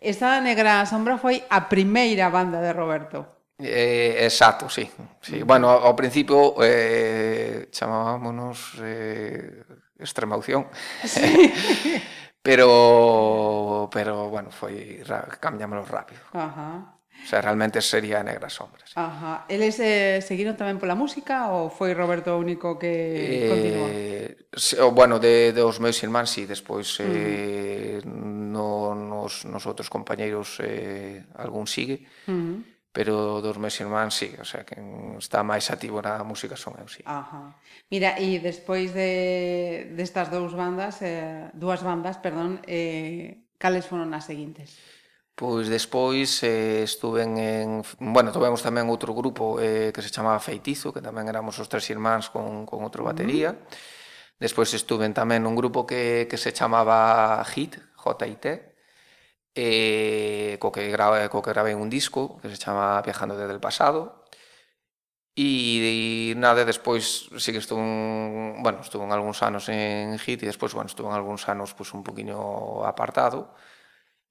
Esta 0.00 0.40
Negra 0.40 0.88
Sombra 0.88 1.20
foi 1.20 1.44
a 1.52 1.68
primeira 1.68 2.32
banda 2.32 2.64
de 2.64 2.72
Roberto. 2.72 3.44
Eh, 3.60 4.24
exacto, 4.24 4.72
sí. 4.72 4.88
sí. 5.20 5.44
Bueno, 5.44 5.70
ao 5.70 5.94
principio 5.94 6.56
eh, 6.64 7.68
chamámonos 7.70 8.80
eh, 8.80 9.62
Extremaución. 10.02 10.66
Sí. 11.04 11.52
pero, 12.42 13.88
pero, 13.92 14.28
bueno, 14.28 14.50
foi 14.50 14.98
cambiámoslo 15.38 15.86
rápido. 15.86 16.20
Ajá. 16.32 16.98
O 17.22 17.26
sea, 17.26 17.40
realmente 17.40 17.80
sería 17.80 18.22
Negra 18.22 18.50
Sombra. 18.50 18.82
Sí. 18.84 18.92
Ajá. 18.96 19.46
Eles 19.48 19.78
eh, 19.78 20.18
seguiron 20.20 20.58
tamén 20.58 20.82
pola 20.82 20.98
música 20.98 21.54
ou 21.54 21.70
foi 21.70 21.94
Roberto 21.94 22.34
o 22.34 22.42
único 22.42 22.76
que 22.82 22.90
eh, 22.90 23.48
continuou? 23.48 23.88
Se, 24.52 24.76
bueno, 24.90 25.16
de, 25.22 25.54
de 25.54 25.62
os 25.62 25.78
meus 25.78 25.96
irmáns, 26.02 26.28
sí, 26.28 26.44
despois 26.44 26.98
uh 26.98 27.06
-huh. 27.06 27.14
eh, 27.14 28.00
no, 28.04 28.94
nos, 28.94 29.46
nos 29.46 29.62
outros 29.64 29.88
compañeiros 29.88 30.60
eh, 30.60 31.24
algún 31.38 31.70
sigue, 31.70 32.04
uh 32.26 32.34
-huh. 32.34 32.56
pero 32.92 33.40
dos 33.40 33.56
meus 33.56 33.78
irmáns, 33.80 34.12
sí, 34.12 34.34
o 34.36 34.44
sea, 34.44 34.66
que 34.66 34.76
está 35.16 35.40
máis 35.46 35.70
ativo 35.70 36.02
na 36.02 36.20
música 36.26 36.58
son 36.58 36.76
eu, 36.82 36.88
sí. 36.90 37.00
Ajá. 37.06 37.56
Mira, 37.88 38.18
e 38.20 38.42
despois 38.42 38.92
de, 38.92 39.94
destas 39.96 40.28
de 40.28 40.36
dous 40.36 40.52
bandas, 40.52 41.00
eh, 41.00 41.48
dúas 41.56 41.80
bandas, 41.80 42.18
perdón, 42.20 42.60
eh, 42.68 43.46
cales 43.62 43.86
foron 43.86 44.12
as 44.12 44.26
seguintes? 44.28 44.76
Pois 45.34 45.66
despois 45.68 46.28
eh, 46.44 46.82
estuve 46.84 47.22
en... 47.24 47.82
Bueno, 47.98 48.30
tivemos 48.30 48.60
tamén 48.60 48.86
outro 48.92 49.16
grupo 49.16 49.56
eh, 49.58 49.88
que 49.90 50.04
se 50.04 50.12
chamaba 50.12 50.38
Feitizo, 50.38 50.92
que 50.92 51.00
tamén 51.00 51.26
éramos 51.32 51.56
os 51.56 51.68
tres 51.72 51.88
irmáns 51.88 52.28
con, 52.28 52.68
con 52.68 52.84
outro 52.84 53.02
batería. 53.02 53.50
Uh 53.52 53.56
-huh. 53.56 54.00
Despois 54.42 54.74
estuve 54.74 55.06
tamén 55.14 55.46
un 55.46 55.54
grupo 55.54 55.86
que, 55.86 56.26
que 56.30 56.36
se 56.36 56.50
chamaba 56.52 57.38
HIT, 57.46 57.78
JIT, 58.02 58.44
eh, 59.54 60.56
co, 60.60 60.72
que 60.72 60.90
grave, 60.90 61.28
co 61.28 61.42
que 61.42 61.52
gravei 61.54 61.74
un 61.74 61.88
disco 61.88 62.38
que 62.40 62.48
se 62.50 62.58
chama 62.58 63.00
Viajando 63.06 63.36
desde 63.36 63.54
el 63.54 63.60
pasado. 63.60 64.24
E, 65.32 66.32
e 66.32 66.34
nada, 66.36 66.64
despois 66.68 67.30
sí 67.40 67.50
que 67.52 67.62
estuve, 67.64 67.80
un, 67.80 68.60
bueno, 68.64 68.80
estuve 68.84 69.04
en 69.04 69.12
algúns 69.16 69.40
anos 69.42 69.64
en 69.72 70.18
HIT 70.20 70.44
e 70.44 70.50
despois, 70.52 70.72
bueno, 70.76 70.88
estuve 70.92 71.08
en 71.08 71.16
algúns 71.16 71.48
anos 71.48 71.72
pues, 71.72 71.94
un 71.96 72.02
poquinho 72.04 72.84
apartado. 72.84 73.54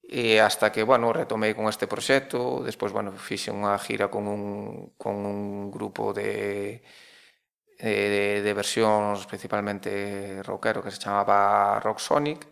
E 0.02 0.40
hasta 0.42 0.72
que, 0.74 0.82
bueno, 0.82 1.12
retomei 1.14 1.54
con 1.54 1.70
este 1.70 1.86
proxecto, 1.86 2.60
despois, 2.66 2.92
bueno, 2.92 3.14
fixe 3.14 3.54
unha 3.54 3.78
gira 3.78 4.10
con 4.10 4.26
un, 4.26 4.92
con 4.98 5.14
un 5.22 5.70
grupo 5.70 6.12
de, 6.12 6.82
de, 7.78 8.42
de 8.42 8.52
versións 8.52 9.24
principalmente 9.30 10.42
rockero 10.42 10.82
que 10.82 10.90
se 10.90 10.98
chamaba 10.98 11.78
Rock 11.80 11.98
Sonic, 12.02 12.50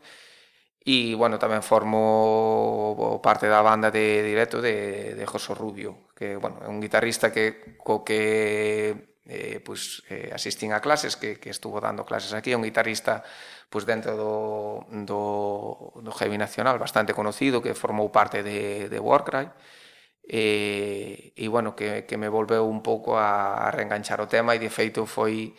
e, 0.80 1.12
bueno, 1.12 1.36
tamén 1.36 1.60
formo 1.60 3.20
parte 3.20 3.50
da 3.52 3.60
banda 3.60 3.92
de 3.92 4.24
directo 4.24 4.64
de, 4.64 5.12
de 5.12 5.24
José 5.28 5.52
Rubio, 5.52 6.08
que, 6.16 6.40
bueno, 6.40 6.56
é 6.64 6.68
un 6.72 6.80
guitarrista 6.80 7.28
que, 7.34 7.76
co 7.76 8.00
que 8.00 9.12
eh, 9.28 9.60
pois, 9.60 10.02
eh, 10.08 10.32
asistín 10.32 10.72
a 10.72 10.80
clases, 10.80 11.14
que, 11.20 11.36
que 11.36 11.50
estuvo 11.52 11.78
dando 11.84 12.08
clases 12.08 12.32
aquí, 12.32 12.50
é 12.50 12.58
un 12.58 12.64
guitarrista 12.64 13.22
pues 13.70 13.86
dentro 13.86 14.18
do, 14.18 14.34
do, 15.06 16.02
do 16.02 16.12
heavy 16.12 16.36
nacional 16.36 16.76
bastante 16.78 17.14
conocido 17.14 17.62
que 17.62 17.78
formou 17.78 18.10
parte 18.10 18.42
de, 18.42 18.90
de 18.90 18.98
Warcry 18.98 19.48
e, 20.26 21.32
e 21.34 21.48
bueno, 21.48 21.74
que, 21.74 22.04
que 22.04 22.18
me 22.18 22.28
volveu 22.28 22.66
un 22.66 22.82
pouco 22.82 23.16
a, 23.18 23.66
a 23.66 23.70
reenganchar 23.70 24.20
o 24.20 24.30
tema 24.30 24.54
e 24.54 24.62
de 24.62 24.70
feito 24.70 25.06
foi 25.06 25.54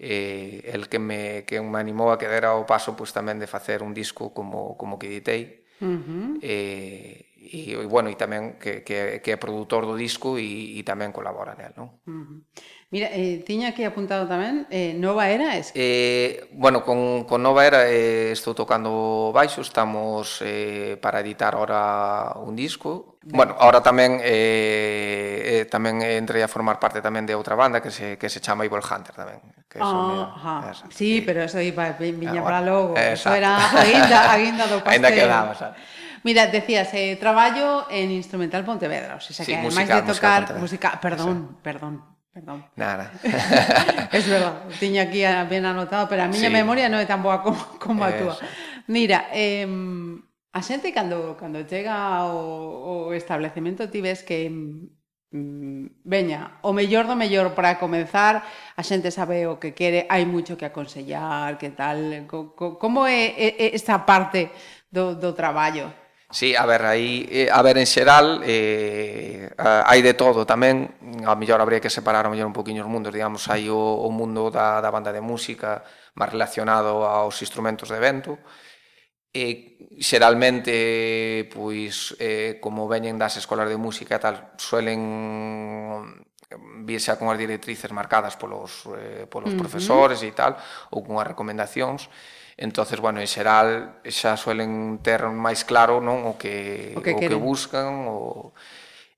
eh, 0.00 0.68
el 0.72 0.88
que 0.88 0.98
me, 0.98 1.44
que 1.44 1.60
me 1.60 1.78
animou 1.78 2.10
a 2.10 2.18
que 2.18 2.28
dera 2.28 2.56
o 2.56 2.66
paso 2.66 2.96
pues, 2.96 3.12
tamén 3.12 3.38
de 3.38 3.46
facer 3.46 3.84
un 3.84 3.94
disco 3.94 4.34
como, 4.34 4.74
como 4.80 4.98
que 4.98 5.08
editei 5.12 5.64
uh 5.80 5.86
-huh. 5.86 6.28
eh, 6.42 7.32
e, 7.36 7.72
e 7.72 7.86
bueno, 7.86 8.08
e 8.08 8.16
tamén 8.16 8.58
que, 8.60 8.84
que, 8.84 9.20
que 9.24 9.30
é 9.32 9.38
produtor 9.38 9.84
do 9.84 9.96
disco 9.96 10.36
e, 10.36 10.76
e 10.76 10.80
tamén 10.84 11.12
colabora 11.12 11.56
nel, 11.56 11.72
non? 11.76 12.00
Uh 12.04 12.20
-huh. 12.20 12.38
Mira, 12.92 13.08
eh, 13.08 13.40
tiña 13.40 13.72
aquí 13.72 13.88
apuntado 13.88 14.28
tamén, 14.28 14.68
eh, 14.68 14.92
Nova 14.92 15.32
Era 15.32 15.56
es... 15.56 15.72
Eh, 15.72 16.44
bueno, 16.52 16.84
con, 16.84 17.24
con 17.24 17.40
Nova 17.40 17.64
Era 17.64 17.88
eh, 17.88 18.36
estou 18.36 18.52
tocando 18.52 19.32
baixo, 19.32 19.64
estamos 19.64 20.44
eh, 20.44 21.00
para 21.00 21.24
editar 21.24 21.56
ahora 21.56 22.36
un 22.36 22.52
disco. 22.52 23.16
Ben. 23.24 23.32
Bueno, 23.32 23.56
ahora 23.56 23.80
tamén 23.80 24.20
eh, 24.20 25.64
eh, 25.64 25.64
tamén 25.72 26.04
entrei 26.04 26.44
a 26.44 26.52
formar 26.52 26.76
parte 26.76 27.00
tamén 27.00 27.24
de 27.24 27.32
outra 27.32 27.56
banda 27.56 27.80
que 27.80 27.88
se, 27.88 28.20
que 28.20 28.28
se 28.28 28.44
chama 28.44 28.68
Evil 28.68 28.84
Hunter 28.84 29.16
tamén. 29.16 29.40
Que 29.72 29.80
oh, 29.80 30.28
esa, 30.68 30.84
sí, 30.92 30.92
sí, 30.92 31.10
pero 31.24 31.48
eso 31.48 31.64
iba, 31.64 31.96
viña 31.96 32.44
ah, 32.44 32.44
para 32.44 32.60
logo. 32.60 32.92
Eso 32.92 33.32
era 33.32 33.56
a 33.56 33.88
guinda, 33.88 34.18
a 34.28 34.36
guinda 34.36 34.68
do 34.68 34.76
pastel. 34.84 35.00
Ainda 35.00 35.08
quedaba, 35.08 35.56
sabe. 35.56 35.80
Mira, 36.28 36.44
decías, 36.46 36.92
eh, 36.92 37.16
traballo 37.16 37.88
en 37.88 38.12
Instrumental 38.12 38.68
Pontevedra, 38.68 39.16
o 39.16 39.20
sea, 39.24 39.48
que 39.48 39.56
además 39.56 39.80
ademais 39.80 39.88
de 39.88 40.12
tocar 40.12 40.40
música, 40.60 40.60
música 40.60 40.88
perdón, 41.00 41.48
sí. 41.48 41.56
perdón, 41.64 42.11
Perdón. 42.32 42.64
Nada. 42.76 43.12
es 44.12 44.28
verdad, 44.28 44.64
tiña 44.80 45.02
aquí 45.02 45.20
ben 45.50 45.66
anotado, 45.66 46.08
pero 46.08 46.22
a 46.22 46.28
miña 46.28 46.48
sí. 46.48 46.54
memoria 46.54 46.88
non 46.88 46.96
é 46.96 47.04
tan 47.04 47.20
boa 47.20 47.44
como, 47.44 47.60
como 47.76 48.00
a 48.00 48.10
túa. 48.16 48.40
Mira, 48.88 49.28
eh, 49.36 49.68
a 50.52 50.60
xente 50.64 50.96
cando, 50.96 51.36
cando 51.36 51.60
chega 51.68 51.92
ao, 51.92 53.08
ao 53.08 53.12
establecemento 53.12 53.92
ti 53.92 54.00
ves 54.00 54.24
que 54.24 54.48
mm, 54.48 56.08
veña, 56.08 56.56
o 56.64 56.72
mellor 56.72 57.04
do 57.04 57.20
mellor 57.20 57.52
para 57.52 57.76
comenzar, 57.76 58.40
a 58.76 58.82
xente 58.84 59.12
sabe 59.12 59.44
o 59.44 59.60
que 59.60 59.76
quere, 59.76 60.08
hai 60.08 60.24
moito 60.24 60.56
que 60.56 60.64
aconsellar, 60.64 61.60
que 61.60 61.76
tal, 61.76 62.00
co, 62.24 62.56
co, 62.56 62.80
como 62.80 63.04
é, 63.04 63.32
é 63.36 63.76
esta 63.76 64.08
parte 64.08 64.48
do, 64.88 65.20
do 65.20 65.36
traballo? 65.36 66.01
Sí, 66.32 66.56
a 66.56 66.64
ver, 66.64 66.82
aí, 66.86 67.28
eh, 67.30 67.48
a 67.52 67.60
ver, 67.60 67.76
en 67.76 67.84
xeral, 67.84 68.40
eh, 68.40 69.52
hai 69.60 70.00
de 70.00 70.16
todo 70.16 70.48
tamén, 70.48 70.88
a 71.28 71.36
mellor 71.36 71.60
habría 71.60 71.76
que 71.76 71.92
separar 71.92 72.24
a 72.24 72.32
mellor 72.32 72.48
un 72.48 72.56
poquinho 72.56 72.80
os 72.80 72.88
mundos, 72.88 73.12
digamos, 73.12 73.52
hai 73.52 73.68
o, 73.68 73.76
o 73.76 74.08
mundo 74.08 74.48
da, 74.48 74.80
da 74.80 74.88
banda 74.88 75.12
de 75.12 75.20
música 75.20 75.84
máis 76.16 76.32
relacionado 76.32 77.04
aos 77.04 77.36
instrumentos 77.44 77.92
de 77.92 78.00
vento, 78.00 78.40
e 79.28 79.76
xeralmente, 80.00 81.48
pois, 81.52 82.16
eh, 82.16 82.56
como 82.64 82.88
veñen 82.88 83.20
das 83.20 83.36
escolas 83.36 83.68
de 83.68 83.76
música 83.76 84.16
e 84.16 84.22
tal, 84.24 84.56
suelen 84.56 85.00
mm, 85.04 86.84
virse 86.88 87.12
con 87.20 87.28
as 87.28 87.36
directrices 87.36 87.92
marcadas 87.92 88.40
polos, 88.40 88.88
eh, 88.96 89.28
polos 89.28 89.52
uh 89.52 89.56
-huh. 89.56 89.62
profesores 89.68 90.20
e 90.24 90.32
tal, 90.32 90.56
ou 90.92 91.04
con 91.04 91.20
as 91.20 91.28
recomendacións, 91.28 92.08
entonces 92.56 93.00
bueno, 93.00 93.20
en 93.20 93.28
xeral 93.28 94.00
xa 94.04 94.36
suelen 94.36 95.00
ter 95.00 95.24
máis 95.28 95.64
claro 95.64 96.00
non 96.00 96.28
o 96.28 96.36
que 96.36 96.92
o 96.96 97.00
que, 97.00 97.12
o 97.16 97.20
que 97.20 97.38
buscan 97.38 98.06
o 98.08 98.52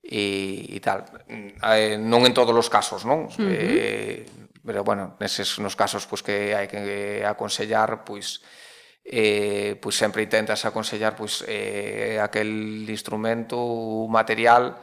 e, 0.05 0.69
e 0.69 0.79
tal. 0.79 1.05
Eh, 1.27 1.97
non 1.97 2.23
en 2.29 2.33
todos 2.37 2.53
os 2.53 2.69
casos, 2.69 3.03
non? 3.03 3.25
Uh 3.25 3.33
-huh. 3.33 3.49
eh, 3.49 4.25
pero 4.61 4.85
bueno, 4.85 5.17
neses 5.19 5.57
nos 5.59 5.73
casos 5.73 6.05
pois 6.05 6.21
que 6.21 6.53
hai 6.53 6.69
que 6.69 7.25
aconsellar, 7.25 8.05
pois 8.05 8.41
eh, 9.05 9.77
pois 9.81 9.93
sempre 9.93 10.25
intentas 10.25 10.65
aconsellar 10.65 11.13
pois 11.13 11.45
eh 11.45 12.17
aquel 12.17 12.85
instrumento 12.89 13.57
material 14.09 14.81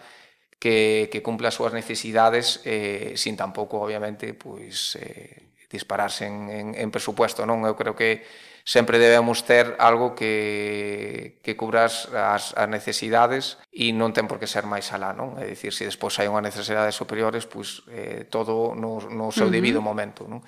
que 0.63 1.11
que 1.11 1.23
cumpla 1.27 1.51
as 1.51 1.59
súas 1.59 1.75
necesidades 1.75 2.63
eh 2.63 3.19
sin 3.19 3.35
tampouco 3.35 3.83
obviamente 3.83 4.31
pois 4.39 4.95
eh 5.03 5.52
dispararse 5.73 6.29
en, 6.29 6.53
en, 6.53 6.67
en 6.77 6.89
presupuesto, 6.93 7.49
non? 7.49 7.65
Eu 7.65 7.75
creo 7.75 7.97
que 7.97 8.23
sempre 8.65 8.99
debemos 8.99 9.43
ter 9.43 9.75
algo 9.79 10.15
que, 10.15 11.41
que 11.43 11.57
cubras 11.57 12.07
as, 12.15 12.55
as 12.55 12.69
necesidades 12.69 13.59
e 13.75 13.91
non 13.91 14.15
ten 14.15 14.31
por 14.31 14.39
que 14.39 14.47
ser 14.47 14.69
máis 14.69 14.93
alá, 14.95 15.11
non? 15.11 15.35
É 15.41 15.49
dicir, 15.49 15.75
se 15.75 15.89
despois 15.89 16.15
hai 16.23 16.31
unha 16.31 16.45
necesidades 16.45 16.95
superiores, 16.95 17.49
pois 17.49 17.83
eh, 17.91 18.29
todo 18.31 18.77
no, 18.79 19.03
no 19.11 19.35
seu 19.35 19.51
debido 19.51 19.81
uh 19.81 19.83
-huh. 19.83 19.91
momento, 19.91 20.23
non? 20.31 20.45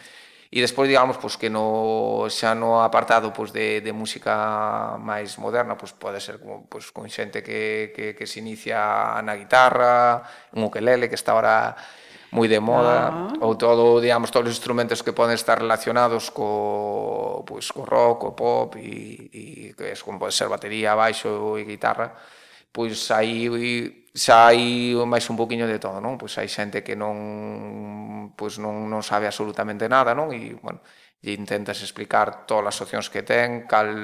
E 0.54 0.62
despois, 0.62 0.86
digamos, 0.86 1.18
pois, 1.18 1.34
que 1.34 1.50
no, 1.50 2.30
xa 2.30 2.54
no 2.54 2.78
apartado 2.78 3.34
pois, 3.34 3.50
de, 3.50 3.82
de 3.82 3.90
música 3.90 4.94
máis 5.02 5.34
moderna, 5.34 5.74
pois, 5.74 5.90
pode 5.90 6.22
ser 6.22 6.38
como, 6.38 6.70
pois, 6.70 6.94
con 6.94 7.10
xente 7.10 7.42
que, 7.42 7.90
que, 7.90 8.14
que 8.14 8.26
se 8.30 8.38
inicia 8.38 9.18
na 9.26 9.34
guitarra, 9.34 10.22
un 10.54 10.70
ukelele, 10.70 11.10
que 11.10 11.18
está 11.18 11.34
ahora 11.34 11.74
moi 12.34 12.50
de 12.50 12.58
moda, 12.58 13.30
ah. 13.30 13.46
ou 13.46 13.54
todo, 13.54 14.02
digamos, 14.02 14.34
todos 14.34 14.50
os 14.50 14.58
instrumentos 14.58 15.06
que 15.06 15.14
poden 15.14 15.38
estar 15.38 15.54
relacionados 15.62 16.34
co, 16.34 17.46
pois, 17.46 17.70
co 17.70 17.86
rock, 17.86 18.26
co 18.26 18.30
pop, 18.34 18.70
e, 18.74 19.30
e 19.30 19.42
que 19.78 19.94
es, 19.94 20.02
como 20.02 20.18
pode 20.18 20.34
ser 20.34 20.50
batería, 20.50 20.98
baixo 20.98 21.54
e 21.54 21.62
guitarra, 21.62 22.10
pois 22.74 22.98
aí 23.14 23.46
xa 24.10 24.50
hai 24.50 24.94
máis 25.06 25.30
un 25.30 25.38
poquinho 25.38 25.70
de 25.70 25.78
todo, 25.78 26.02
non? 26.02 26.18
Pois 26.18 26.34
hai 26.38 26.50
xente 26.50 26.82
que 26.82 26.98
non 26.98 28.34
pois 28.34 28.58
non, 28.58 28.90
non 28.90 29.02
sabe 29.06 29.30
absolutamente 29.30 29.86
nada, 29.86 30.10
non? 30.10 30.34
E, 30.34 30.58
bueno, 30.58 30.82
e 31.22 31.38
intentas 31.38 31.80
explicar 31.86 32.50
todas 32.50 32.74
as 32.74 32.82
opcións 32.82 33.06
que 33.14 33.22
ten, 33.22 33.70
cal, 33.70 33.94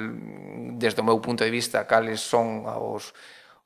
desde 0.78 1.02
o 1.02 1.06
meu 1.06 1.18
punto 1.18 1.42
de 1.42 1.50
vista, 1.50 1.82
cales 1.84 2.22
son 2.22 2.62
os, 2.66 3.10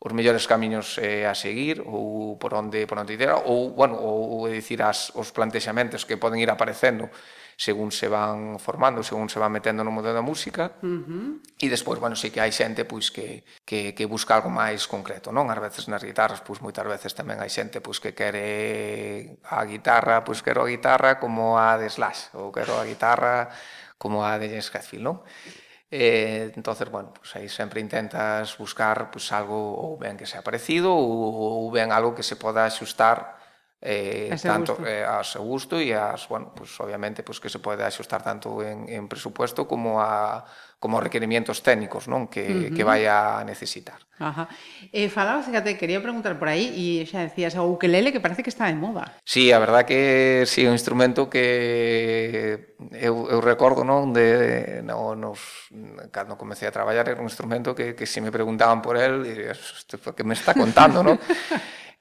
os 0.05 0.13
mellores 0.13 0.45
camiños 0.45 1.01
eh, 1.01 1.25
a 1.25 1.33
seguir 1.33 1.81
ou 1.81 2.37
por 2.37 2.53
onde 2.53 2.85
por 2.85 3.01
onde 3.01 3.17
ir 3.17 3.25
ou 3.49 3.73
bueno, 3.73 3.97
ou 3.97 4.45
é 4.45 4.53
dicir 4.53 4.85
as 4.85 5.09
os 5.17 5.33
plantexamentos 5.33 6.05
que 6.05 6.21
poden 6.21 6.45
ir 6.45 6.53
aparecendo 6.53 7.09
según 7.57 7.93
se 7.93 8.09
van 8.09 8.59
formando, 8.59 9.03
según 9.03 9.31
se 9.31 9.39
van 9.39 9.53
metendo 9.53 9.81
no 9.81 9.95
mundo 9.95 10.13
da 10.13 10.21
música. 10.21 10.77
Uh 10.83 11.01
-huh. 11.07 11.31
E 11.57 11.71
despois, 11.71 12.03
bueno, 12.03 12.19
sí 12.19 12.29
que 12.29 12.43
hai 12.43 12.53
xente 12.53 12.85
pois 12.85 13.09
que 13.09 13.49
que 13.65 13.95
que 13.95 14.05
busca 14.05 14.37
algo 14.37 14.51
máis 14.51 14.85
concreto, 14.85 15.33
non? 15.33 15.49
Ás 15.49 15.61
veces 15.63 15.89
nas 15.89 16.05
guitarras, 16.05 16.45
pois 16.45 16.61
moitas 16.61 16.85
veces 16.85 17.17
tamén 17.17 17.41
hai 17.41 17.49
xente 17.49 17.81
pois 17.81 17.97
que 18.03 18.13
quere 18.13 19.41
a 19.49 19.65
guitarra, 19.65 20.21
pois 20.27 20.45
quero 20.45 20.67
a 20.67 20.69
guitarra 20.69 21.17
como 21.17 21.57
a 21.57 21.81
de 21.81 21.89
Slash 21.89 22.35
ou 22.37 22.53
quero 22.53 22.77
a 22.77 22.85
guitarra 22.85 23.49
como 23.97 24.27
a 24.27 24.37
de 24.37 24.53
James 24.53 24.69
Hetfield, 24.69 25.05
non? 25.07 25.17
Eh, 25.97 26.51
entonces, 26.57 26.91
bueno, 26.91 27.15
pues 27.15 27.37
aí 27.37 27.49
sempre 27.49 27.79
intentas 27.79 28.59
buscar 28.59 29.13
pues, 29.15 29.31
algo 29.31 29.55
ou 29.55 29.95
ben 29.95 30.19
que 30.19 30.27
sea 30.27 30.43
parecido 30.43 30.91
ou, 30.91 31.63
ou 31.63 31.71
ben 31.71 31.95
algo 31.95 32.19
que 32.19 32.27
se 32.27 32.35
poda 32.35 32.67
axustar 32.67 33.39
eh, 33.79 34.35
tanto 34.43 34.75
gusto. 34.75 34.91
eh, 34.91 35.07
a 35.07 35.23
seu 35.23 35.47
gusto 35.47 35.79
e 35.79 35.95
as, 35.95 36.27
bueno, 36.27 36.51
pues, 36.51 36.75
obviamente 36.83 37.23
pues, 37.23 37.39
que 37.39 37.47
se 37.47 37.63
pode 37.63 37.87
axustar 37.87 38.27
tanto 38.27 38.59
en, 38.59 38.91
en 38.91 39.07
presupuesto 39.07 39.71
como 39.71 40.03
a 40.03 40.43
como 40.85 41.01
requerimientos 41.01 41.65
técnicos 41.65 42.13
non 42.13 42.29
que, 42.29 42.45
uh 42.45 42.53
-huh. 42.69 42.77
que 42.77 42.85
vai 42.85 43.09
a 43.09 43.41
necesitar. 43.41 44.05
Ajá. 44.21 44.53
Eh, 44.93 45.09
falabas, 45.09 45.49
fíjate, 45.49 45.81
quería 45.81 46.05
preguntar 46.05 46.37
por 46.37 46.53
aí 46.53 46.69
e 46.77 47.09
xa 47.09 47.25
decías 47.25 47.57
o 47.57 47.65
ukelele 47.65 48.13
que 48.13 48.21
parece 48.21 48.45
que 48.45 48.53
está 48.53 48.69
de 48.69 48.77
moda. 48.77 49.17
Sí, 49.25 49.49
a 49.49 49.57
verdad 49.57 49.89
que 49.89 50.45
sí, 50.45 50.69
un 50.69 50.77
instrumento 50.77 51.33
que 51.33 52.77
eu, 52.93 53.33
eu 53.33 53.41
recordo 53.41 53.81
non 53.81 54.13
de 54.13 54.85
no, 54.85 55.17
nos, 55.17 55.73
cando 56.13 56.37
comecei 56.37 56.69
a 56.69 56.77
traballar 56.77 57.09
era 57.09 57.25
un 57.25 57.33
instrumento 57.33 57.73
que, 57.73 57.97
que 57.97 58.05
se 58.05 58.21
si 58.21 58.21
me 58.21 58.29
preguntaban 58.29 58.85
por 58.85 59.01
él 59.01 59.25
e 59.25 59.57
que 60.13 60.25
me 60.29 60.37
está 60.37 60.53
contando, 60.53 61.01
non? 61.01 61.17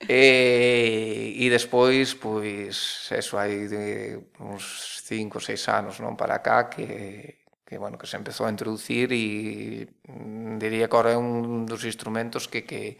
E, 0.03 1.39
e 1.39 1.47
despois, 1.47 2.11
pois, 2.11 3.07
eso, 3.15 3.39
hai 3.39 3.71
de 3.71 4.19
uns 4.43 4.99
5 5.07 5.39
ou 5.39 5.43
6 5.43 5.71
anos 5.71 6.03
non 6.03 6.19
para 6.19 6.43
cá 6.43 6.67
que 6.67 7.42
que 7.65 7.77
bueno, 7.77 7.97
que 7.97 8.07
se 8.07 8.17
empezou 8.17 8.45
a 8.45 8.53
introducir 8.53 9.11
e 9.11 9.87
mm, 10.07 10.59
diría 10.59 10.87
que 10.87 10.95
agora 10.95 11.15
é 11.15 11.17
un 11.17 11.65
dos 11.65 11.83
instrumentos 11.87 12.47
que 12.47 12.67
que 12.67 12.99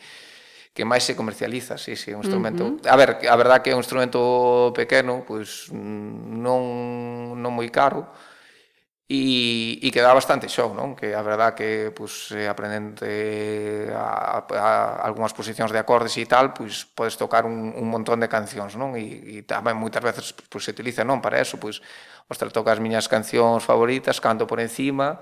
que 0.74 0.90
máis 0.90 1.06
se 1.06 1.14
comercializa, 1.14 1.78
sí, 1.78 1.94
sí, 1.94 2.18
un 2.18 2.26
instrumento. 2.26 2.66
Uh 2.66 2.82
-huh. 2.82 2.90
A 2.90 2.98
ver, 2.98 3.22
a 3.30 3.36
verdad 3.38 3.62
que 3.62 3.70
é 3.70 3.78
un 3.78 3.86
instrumento 3.86 4.74
pequeno, 4.74 5.22
pois 5.22 5.70
non 5.70 7.38
non 7.38 7.52
moi 7.54 7.70
caro, 7.70 8.10
e, 9.14 9.78
e 9.78 9.88
que 9.94 10.02
dá 10.02 10.10
bastante 10.10 10.50
show, 10.50 10.74
non? 10.74 10.98
Que 10.98 11.14
a 11.14 11.22
verdad 11.22 11.54
que 11.54 11.94
pues, 11.94 12.34
eh, 12.34 12.50
aprendente 12.50 13.06
eh, 13.06 13.94
a, 13.94 14.42
a, 14.42 14.58
a 14.58 15.06
algunhas 15.06 15.38
posicións 15.38 15.70
de 15.70 15.78
acordes 15.78 16.18
e 16.18 16.26
tal, 16.26 16.50
pois 16.50 16.90
pues, 16.90 17.14
podes 17.14 17.16
tocar 17.22 17.46
un, 17.46 17.78
un 17.78 17.88
montón 17.94 18.18
de 18.18 18.26
cancións, 18.26 18.74
non? 18.74 18.98
E, 18.98 19.38
e 19.38 19.46
tamén 19.46 19.78
moitas 19.78 20.02
veces 20.02 20.34
pues, 20.34 20.66
se 20.66 20.74
utiliza, 20.74 21.06
non? 21.06 21.22
Para 21.22 21.38
eso, 21.38 21.62
pois, 21.62 21.78
pues, 21.78 22.42
ostra, 22.42 22.50
toca 22.50 22.74
as 22.74 22.82
miñas 22.82 23.06
cancións 23.06 23.62
favoritas, 23.62 24.18
canto 24.18 24.50
por 24.50 24.58
encima, 24.58 25.22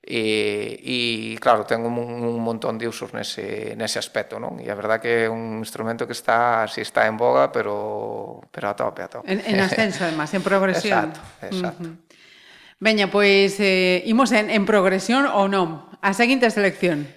eh, 0.00 0.80
e, 0.80 1.36
e 1.36 1.38
claro, 1.42 1.68
ten 1.68 1.84
un, 1.84 1.92
un 2.00 2.40
montón 2.40 2.80
de 2.80 2.88
usos 2.88 3.12
nese, 3.12 3.76
nese 3.76 4.00
aspecto, 4.00 4.40
non? 4.40 4.56
E 4.56 4.72
a 4.72 4.76
verdad 4.78 5.04
que 5.04 5.26
é 5.26 5.28
un 5.28 5.60
instrumento 5.60 6.08
que 6.08 6.16
está, 6.16 6.64
si 6.64 6.80
está 6.80 7.04
en 7.04 7.20
boga, 7.20 7.52
pero, 7.52 8.40
pero 8.48 8.72
a 8.72 8.74
tope, 8.78 9.04
a 9.04 9.08
tope. 9.12 9.28
En, 9.28 9.44
en 9.44 9.60
ascenso, 9.60 10.08
además, 10.08 10.32
en 10.32 10.40
progresión. 10.40 11.12
Exacto, 11.12 11.20
exacto. 11.44 11.84
Uh 11.84 11.92
-huh. 11.92 12.07
Veña, 12.78 13.10
pois 13.10 13.58
eh, 13.58 14.06
imos 14.06 14.30
en, 14.30 14.50
en 14.54 14.62
progresión 14.62 15.26
ou 15.26 15.50
non? 15.50 15.82
A 15.98 16.14
seguinte 16.14 16.46
selección. 16.54 17.10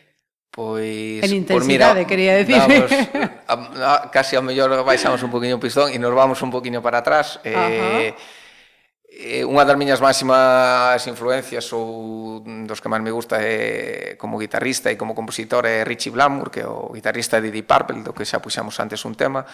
Pois... 0.50 1.22
En 1.22 1.32
intensidade, 1.32 1.54
pues 1.54 1.68
mira, 1.70 2.10
quería 2.10 2.34
decir. 2.36 2.58
Damos, 2.58 2.92
a, 3.48 3.56
a, 3.56 4.12
casi 4.12 4.36
ao 4.36 4.44
mellor 4.44 4.74
baixamos 4.82 5.22
un 5.22 5.30
poquinho 5.30 5.56
o 5.56 5.64
pistón 5.64 5.94
e 5.94 6.02
nos 6.02 6.12
vamos 6.12 6.42
un 6.42 6.50
poquinho 6.50 6.82
para 6.82 7.06
atrás. 7.06 7.38
Ajá. 7.46 7.70
Eh, 7.70 8.18
eh, 9.22 9.46
unha 9.46 9.62
das 9.62 9.78
miñas 9.78 10.02
máximas 10.02 10.98
influencias 11.06 11.70
ou 11.78 12.42
dos 12.42 12.82
que 12.82 12.90
máis 12.90 13.06
me 13.06 13.14
gusta 13.14 13.38
é 13.38 14.18
como 14.18 14.42
guitarrista 14.42 14.90
e 14.90 14.98
como 14.98 15.14
compositor 15.14 15.70
é 15.70 15.86
Richie 15.86 16.10
Blackmore, 16.10 16.50
que 16.50 16.66
é 16.66 16.68
o 16.68 16.90
guitarrista 16.90 17.38
de 17.38 17.54
Deep 17.54 17.70
Purple, 17.70 18.02
do 18.02 18.12
que 18.18 18.26
xa 18.26 18.42
puxamos 18.42 18.74
antes 18.82 19.06
un 19.06 19.14
tema, 19.14 19.46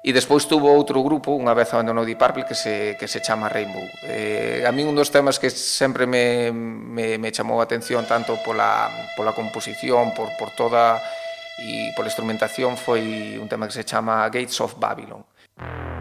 e 0.00 0.14
despois 0.14 0.46
tuvo 0.46 0.70
outro 0.70 1.02
grupo, 1.02 1.34
unha 1.34 1.52
vez 1.52 1.66
abandonou 1.74 2.06
Deep 2.06 2.18
Purple, 2.18 2.46
que 2.46 2.54
se, 2.54 2.94
que 2.94 3.10
se 3.10 3.18
chama 3.18 3.50
Rainbow. 3.50 3.84
Eh, 4.06 4.62
a 4.62 4.70
mí 4.70 4.86
un 4.86 4.94
dos 4.94 5.10
temas 5.10 5.42
que 5.42 5.50
sempre 5.50 6.06
me, 6.06 6.54
me, 6.54 7.18
me 7.18 7.34
chamou 7.34 7.58
a 7.58 7.66
atención 7.66 8.06
tanto 8.06 8.38
pola, 8.46 8.86
pola 9.18 9.34
composición, 9.34 10.14
por, 10.14 10.30
por 10.38 10.54
toda 10.54 11.02
e 11.58 11.90
pola 11.98 12.06
instrumentación 12.06 12.78
foi 12.78 13.34
un 13.34 13.50
tema 13.50 13.66
que 13.66 13.74
se 13.74 13.82
chama 13.82 14.30
Gates 14.30 14.62
of 14.62 14.78
Babylon. 14.78 15.26
Thank 15.58 15.97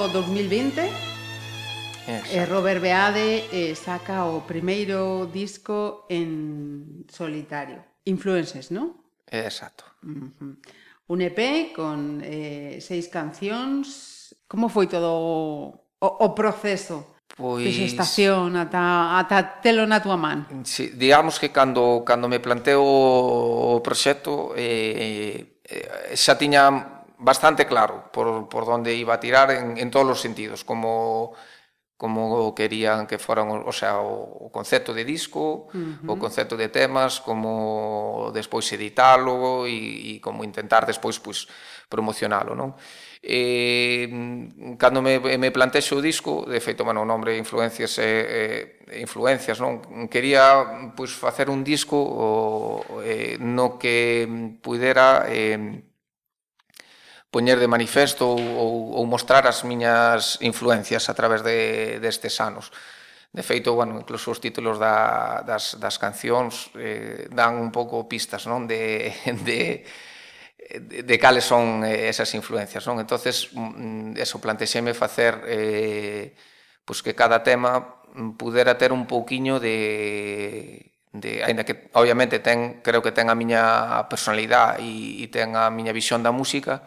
ano 0.00 0.08
2020 0.08 0.80
Exacto. 2.06 2.32
E 2.34 2.44
Robert 2.46 2.80
Beade 2.80 3.44
eh, 3.52 3.74
saca 3.76 4.24
o 4.24 4.40
primeiro 4.40 5.28
disco 5.30 6.08
en 6.08 7.04
solitario. 7.06 7.84
Influences, 8.08 8.72
non? 8.72 8.96
Exacto. 9.28 9.84
Uh 10.02 10.32
-huh. 10.32 10.56
Un 11.12 11.18
EP 11.20 11.70
con 11.76 12.24
eh, 12.24 12.80
seis 12.80 13.12
cancións. 13.12 14.32
Como 14.48 14.72
foi 14.72 14.88
todo 14.88 15.12
o, 15.12 15.68
o 16.00 16.28
proceso? 16.32 17.20
Pois... 17.36 17.68
Fixestación, 17.68 18.56
ata, 18.56 19.20
ata 19.20 19.60
telo 19.60 19.84
na 19.84 20.00
tua 20.00 20.16
man. 20.16 20.48
Sí, 20.64 20.96
digamos 20.96 21.38
que 21.38 21.52
cando, 21.52 22.02
cando 22.08 22.26
me 22.26 22.40
planteo 22.40 22.82
o 22.82 23.78
proxecto 23.84 24.56
eh, 24.56 25.60
eh, 25.62 26.16
xa 26.16 26.40
tiña 26.40 26.99
bastante 27.20 27.66
claro 27.66 28.10
por, 28.12 28.48
por 28.48 28.66
donde 28.66 28.94
iba 28.94 29.14
a 29.14 29.20
tirar 29.20 29.50
en, 29.50 29.78
en 29.78 29.90
todos 29.90 30.08
os 30.08 30.20
sentidos, 30.20 30.64
como 30.64 31.32
como 32.00 32.54
querían 32.54 33.06
que 33.06 33.18
foran, 33.18 33.50
o 33.50 33.72
sea, 33.72 34.00
o, 34.00 34.48
o 34.48 34.48
concepto 34.48 34.94
de 34.96 35.04
disco, 35.04 35.68
uh 35.68 35.76
-huh. 35.76 36.08
o 36.08 36.16
concepto 36.16 36.56
de 36.56 36.72
temas, 36.72 37.20
como 37.20 38.32
despois 38.32 38.64
editalo 38.72 39.68
e, 39.68 40.16
e 40.16 40.20
como 40.24 40.40
intentar 40.40 40.88
despois 40.88 41.20
pois 41.20 41.44
promocionalo, 41.92 42.56
non? 42.56 42.72
E 43.20 44.08
eh, 44.08 44.76
cando 44.80 45.04
me 45.04 45.20
me 45.20 45.52
plantexo 45.52 46.00
o 46.00 46.04
disco, 46.10 46.48
de 46.48 46.56
feito, 46.64 46.88
bueno, 46.88 47.04
o 47.04 47.08
nome 47.12 47.36
influencias 47.36 48.00
e 48.00 48.88
eh, 48.88 49.04
influencias, 49.04 49.60
non? 49.60 50.08
Quería 50.08 50.88
pois 50.96 51.12
facer 51.12 51.52
un 51.52 51.60
disco 51.60 52.00
o, 52.00 53.04
eh, 53.04 53.36
no 53.36 53.76
que 53.76 54.24
pudera 54.64 55.28
eh, 55.28 55.84
poñer 57.30 57.58
de 57.62 57.70
manifesto 57.70 58.26
ou, 58.26 58.42
ou, 58.42 58.72
ou 58.98 59.02
mostrar 59.06 59.46
as 59.46 59.62
miñas 59.62 60.36
influencias 60.42 61.06
a 61.06 61.14
través 61.14 61.46
de, 61.46 62.02
destes 62.02 62.42
anos. 62.42 62.74
De 63.30 63.46
feito, 63.46 63.78
bueno, 63.78 63.94
incluso 63.94 64.34
os 64.34 64.42
títulos 64.42 64.82
da, 64.82 65.46
das, 65.46 65.78
das 65.78 66.02
cancións 66.02 66.74
eh, 66.74 67.30
dan 67.30 67.54
un 67.54 67.70
pouco 67.70 68.10
pistas 68.10 68.50
non 68.50 68.66
de, 68.66 69.14
de, 69.46 69.86
de, 70.82 71.06
de 71.06 71.16
cales 71.22 71.46
son 71.46 71.86
eh, 71.86 72.10
esas 72.10 72.34
influencias. 72.34 72.82
Non? 72.90 72.98
entonces 72.98 73.54
mm, 73.54 74.18
eso, 74.18 74.42
plantexeme 74.42 74.90
facer 74.98 75.46
eh, 75.46 76.34
pois 76.82 77.06
que 77.06 77.14
cada 77.14 77.46
tema 77.46 78.02
pudera 78.34 78.74
ter 78.74 78.90
un 78.90 79.06
pouquiño 79.06 79.62
de, 79.62 80.90
de 81.12 81.44
aínda 81.46 81.62
que 81.62 81.90
obviamente 81.94 82.42
ten 82.42 82.82
creo 82.82 83.02
que 83.02 83.14
ten 83.14 83.30
a 83.30 83.38
miña 83.38 84.10
personalidade 84.10 84.82
e, 84.82 85.22
e 85.22 85.26
ten 85.30 85.54
a 85.54 85.70
miña 85.70 85.94
visión 85.94 86.26
da 86.26 86.34
música, 86.34 86.82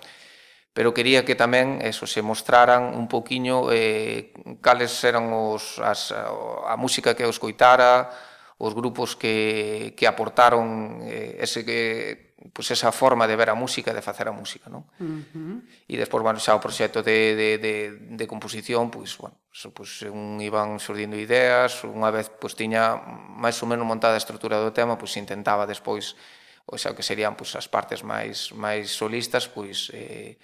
pero 0.73 0.93
quería 0.93 1.21
que 1.21 1.37
tamén 1.37 1.79
eso 1.85 2.09
se 2.09 2.25
mostraran 2.25 2.97
un 2.97 3.05
poquiño 3.05 3.69
eh, 3.69 4.33
cales 4.59 4.91
eran 5.05 5.29
os, 5.29 5.77
as, 5.77 6.09
a 6.11 6.75
música 6.81 7.13
que 7.13 7.23
eu 7.23 7.29
escoitara, 7.29 8.09
os 8.57 8.73
grupos 8.73 9.13
que, 9.13 9.93
que 9.93 10.09
aportaron 10.09 11.01
eh, 11.05 11.37
ese 11.45 11.61
que 11.61 12.33
pues 12.51 12.71
esa 12.71 12.91
forma 12.91 13.27
de 13.27 13.37
ver 13.37 13.49
a 13.49 13.55
música, 13.55 13.93
de 13.93 14.01
facer 14.01 14.27
a 14.27 14.35
música, 14.35 14.67
non? 14.67 14.83
Uh 14.99 15.23
-huh. 15.31 15.57
E 15.87 15.95
despois, 15.95 16.19
bueno, 16.19 16.43
xa 16.43 16.57
o 16.57 16.59
proxecto 16.59 16.99
de, 16.99 17.37
de, 17.39 17.49
de, 17.55 17.73
de 18.19 18.25
composición, 18.27 18.91
pois, 18.91 19.15
pues, 19.15 19.31
bueno, 19.31 19.37
so, 19.47 19.71
pois, 19.71 20.03
pues, 20.03 20.11
un 20.11 20.43
iban 20.43 20.75
surdindo 20.83 21.15
ideas, 21.15 21.87
unha 21.87 22.11
vez, 22.11 22.27
pois, 22.27 22.51
pues, 22.51 22.59
tiña 22.59 22.99
máis 23.39 23.55
ou 23.63 23.69
menos 23.71 23.87
montada 23.87 24.19
a 24.19 24.21
estrutura 24.21 24.59
do 24.59 24.75
tema, 24.75 24.99
pois, 24.99 25.15
intentaba 25.15 25.63
despois, 25.63 26.19
o 26.67 26.75
xa, 26.75 26.91
que 26.91 27.05
serían, 27.05 27.39
pois, 27.39 27.55
as 27.55 27.71
partes 27.71 28.03
máis, 28.03 28.51
máis 28.51 28.91
solistas, 28.91 29.47
pois, 29.47 29.87
eh, 29.95 30.35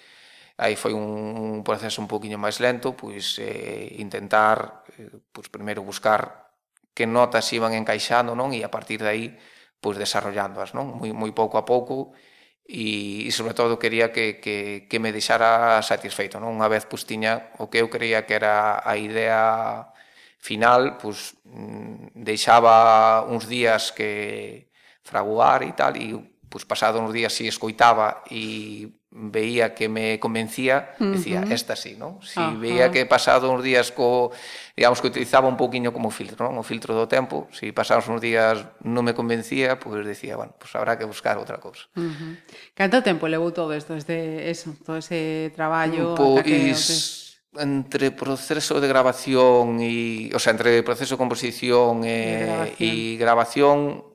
aí 0.59 0.75
foi 0.75 0.91
un, 0.91 1.63
proceso 1.63 2.03
un 2.03 2.11
poquinho 2.11 2.35
máis 2.35 2.59
lento, 2.59 2.91
pois 2.93 3.39
eh, 3.39 3.95
intentar, 4.03 4.83
eh, 4.99 5.07
pois 5.31 5.47
primeiro 5.47 5.81
buscar 5.87 6.51
que 6.91 7.07
notas 7.07 7.47
iban 7.55 7.71
encaixando, 7.71 8.35
non? 8.35 8.51
E 8.51 8.59
a 8.67 8.71
partir 8.71 8.99
de 8.99 9.07
aí, 9.07 9.27
pois 9.79 9.95
desarrollándoas, 9.95 10.75
non? 10.75 10.99
Moi, 10.99 11.15
moi 11.15 11.31
pouco 11.31 11.55
a 11.55 11.63
pouco, 11.63 12.11
e, 12.67 13.23
e 13.25 13.31
sobre 13.31 13.55
todo 13.55 13.79
quería 13.79 14.11
que, 14.11 14.43
que, 14.43 14.85
que 14.91 14.99
me 14.99 15.15
deixara 15.15 15.79
satisfeito, 15.81 16.43
non? 16.43 16.51
Unha 16.51 16.67
vez, 16.67 16.83
pois 16.83 17.07
tiña 17.07 17.55
o 17.57 17.71
que 17.71 17.79
eu 17.79 17.87
creía 17.87 18.27
que 18.27 18.35
era 18.35 18.83
a 18.83 18.99
idea 18.99 19.87
final, 20.43 20.99
pois 20.99 21.39
mm, 21.47 22.19
deixaba 22.19 23.23
uns 23.31 23.47
días 23.47 23.95
que 23.95 24.67
fraguar 25.03 25.63
e 25.63 25.71
tal, 25.71 25.95
e 25.95 26.19
pois 26.51 26.67
pasado 26.67 26.99
uns 26.99 27.15
días 27.15 27.31
si 27.31 27.47
escoitaba 27.47 28.27
e 28.27 28.98
veía 29.11 29.73
que 29.73 29.89
me 29.89 30.19
convencía, 30.19 30.93
decía, 30.99 31.41
uh 31.41 31.49
-huh. 31.49 31.51
esta 31.51 31.75
sí, 31.75 31.97
non? 31.97 32.21
Si 32.21 32.37
uh 32.39 32.53
-huh. 32.53 32.59
veía 32.61 32.91
que 32.93 33.09
pasado 33.09 33.49
uns 33.49 33.65
días 33.65 33.89
co, 33.89 34.29
digamos 34.77 35.01
que 35.01 35.09
utilizaba 35.09 35.49
un 35.49 35.57
poquinho 35.57 35.89
como 35.89 36.13
filtro, 36.13 36.45
non? 36.45 36.61
O 36.61 36.63
filtro 36.63 36.93
do 36.93 37.09
tempo, 37.09 37.49
si 37.49 37.73
pasados 37.73 38.05
uns 38.05 38.21
días 38.21 38.69
non 38.85 39.01
me 39.01 39.17
convencía, 39.17 39.81
pois 39.81 39.97
pues 39.97 40.05
decía, 40.05 40.37
bueno, 40.37 40.53
pois 40.53 40.69
pues 40.69 40.77
habrá 40.77 40.93
que 40.93 41.09
buscar 41.09 41.41
outra 41.41 41.57
cousa. 41.57 41.89
Uh 41.97 42.05
-huh. 42.05 42.33
Canto 42.77 43.01
tempo 43.01 43.25
levou 43.25 43.49
todo 43.49 43.73
isto, 43.73 43.97
este 43.97 44.45
eso, 44.53 44.77
todo 44.85 45.01
ese 45.01 45.49
traballo 45.57 46.13
pois, 46.13 46.45
que, 46.45 46.77
entre 47.57 48.13
proceso 48.13 48.77
de 48.77 48.87
grabación 48.87 49.81
e, 49.81 50.29
o 50.37 50.39
sea, 50.39 50.53
entre 50.53 50.85
proceso 50.85 51.17
de 51.17 51.21
composición 51.21 52.05
e, 52.05 52.77
e 52.77 53.17
eh, 53.17 53.17
grabación, 53.17 54.05
e 54.05 54.05
grabación 54.05 54.08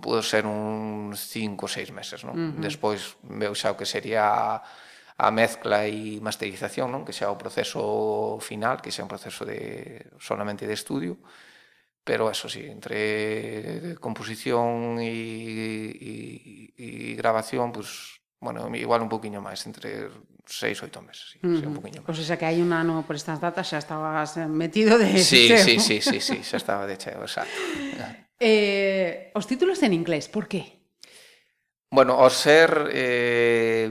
pode 0.00 0.22
ser 0.22 0.46
uns 0.46 1.18
cinco 1.26 1.66
ou 1.66 1.70
seis 1.70 1.90
meses, 1.90 2.22
non? 2.22 2.34
Uh 2.34 2.40
-huh. 2.54 2.62
Despois 2.62 3.18
veu 3.26 3.54
xa 3.54 3.74
o 3.74 3.78
que 3.78 3.86
sería 3.86 4.62
a 5.18 5.30
mezcla 5.30 5.86
e 5.86 6.22
masterización, 6.22 6.90
non? 6.94 7.02
Que 7.02 7.14
xa 7.14 7.30
o 7.30 7.38
proceso 7.38 8.38
final, 8.38 8.78
que 8.78 8.94
xa 8.94 9.02
un 9.02 9.10
proceso 9.10 9.42
de 9.42 10.06
solamente 10.22 10.66
de 10.66 10.74
estudio, 10.74 11.18
pero 12.02 12.30
eso 12.30 12.48
sí, 12.48 12.66
entre 12.66 13.94
composición 13.98 14.98
e, 14.98 15.10
e, 15.90 16.14
e 16.74 16.88
grabación, 17.14 17.70
pues, 17.70 18.22
bueno, 18.42 18.66
igual 18.74 19.02
un 19.02 19.10
poquinho 19.10 19.42
máis, 19.42 19.62
entre 19.66 20.10
seis, 20.46 20.82
oito 20.82 20.98
meses, 21.02 21.34
sí, 21.34 21.38
uh 21.42 21.50
-huh. 21.50 21.70
un 21.70 21.74
poquinho 21.78 22.02
máis. 22.02 22.06
Pois 22.06 22.18
xa 22.22 22.38
que 22.38 22.46
hai 22.46 22.58
un 22.58 22.74
ano 22.74 23.02
por 23.06 23.14
estas 23.14 23.38
datas 23.38 23.70
xa 23.70 23.78
estabas 23.78 24.38
metido 24.50 24.98
de... 24.98 25.18
Sí, 25.22 25.50
cheo. 25.50 25.62
sí, 25.62 25.74
sí, 25.78 25.98
sí, 26.02 26.18
sí, 26.18 26.38
xa 26.42 26.58
estaba 26.58 26.86
de 26.86 26.98
cheo, 26.98 27.22
exacto. 27.22 27.54
Eh, 28.44 29.30
os 29.38 29.46
títulos 29.46 29.78
en 29.86 29.94
inglés, 29.94 30.26
por 30.26 30.50
qué? 30.50 30.82
Bueno, 31.94 32.18
ao 32.18 32.26
ser 32.26 32.90
eh, 32.90 33.86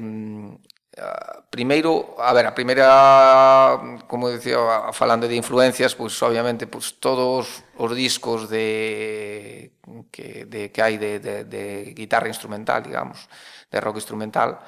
primeiro, 1.47 2.19
a 2.19 2.35
ver, 2.35 2.43
a 2.43 2.51
primeira, 2.51 3.79
como 4.11 4.27
dicía 4.27 4.91
falando 4.91 5.31
de 5.31 5.39
influencias, 5.39 5.95
pois 5.95 6.11
pues, 6.11 6.27
obviamente 6.27 6.67
pois 6.67 6.91
pues, 6.91 6.99
todos 6.99 7.63
os 7.79 7.91
discos 7.95 8.51
de 8.51 9.71
que 10.11 10.43
de 10.43 10.67
que 10.67 10.83
hai 10.83 10.99
de 10.99 11.23
de 11.23 11.47
de 11.47 11.95
guitarra 11.95 12.27
instrumental, 12.27 12.83
digamos, 12.83 13.31
de 13.71 13.79
rock 13.79 14.03
instrumental 14.03 14.59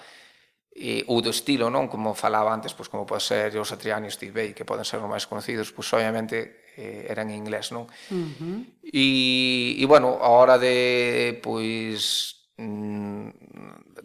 e 0.72 1.04
ou 1.12 1.20
do 1.20 1.36
estilo, 1.36 1.68
non, 1.68 1.92
como 1.92 2.16
falaba 2.16 2.56
antes, 2.56 2.72
pois 2.72 2.88
pues, 2.88 2.96
como 2.96 3.04
pode 3.04 3.20
ser 3.20 3.52
os 3.60 3.68
Satriani, 3.68 4.08
Steve 4.08 4.32
Vai, 4.32 4.50
que 4.56 4.64
poden 4.64 4.88
ser 4.88 5.04
os 5.04 5.12
máis 5.12 5.28
conocidos, 5.28 5.76
pois 5.76 5.92
obviamente 5.92 6.63
eh, 6.78 7.08
eran 7.10 7.30
en 7.30 7.42
inglés, 7.44 7.72
non? 7.72 7.88
Uh 8.10 8.30
-huh. 8.38 8.58
E, 8.84 9.78
e 9.78 9.86
bueno, 9.86 10.18
a 10.22 10.30
hora 10.34 10.58
de, 10.58 11.38
pois, 11.42 12.48
mm, 12.58 13.30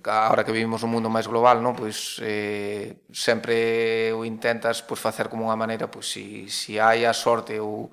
ahora 0.05 0.45
que 0.45 0.53
vivimos 0.53 0.83
un 0.83 0.91
mundo 0.91 1.11
máis 1.11 1.27
global, 1.29 1.61
non? 1.61 1.75
Pois 1.75 2.21
eh, 2.25 3.05
sempre 3.13 4.13
o 4.13 4.25
intentas 4.25 4.81
pois, 4.85 5.01
facer 5.01 5.29
como 5.29 5.49
unha 5.49 5.59
maneira, 5.59 5.91
pois, 5.91 6.09
si, 6.09 6.49
si 6.49 6.79
hai 6.79 7.05
a 7.05 7.13
sorte 7.13 7.61
ou 7.61 7.91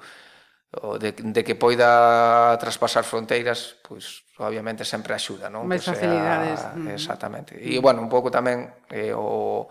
o 0.81 0.99
de, 0.99 1.15
de 1.15 1.41
que 1.43 1.56
poida 1.56 2.52
traspasar 2.60 3.07
fronteiras, 3.07 3.80
pois 3.80 4.27
obviamente 4.39 4.84
sempre 4.84 5.15
axuda, 5.15 5.47
non? 5.47 5.64
Mais 5.64 5.84
pois, 5.84 5.95
facilidades. 5.95 6.60
A. 6.60 6.76
Exactamente. 6.91 7.56
E 7.56 7.80
bueno, 7.80 8.03
un 8.03 8.11
pouco 8.11 8.27
tamén 8.27 8.68
eh, 8.91 9.15
o 9.15 9.68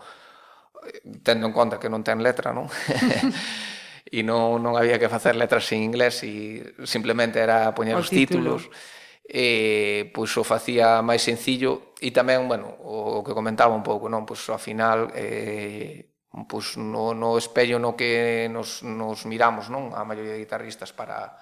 tendo 1.21 1.45
en 1.49 1.53
conta 1.53 1.77
que 1.77 1.89
non 1.89 2.01
ten 2.01 2.21
letra, 2.21 2.53
non? 2.53 2.65
e 4.05 4.21
non, 4.21 4.61
non 4.61 4.77
había 4.77 5.01
que 5.01 5.09
facer 5.09 5.33
letras 5.33 5.65
en 5.73 5.81
inglés 5.81 6.21
e 6.21 6.61
simplemente 6.85 7.41
era 7.41 7.73
poñer 7.73 7.97
os, 7.97 8.05
os 8.05 8.13
títulos. 8.13 8.69
títulos 8.69 9.03
eh, 9.25 10.05
e 10.05 10.13
pois 10.13 10.29
o 10.37 10.45
facía 10.45 11.01
máis 11.01 11.25
sencillo 11.25 11.97
e 11.97 12.13
tamén, 12.13 12.45
bueno, 12.45 12.69
o 12.85 13.25
que 13.25 13.33
comentaba 13.33 13.73
un 13.73 13.81
pouco, 13.81 14.05
non, 14.05 14.21
pois 14.29 14.45
ao 14.53 14.61
final 14.61 15.09
eh 15.17 16.13
pois 16.43 16.75
no 16.75 17.15
no 17.15 17.39
espello 17.39 17.79
no 17.79 17.95
que 17.95 18.51
nos 18.51 18.83
nos 18.83 19.25
miramos, 19.25 19.71
non, 19.71 19.95
a 19.97 20.03
maioría 20.03 20.35
de 20.35 20.43
guitarristas 20.43 20.91
para 20.91 21.39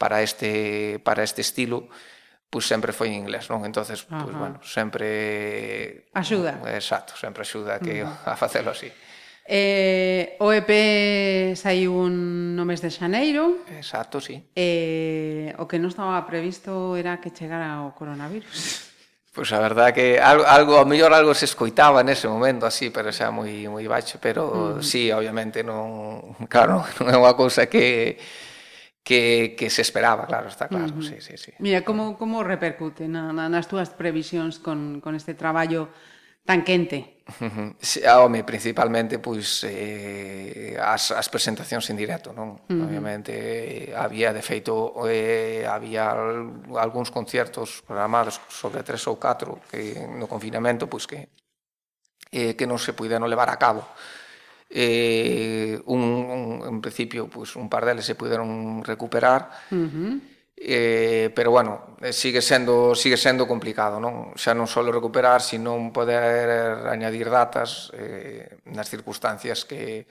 para 0.00 0.24
este 0.24 0.98
para 1.04 1.22
este 1.22 1.44
estilo, 1.44 1.86
pois 2.48 2.66
sempre 2.66 2.96
foi 2.96 3.12
en 3.12 3.20
inglés, 3.22 3.46
non? 3.52 3.62
Entonces, 3.68 4.02
pois 4.02 4.26
uh 4.26 4.32
-huh. 4.32 4.40
bueno, 4.40 4.56
sempre 4.64 6.08
axuda. 6.16 6.58
Exacto, 6.72 7.14
sempre 7.14 7.46
axuda 7.46 7.78
que 7.78 8.02
uh 8.02 8.10
-huh. 8.10 8.32
a 8.32 8.34
facelo 8.34 8.72
así. 8.72 8.90
Eh, 9.46 10.36
o 10.38 10.52
EP 10.52 10.70
saiu 11.56 11.96
un 11.96 12.54
no 12.54 12.64
mes 12.64 12.80
de 12.84 12.90
xaneiro. 12.90 13.66
Exacto, 13.72 14.20
sí. 14.20 14.38
Eh, 14.54 15.54
o 15.58 15.66
que 15.66 15.80
non 15.80 15.90
estaba 15.90 16.20
previsto 16.26 16.94
era 16.94 17.18
que 17.18 17.34
chegara 17.34 17.82
o 17.82 17.94
coronavirus. 17.96 18.86
Pois 19.30 19.46
pues 19.46 19.60
a 19.60 19.62
verdade 19.62 19.94
que 19.94 20.18
algo, 20.18 20.42
algo 20.42 20.74
ao 20.74 20.84
mellor 20.90 21.14
algo 21.14 21.38
se 21.38 21.46
escoitaba 21.46 22.02
nese 22.02 22.26
momento 22.26 22.66
así, 22.66 22.90
pero 22.90 23.14
xa 23.14 23.30
moi 23.30 23.70
moi 23.70 23.86
baixo, 23.86 24.18
pero 24.18 24.74
mm. 24.74 24.82
sí, 24.82 25.06
obviamente 25.14 25.62
non, 25.62 26.34
claro, 26.50 26.82
non 26.98 27.14
é 27.14 27.16
unha 27.16 27.38
cousa 27.38 27.70
que 27.70 28.18
que, 29.06 29.54
que 29.54 29.70
se 29.70 29.82
esperaba, 29.82 30.26
claro, 30.26 30.48
está 30.48 30.66
claro, 30.66 30.90
uh 30.90 30.98
-huh. 30.98 31.06
sí, 31.06 31.22
sí, 31.22 31.38
sí. 31.38 31.52
Mira, 31.58 31.86
como, 31.86 32.18
como 32.18 32.42
repercute 32.42 33.06
na, 33.06 33.30
na, 33.30 33.46
nas 33.46 33.70
túas 33.70 33.94
previsións 33.94 34.58
con, 34.58 34.98
con 34.98 35.14
este 35.14 35.38
traballo 35.38 35.94
tan 36.50 36.64
quente. 36.64 37.22
Uh 37.38 37.46
-huh. 37.46 37.74
Sí, 37.78 38.02
ah, 38.02 38.24
home, 38.24 38.42
principalmente 38.42 39.22
pois 39.22 39.62
eh, 39.62 40.74
as, 40.74 41.14
as 41.14 41.30
presentacións 41.30 41.86
en 41.94 41.96
directo, 41.96 42.34
non? 42.34 42.58
Uh 42.58 42.74
-huh. 42.74 42.84
Obviamente 42.90 43.30
eh, 43.30 43.94
había 43.94 44.34
de 44.34 44.42
feito 44.42 44.98
eh, 45.06 45.62
había 45.62 46.10
algúns 46.74 47.14
concertos 47.14 47.86
programados 47.86 48.42
sobre 48.50 48.82
tres 48.82 49.06
ou 49.06 49.14
catro 49.14 49.62
que 49.70 49.94
no 50.10 50.26
confinamento 50.26 50.90
pois 50.90 51.06
que 51.06 51.30
eh, 52.34 52.58
que 52.58 52.66
non 52.66 52.82
se 52.82 52.98
puideron 52.98 53.30
levar 53.30 53.46
a 53.46 53.58
cabo. 53.62 53.86
Eh, 54.70 55.78
un, 55.86 56.02
un, 56.02 56.42
en 56.66 56.78
principio, 56.82 57.30
pois, 57.30 57.54
un 57.54 57.70
par 57.70 57.86
deles 57.86 58.06
se 58.06 58.18
puderon 58.18 58.82
recuperar. 58.82 59.70
Uh 59.70 59.86
-huh 59.86 60.39
eh, 60.62 61.32
pero 61.34 61.50
bueno, 61.50 61.96
eh, 62.02 62.12
sigue 62.12 62.42
sendo, 62.42 62.94
sigue 62.94 63.16
sendo 63.16 63.48
complicado, 63.48 63.96
non? 63.96 64.36
Xa 64.36 64.52
non 64.52 64.68
só 64.68 64.84
recuperar, 64.84 65.40
sino 65.40 65.72
poder 65.88 66.84
añadir 66.84 67.32
datas 67.32 67.88
eh, 67.96 68.60
nas 68.68 68.92
circunstancias 68.92 69.64
que, 69.64 70.04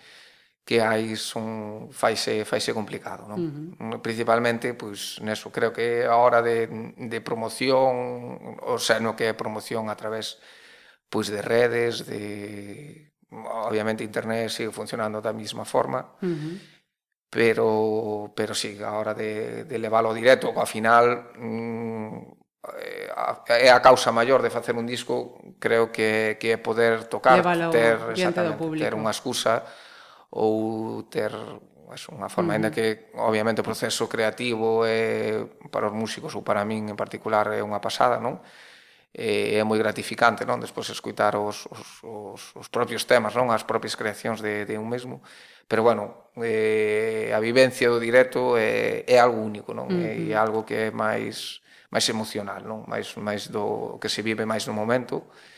que 0.66 0.82
hai 0.82 1.14
son 1.14 1.94
faise 1.94 2.50
faise 2.50 2.74
complicado, 2.74 3.30
non? 3.30 3.38
Uh 3.38 3.46
-huh. 3.78 3.94
Mm, 3.94 4.02
principalmente 4.02 4.74
pois 4.74 5.22
neso, 5.22 5.54
creo 5.54 5.70
que 5.70 6.10
a 6.10 6.18
hora 6.18 6.42
de 6.42 6.66
de 6.98 7.20
promoción, 7.22 8.58
o 8.66 8.82
sea, 8.82 8.98
no 8.98 9.14
que 9.14 9.30
é 9.30 9.38
promoción 9.38 9.86
a 9.86 9.94
través 9.94 10.42
pois 11.14 11.30
de 11.30 11.46
redes, 11.46 12.10
de 12.10 13.14
obviamente 13.70 14.02
internet 14.02 14.50
sigue 14.50 14.74
funcionando 14.74 15.22
da 15.22 15.30
mesma 15.30 15.62
forma. 15.62 16.18
Uh 16.26 16.34
-huh 16.34 16.79
pero, 17.30 18.32
pero 18.36 18.54
sí, 18.54 18.82
a 18.82 18.98
hora 18.98 19.14
de, 19.14 19.64
de 19.66 19.78
leválo 19.78 20.14
directo, 20.14 20.50
ao 20.50 20.66
final 20.66 21.30
mm, 21.38 22.18
eh, 22.82 23.10
é 23.48 23.70
a 23.70 23.80
causa 23.86 24.10
maior 24.10 24.42
de 24.42 24.50
facer 24.50 24.74
un 24.74 24.90
disco, 24.90 25.38
creo 25.62 25.94
que, 25.94 26.42
que 26.42 26.54
é 26.54 26.58
poder 26.58 27.06
tocar, 27.06 27.38
Levalo 27.38 27.70
ter, 27.70 28.02
ter 28.18 28.94
unha 28.98 29.14
excusa 29.14 29.62
ou 30.34 31.06
ter 31.06 31.30
pues, 31.86 32.10
unha 32.10 32.30
forma, 32.34 32.58
mm. 32.58 32.62
Uh 32.62 32.66
-huh. 32.66 32.74
que 32.74 32.86
obviamente 33.22 33.62
o 33.62 33.68
proceso 33.70 34.10
creativo 34.10 34.86
é, 34.90 35.46
para 35.70 35.90
os 35.90 35.94
músicos 35.94 36.34
ou 36.34 36.42
para 36.42 36.66
min 36.66 36.90
en 36.90 36.98
particular 36.98 37.54
é 37.54 37.62
unha 37.62 37.78
pasada, 37.78 38.18
non? 38.18 38.42
eh, 39.14 39.58
é 39.58 39.64
moi 39.66 39.82
gratificante 39.82 40.46
non? 40.46 40.62
Despois 40.62 40.88
escutar 40.94 41.34
os, 41.36 41.66
os, 41.72 41.90
os, 42.06 42.42
os 42.54 42.68
propios 42.70 43.10
temas 43.10 43.34
non? 43.34 43.50
As 43.50 43.66
propias 43.66 43.98
creacións 43.98 44.40
de, 44.40 44.70
de 44.70 44.76
un 44.78 44.86
mesmo. 44.86 45.26
Pero 45.66 45.82
bueno 45.82 46.34
eh, 46.38 47.34
a 47.34 47.40
vivencia 47.42 47.90
do 47.90 47.98
directo 47.98 48.58
é, 48.58 49.06
é 49.10 49.18
algo 49.18 49.42
único 49.42 49.74
non? 49.74 49.90
Uh 49.90 49.98
-huh. 49.98 50.30
é 50.30 50.36
algo 50.38 50.62
que 50.68 50.88
é 50.88 50.94
máis 50.94 51.62
máis 51.90 52.06
emocional 52.10 52.62
non? 52.62 52.86
Máis 52.86 53.18
máis 53.18 53.50
do 53.50 53.98
que 53.98 54.10
se 54.14 54.22
vive 54.22 54.46
máis 54.46 54.70
no 54.70 54.74
momento. 54.78 55.26
e 55.26 55.49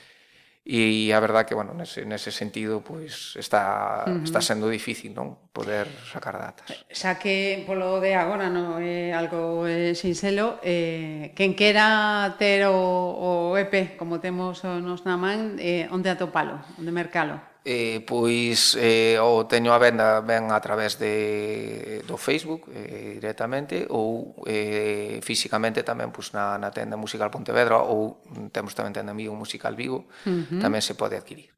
E 0.62 1.10
a 1.10 1.18
verdad 1.18 1.50
que, 1.50 1.58
bueno, 1.58 1.74
nese, 1.74 2.06
nese 2.06 2.30
sentido, 2.30 2.86
pois, 2.86 3.34
está, 3.34 4.06
uh 4.06 4.14
-huh. 4.14 4.24
está 4.24 4.46
sendo 4.46 4.70
difícil, 4.70 5.10
non? 5.10 5.34
Poder 5.50 5.90
sacar 6.06 6.38
datas. 6.38 6.70
Xa 6.86 7.18
eh, 7.18 7.20
que, 7.20 7.36
polo 7.66 7.98
de 7.98 8.14
agora, 8.14 8.46
non 8.46 8.78
é 8.78 9.10
algo 9.10 9.66
eh, 9.66 9.98
sinxelo, 9.98 10.62
eh, 10.62 11.34
quen 11.34 11.58
quera 11.58 12.38
ter 12.38 12.70
o, 12.70 12.78
o 12.78 13.58
EP, 13.58 13.98
como 13.98 14.22
temos 14.22 14.62
nos 14.62 15.02
na 15.02 15.18
man, 15.18 15.58
eh, 15.58 15.90
onde 15.90 16.14
atopalo, 16.14 16.62
onde 16.78 16.94
mercalo? 16.94 17.51
eh, 17.64 18.02
pois 18.02 18.74
eh, 18.80 19.22
ou 19.22 19.46
teño 19.46 19.70
a 19.70 19.80
venda 19.82 20.22
ben 20.26 20.50
a 20.50 20.60
través 20.60 20.98
de, 20.98 22.02
do 22.10 22.18
Facebook 22.18 22.66
eh, 22.74 23.22
directamente 23.22 23.86
ou 23.94 24.34
eh, 24.50 25.22
físicamente 25.22 25.86
tamén 25.86 26.10
pois, 26.10 26.34
na, 26.34 26.58
na 26.58 26.74
tenda 26.74 26.98
musical 26.98 27.30
Pontevedra 27.30 27.78
ou 27.82 28.22
temos 28.50 28.74
tamén 28.74 28.98
tenda 28.98 29.14
amigo 29.14 29.38
Musical 29.38 29.78
Vigo 29.78 30.10
uh 30.26 30.42
-huh. 30.48 30.62
tamén 30.62 30.82
se 30.82 30.98
pode 30.98 31.20
adquirir 31.20 31.54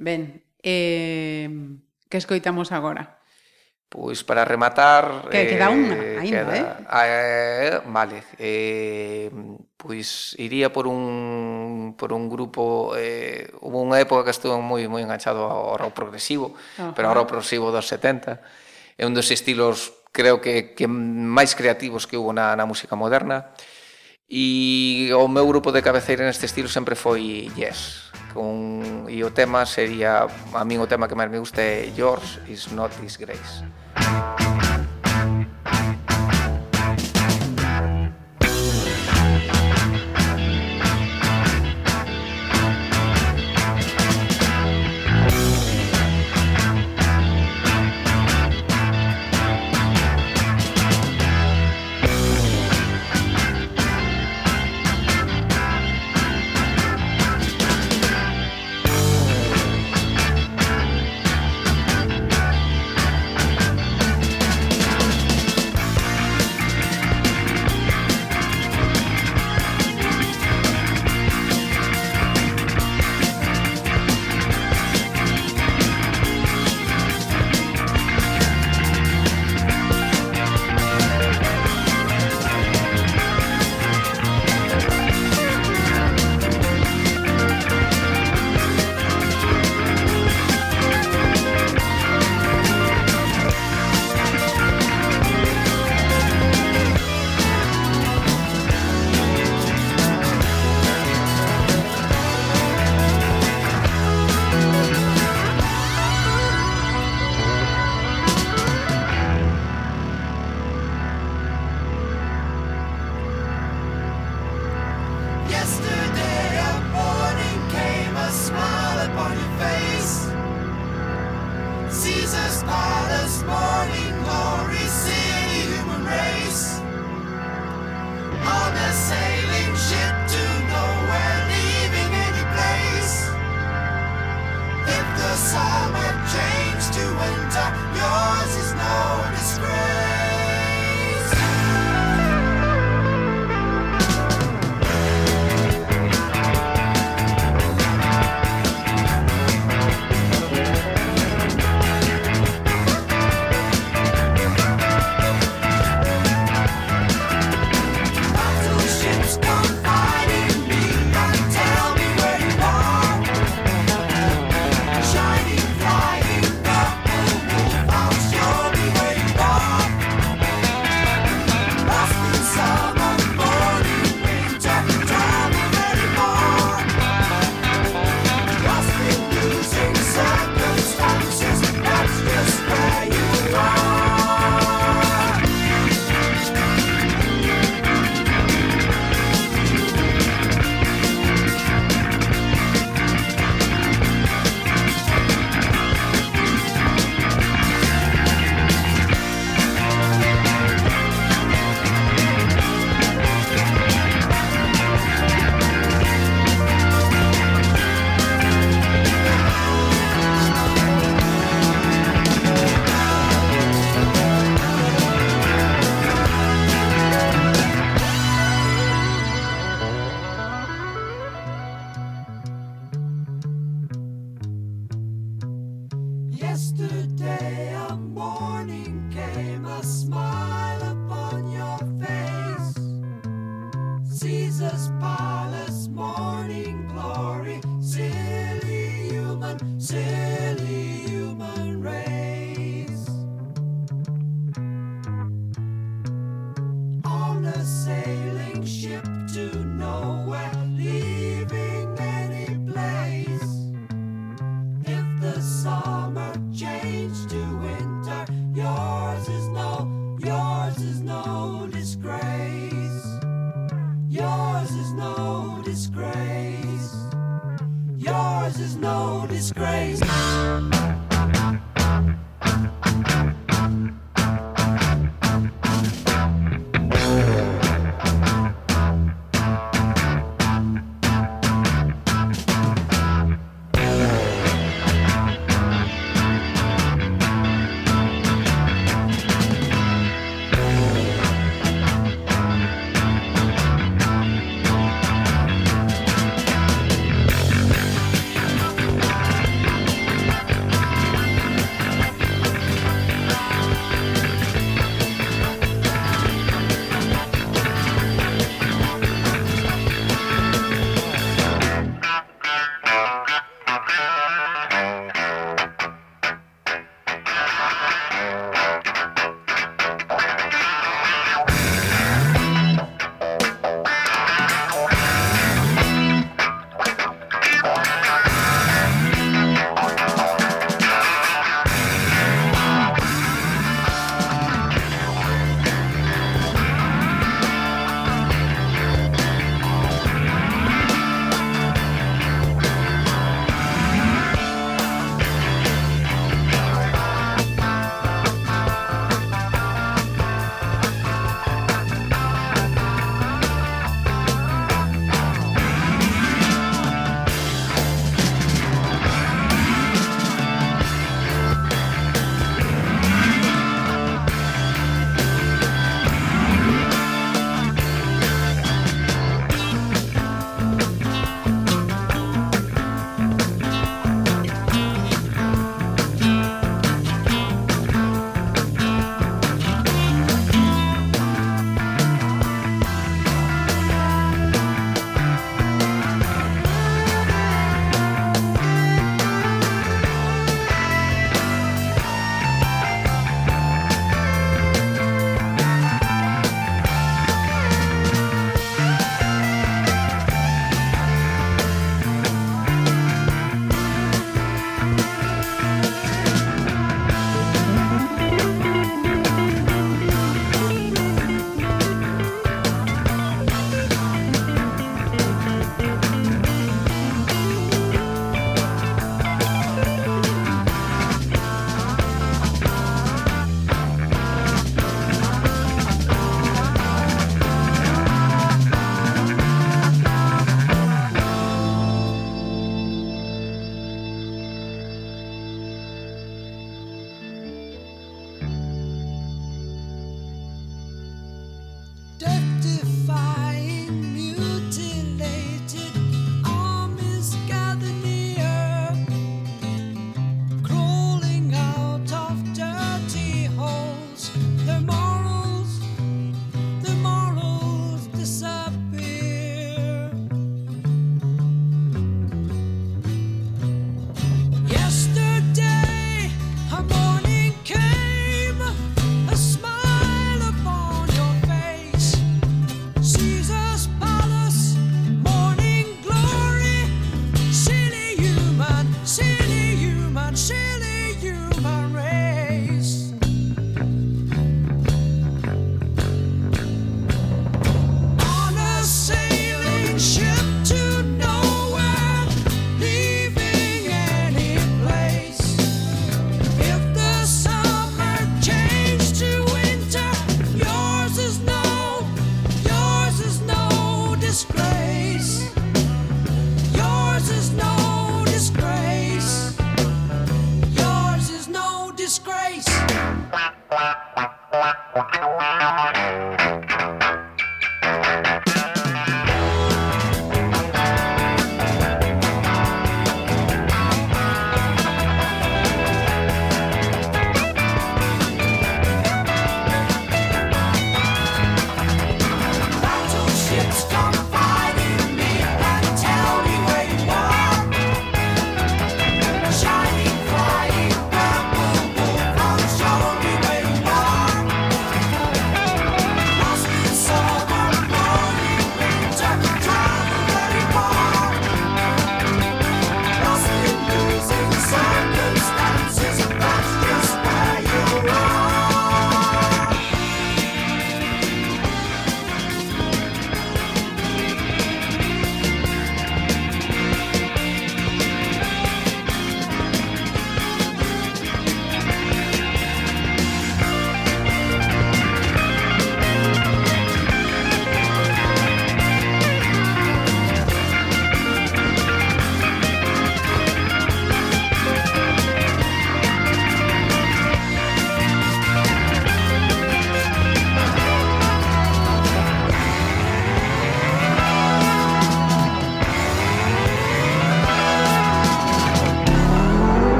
Ben, 0.00 0.40
eh, 0.64 1.44
que 2.08 2.16
escoitamos 2.16 2.72
agora? 2.72 3.20
Pois 3.90 4.24
para 4.24 4.46
rematar... 4.48 5.28
Que 5.28 5.44
queda 5.44 5.68
eh, 5.68 5.76
unha, 5.76 5.96
eh, 5.98 6.16
ainda, 6.24 6.40
queda, 6.46 6.54
eh? 6.56 6.64
eh? 6.88 7.74
Vale, 7.84 8.18
eh, 8.40 9.28
pois 9.76 10.32
iría 10.40 10.72
por 10.72 10.88
un 10.88 11.59
por 11.96 12.12
un 12.12 12.28
grupo 12.28 12.92
eh, 12.96 13.50
hubo 13.60 13.82
unha 13.82 13.98
época 14.02 14.26
que 14.26 14.34
estuve 14.34 14.58
moi 14.58 14.86
moi 14.86 15.02
enganchado 15.02 15.46
ao 15.46 15.78
rock 15.78 15.94
progresivo 15.94 16.52
uh 16.52 16.90
-huh. 16.90 16.92
pero 16.94 17.08
ao 17.10 17.16
rock 17.16 17.34
progresivo 17.34 17.70
dos 17.70 17.86
70 17.88 18.40
é 19.00 19.02
un 19.08 19.14
dos 19.14 19.30
estilos 19.30 20.00
creo 20.12 20.40
que, 20.40 20.74
que 20.74 20.86
máis 20.86 21.54
creativos 21.54 22.06
que 22.06 22.18
hubo 22.18 22.34
na, 22.34 22.54
na 22.58 22.66
música 22.66 22.98
moderna. 22.98 23.54
E 24.30 25.10
o 25.10 25.26
meu 25.26 25.42
grupo 25.46 25.74
de 25.74 25.82
cabeceira 25.82 26.22
neste 26.22 26.46
estilo 26.46 26.70
sempre 26.70 26.94
foi 26.94 27.50
Yes 27.58 28.10
con, 28.30 29.10
e 29.10 29.26
o 29.26 29.34
tema 29.34 29.66
sería 29.66 30.26
a 30.54 30.62
mí 30.64 30.78
o 30.78 30.86
tema 30.86 31.10
que 31.10 31.18
máis 31.18 31.30
me 31.30 31.42
gusta 31.42 31.58
é 31.58 31.90
Yours 31.98 32.38
is 32.46 32.70
not 32.70 32.94
disgrace 33.02 33.66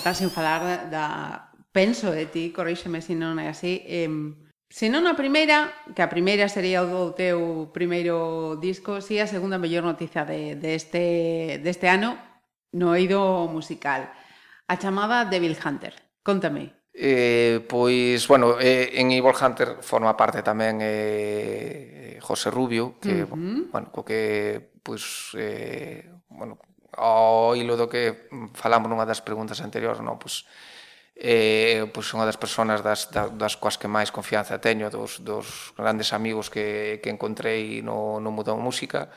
rematar 0.00 0.14
sin 0.16 0.30
falar 0.30 0.90
da 0.90 1.52
penso 1.72 2.10
de 2.10 2.24
ti, 2.26 2.52
corríxeme 2.52 3.04
se 3.04 3.12
non 3.14 3.36
é 3.36 3.52
así, 3.52 3.84
eh, 3.84 4.08
se 4.72 4.88
non 4.88 5.04
a 5.04 5.12
primeira, 5.12 5.68
que 5.92 6.00
a 6.00 6.08
primeira 6.08 6.48
sería 6.48 6.80
o 6.80 7.12
teu 7.12 7.68
primeiro 7.68 8.56
disco, 8.56 9.04
si 9.04 9.20
a 9.20 9.28
segunda 9.28 9.60
mellor 9.60 9.84
noticia 9.84 10.24
de, 10.24 10.56
de 10.56 10.72
este, 10.72 11.60
deste 11.60 11.84
este 11.84 11.88
ano 11.92 12.16
no 12.72 12.96
eido 12.96 13.44
musical. 13.52 14.08
A 14.70 14.78
chamada 14.78 15.28
Devil 15.28 15.58
Hunter. 15.58 15.92
Contame. 16.22 16.88
Eh, 16.94 17.60
pois, 17.68 18.24
bueno, 18.24 18.56
eh, 18.56 18.94
en 18.94 19.10
Evil 19.12 19.36
Hunter 19.36 19.84
forma 19.84 20.16
parte 20.16 20.40
tamén 20.40 20.80
eh, 20.80 22.16
eh 22.16 22.18
José 22.24 22.48
Rubio, 22.48 22.96
que, 22.96 23.26
uh 23.26 23.28
-huh. 23.28 23.68
bueno, 23.68 23.92
co 23.92 24.00
que, 24.00 24.72
pois, 24.80 25.34
eh, 25.36 26.08
bueno, 26.30 26.56
ao 27.00 27.56
hilo 27.56 27.80
do 27.80 27.88
que 27.88 28.28
falamos 28.52 28.92
nunha 28.92 29.08
das 29.08 29.24
preguntas 29.24 29.64
anteriores, 29.64 30.04
non? 30.04 30.20
Pois, 30.20 30.44
eh, 31.16 31.88
pois 31.88 32.12
unha 32.12 32.28
das 32.28 32.36
persoas 32.36 32.84
das, 32.84 33.08
das, 33.08 33.32
das 33.40 33.54
coas 33.56 33.80
que 33.80 33.88
máis 33.88 34.12
confianza 34.12 34.60
teño, 34.60 34.92
dos, 34.92 35.24
dos 35.24 35.72
grandes 35.80 36.12
amigos 36.12 36.52
que, 36.52 37.00
que 37.00 37.08
encontrei 37.08 37.80
no, 37.80 38.20
no 38.20 38.28
mundo 38.28 38.52
da 38.52 38.60
música. 38.60 39.08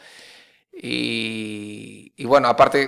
E, 0.71 2.15
e 2.15 2.23
bueno, 2.23 2.47
aparte, 2.47 2.87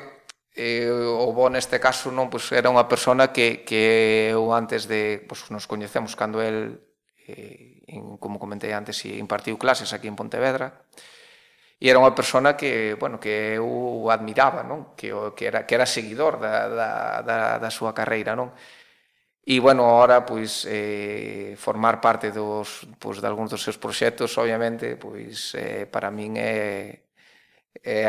eh, 0.55 0.87
o 0.89 1.29
bo 1.35 1.51
neste 1.51 1.77
caso 1.83 2.09
non 2.09 2.31
pois 2.31 2.47
era 2.55 2.71
unha 2.71 2.87
persona 2.87 3.35
que, 3.35 3.67
que 3.67 4.31
eu 4.31 4.55
antes 4.55 4.87
de 4.87 5.19
pois, 5.27 5.43
nos 5.51 5.67
coñecemos 5.67 6.15
cando 6.15 6.39
el 6.39 6.79
eh, 7.27 7.83
en, 7.87 8.17
como 8.17 8.39
comentei 8.39 8.71
antes, 8.71 9.03
impartiu 9.05 9.59
clases 9.59 9.91
aquí 9.91 10.07
en 10.07 10.15
Pontevedra 10.15 10.87
e 11.79 11.85
era 11.91 11.99
unha 11.99 12.15
persona 12.15 12.55
que, 12.59 12.95
bueno, 12.95 13.19
que 13.19 13.59
eu 13.59 14.07
admiraba, 14.09 14.63
non? 14.63 14.95
Que, 14.97 15.11
que, 15.35 15.43
era, 15.51 15.67
que 15.67 15.75
era 15.75 15.85
seguidor 15.87 16.39
da, 16.39 16.67
da, 16.71 16.89
da, 17.21 17.37
da 17.59 17.69
súa 17.71 17.91
carreira, 17.91 18.33
non? 18.35 18.55
E, 19.45 19.59
bueno, 19.61 19.85
ahora, 19.85 20.25
pois, 20.25 20.65
eh, 20.65 21.53
formar 21.57 22.01
parte 22.01 22.31
dos, 22.33 22.87
pois, 22.97 23.21
de 23.21 23.27
algúns 23.29 23.51
dos 23.53 23.61
seus 23.61 23.77
proxectos, 23.77 24.33
obviamente, 24.41 24.97
pois, 24.97 25.53
eh, 25.53 25.85
para 25.85 26.09
min 26.09 26.33
é, 26.41 27.05
é, 27.83 28.05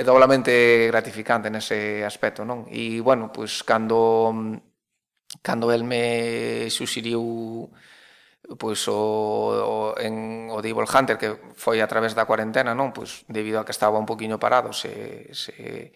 é 0.00 0.02
doblamente 0.04 0.52
gratificante 0.92 1.48
nese 1.50 2.04
aspecto, 2.04 2.44
non? 2.44 2.68
E, 2.68 3.00
bueno, 3.00 3.32
pois, 3.32 3.64
cando, 3.64 4.36
cando 5.42 5.72
el 5.72 5.84
me 5.84 6.68
suxiriu 6.70 7.70
pois 8.58 8.82
o, 8.88 9.94
o, 9.94 9.94
en 9.98 10.50
o 10.50 10.58
Devil 10.58 10.86
Hunter 10.86 11.16
que 11.16 11.38
foi 11.54 11.78
a 11.78 11.86
través 11.86 12.14
da 12.18 12.26
cuarentena, 12.26 12.74
non? 12.74 12.90
Pois 12.90 13.22
debido 13.30 13.62
a 13.62 13.64
que 13.64 13.74
estaba 13.74 13.98
un 13.98 14.08
poquiño 14.08 14.42
parado, 14.42 14.74
se 14.74 15.30
se 15.30 15.94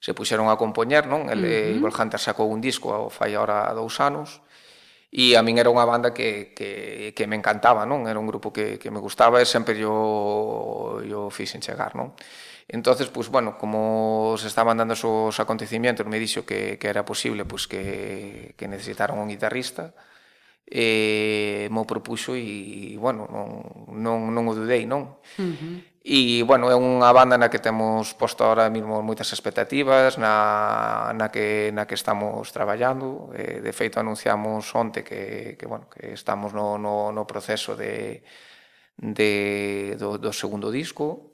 se 0.00 0.12
puxeron 0.12 0.52
a 0.52 0.60
compoñer, 0.60 1.08
non? 1.08 1.32
El 1.32 1.44
eh, 1.44 1.48
uh 1.48 1.52
-huh. 1.52 1.76
Evil 1.80 1.94
Hunter 1.96 2.20
sacou 2.20 2.48
un 2.52 2.60
disco 2.60 2.92
ao 2.92 3.08
fai 3.08 3.32
agora 3.36 3.72
dous 3.72 4.00
anos. 4.00 4.44
E 5.14 5.38
a 5.38 5.40
min 5.46 5.56
era 5.62 5.70
unha 5.70 5.86
banda 5.86 6.10
que, 6.10 6.52
que, 6.58 7.14
que 7.14 7.24
me 7.30 7.38
encantaba, 7.38 7.86
non? 7.86 8.10
Era 8.10 8.18
un 8.18 8.26
grupo 8.26 8.50
que, 8.50 8.82
que 8.82 8.90
me 8.90 8.98
gustaba 8.98 9.38
e 9.40 9.46
sempre 9.46 9.78
yo, 9.78 11.00
yo 11.06 11.30
fixen 11.30 11.62
chegar, 11.62 11.94
non? 11.94 12.12
entonces 12.68 13.08
pois, 13.08 13.28
bueno, 13.28 13.58
como 13.58 14.36
se 14.38 14.48
estaban 14.48 14.76
dando 14.78 14.94
os 14.96 15.40
acontecimientos, 15.40 16.06
me 16.06 16.18
dixo 16.18 16.48
que, 16.48 16.78
que 16.80 16.88
era 16.88 17.04
posible 17.04 17.44
pois, 17.44 17.68
que, 17.68 18.54
que 18.56 18.68
necesitaron 18.68 19.20
un 19.20 19.28
guitarrista, 19.28 19.92
eh, 20.66 21.68
mo 21.70 21.84
propuxo 21.84 22.34
e, 22.34 22.96
bueno, 22.98 23.28
non, 23.30 23.48
non, 24.00 24.32
non 24.32 24.48
o 24.48 24.54
dudei, 24.54 24.86
non? 24.86 25.20
Uh 25.36 25.52
-huh. 25.52 25.94
E, 26.04 26.44
bueno, 26.44 26.68
é 26.68 26.76
unha 26.76 27.08
banda 27.16 27.40
na 27.40 27.48
que 27.48 27.56
temos 27.56 28.12
posto 28.12 28.44
ahora 28.44 28.68
mesmo 28.68 29.00
moitas 29.00 29.32
expectativas, 29.32 30.20
na, 30.20 31.16
na, 31.16 31.32
que, 31.32 31.72
na 31.72 31.88
que 31.88 31.96
estamos 31.96 32.52
traballando. 32.52 33.32
Eh, 33.32 33.64
de 33.64 33.72
feito, 33.72 33.96
anunciamos 33.96 34.68
onte 34.76 35.00
que, 35.00 35.56
que, 35.56 35.64
bueno, 35.64 35.88
que 35.88 36.12
estamos 36.12 36.52
no, 36.52 36.76
no, 36.76 37.08
no 37.08 37.24
proceso 37.24 37.72
de, 37.72 38.20
de, 39.00 39.96
do, 39.96 40.20
do 40.20 40.32
segundo 40.36 40.68
disco. 40.68 41.32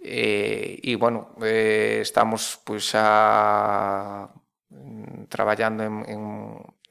Eh, 0.00 0.80
e, 0.80 0.96
bueno, 0.96 1.36
eh, 1.44 2.00
estamos 2.00 2.56
pois, 2.64 2.88
a, 2.96 4.32
mm, 4.72 5.28
traballando 5.28 5.84
en, 5.84 5.94
en 6.08 6.22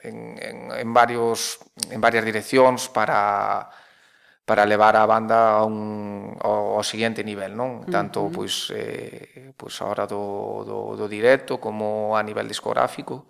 en, 0.02 0.38
en, 0.40 0.58
en, 0.72 0.94
varios, 0.94 1.60
en 1.92 2.00
varias 2.02 2.26
direccións 2.26 2.90
para 2.90 3.70
para 4.50 4.66
levar 4.66 4.96
a 4.98 5.06
banda 5.06 5.62
a 5.62 5.64
un, 5.64 6.34
ao, 6.42 6.82
ao 6.82 6.84
seguinte 6.84 7.22
nivel, 7.22 7.54
non? 7.54 7.86
Tanto, 7.86 8.26
uh 8.26 8.34
-huh. 8.34 8.34
pois, 8.34 8.74
eh, 8.74 9.54
pois 9.54 9.78
a 9.78 9.86
hora 9.86 10.10
do, 10.10 10.66
do, 10.66 10.98
do 10.98 11.06
directo 11.06 11.62
como 11.62 12.18
a 12.18 12.26
nivel 12.26 12.50
discográfico. 12.50 13.30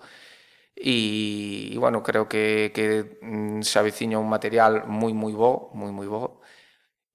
E, 0.79 1.75
e 1.75 1.77
bueno, 1.77 1.99
creo 1.99 2.31
que, 2.31 2.71
que 2.71 3.19
mm, 3.19 3.67
se 3.67 3.75
aveciña 3.83 4.15
un 4.15 4.31
material 4.31 4.87
moi, 4.87 5.11
moi 5.11 5.35
bo, 5.35 5.75
moi, 5.75 5.91
moi 5.91 6.07
bo 6.07 6.38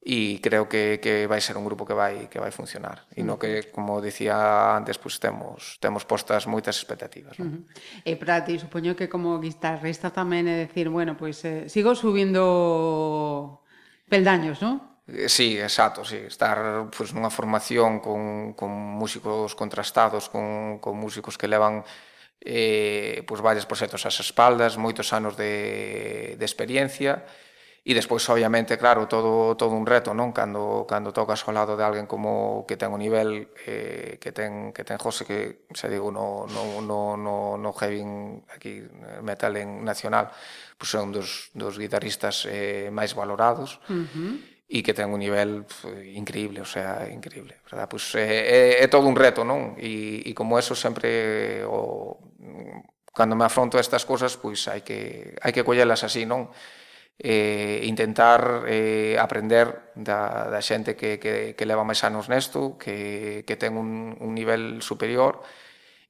e 0.05 0.36
creo 0.44 0.68
que, 0.68 1.01
que 1.01 1.24
vai 1.24 1.40
ser 1.40 1.56
un 1.56 1.64
grupo 1.64 1.89
que 1.89 1.97
vai 1.97 2.28
que 2.28 2.36
vai 2.36 2.52
funcionar 2.52 3.09
e 3.16 3.24
no 3.24 3.40
que 3.40 3.72
como 3.72 4.05
dicía 4.05 4.76
antes 4.76 5.01
pues, 5.01 5.16
temos 5.16 5.81
temos 5.81 6.05
postas 6.05 6.44
moitas 6.44 6.76
expectativas 6.76 7.40
¿no? 7.40 7.48
Uh 7.48 7.64
eh, 8.05 8.12
-huh. 8.12 8.12
E 8.12 8.20
para 8.20 8.44
ti 8.44 8.60
supoño 8.60 8.93
que 8.93 9.09
como 9.09 9.40
guitarrista 9.40 10.12
tamén 10.12 10.44
é 10.44 10.68
decir 10.68 10.93
bueno, 10.93 11.16
pois 11.16 11.40
pues, 11.40 11.48
eh, 11.48 11.72
sigo 11.72 11.97
subindo 11.97 13.64
peldaños, 14.12 14.60
non? 14.60 14.94
Eh, 15.09 15.28
sí, 15.28 15.59
exacto, 15.59 16.05
sí. 16.05 16.16
Estar 16.16 16.89
pues, 16.93 17.12
nunha 17.12 17.32
formación 17.32 18.01
con, 18.01 18.52
con 18.55 18.70
músicos 18.72 19.56
contrastados, 19.56 20.28
con, 20.28 20.78
con 20.81 20.97
músicos 20.97 21.36
que 21.36 21.48
levan 21.48 21.85
eh, 22.40 23.22
pues, 23.26 23.40
varios 23.40 23.66
proxectos 23.66 24.05
ás 24.05 24.20
espaldas, 24.20 24.76
moitos 24.76 25.12
anos 25.12 25.36
de, 25.36 26.36
de 26.36 26.44
experiencia, 26.44 27.24
E 27.85 27.93
despois, 27.93 28.24
obviamente, 28.32 28.81
claro, 28.81 29.05
todo, 29.05 29.61
todo 29.61 29.77
un 29.77 29.85
reto, 29.85 30.16
non? 30.16 30.32
Cando, 30.32 30.89
cando 30.89 31.12
tocas 31.12 31.44
ao 31.44 31.52
lado 31.52 31.77
de 31.77 31.85
alguén 31.85 32.09
como 32.09 32.65
que 32.65 32.81
ten 32.81 32.89
o 32.89 32.98
nivel 32.98 33.52
eh, 33.69 34.16
que 34.16 34.32
ten 34.32 34.73
que 34.73 34.89
ten 34.89 34.97
José, 34.97 35.28
que 35.28 35.69
se 35.77 35.93
digo, 35.93 36.09
no, 36.09 36.48
no, 36.48 36.81
no, 36.81 37.20
no, 37.20 37.61
no 37.61 37.70
heavy 37.77 38.01
aquí, 38.48 38.81
metal 39.20 39.61
en 39.61 39.85
nacional, 39.85 40.32
pois 40.81 40.97
pues 40.97 40.97
é 40.97 41.01
un 41.05 41.12
dos, 41.12 41.52
dos 41.52 41.77
guitarristas 41.77 42.48
eh, 42.48 42.89
máis 42.89 43.12
valorados. 43.12 43.85
Uh 43.93 44.09
-huh 44.09 44.55
e 44.74 44.82
que 44.82 44.97
ten 44.97 45.12
un 45.12 45.20
nivel 45.20 45.69
pues, 45.69 46.09
increíble, 46.16 46.65
o 46.65 46.65
sea, 46.65 47.06
increíble, 47.12 47.61
verdad? 47.69 47.86
Pois 47.89 48.02
pues, 48.11 48.24
é, 48.24 48.81
é, 48.81 48.85
é 48.85 48.86
todo 48.89 49.06
un 49.06 49.15
reto, 49.15 49.44
non? 49.44 49.77
E, 49.77 50.24
e 50.24 50.32
como 50.32 50.56
eso 50.56 50.73
sempre 50.73 51.62
o 51.69 52.16
cando 53.15 53.36
me 53.36 53.44
afronto 53.47 53.78
a 53.78 53.85
estas 53.85 54.02
cosas, 54.09 54.35
pois 54.35 54.65
pues, 54.65 54.73
hai 54.73 54.81
que 54.81 55.36
hai 55.44 55.52
que 55.52 55.62
collelas 55.62 56.02
así, 56.02 56.24
non? 56.24 56.48
eh, 57.19 57.81
intentar 57.85 58.65
eh, 58.66 59.16
aprender 59.19 59.93
da, 59.95 60.51
da 60.51 60.61
xente 60.61 60.97
que, 60.97 61.19
que, 61.19 61.55
que 61.55 61.66
leva 61.66 61.86
máis 61.86 62.03
anos 62.03 62.27
nesto, 62.28 62.77
que, 62.78 63.43
que 63.47 63.57
ten 63.57 63.78
un, 63.78 64.16
un 64.19 64.31
nivel 64.35 64.82
superior 64.82 65.43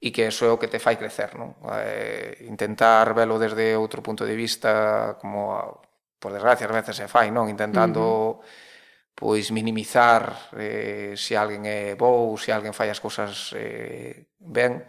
e 0.01 0.13
que 0.13 0.29
eso 0.29 0.45
é 0.45 0.53
o 0.53 0.61
que 0.61 0.69
te 0.69 0.83
fai 0.83 0.97
crecer. 1.01 1.37
Non? 1.37 1.57
Eh, 1.81 2.45
intentar 2.49 3.13
velo 3.17 3.41
desde 3.41 3.77
outro 3.77 4.05
punto 4.05 4.25
de 4.29 4.37
vista, 4.37 5.17
como 5.21 5.81
por 6.21 6.33
desgracia 6.33 6.69
ás 6.69 6.77
veces 6.77 6.97
se 6.97 7.09
fai, 7.09 7.33
non 7.33 7.49
intentando... 7.49 8.01
Uh 8.01 8.43
-huh 8.43 8.73
pois 9.15 9.51
minimizar 9.53 10.51
eh, 10.59 11.15
se 11.17 11.39
alguén 11.39 11.63
é 11.71 11.95
bo 11.95 12.35
ou 12.35 12.35
se 12.35 12.51
alguén 12.51 12.75
fai 12.75 12.91
as 12.91 12.99
cousas 12.99 13.55
eh, 13.55 14.27
ben, 14.43 14.83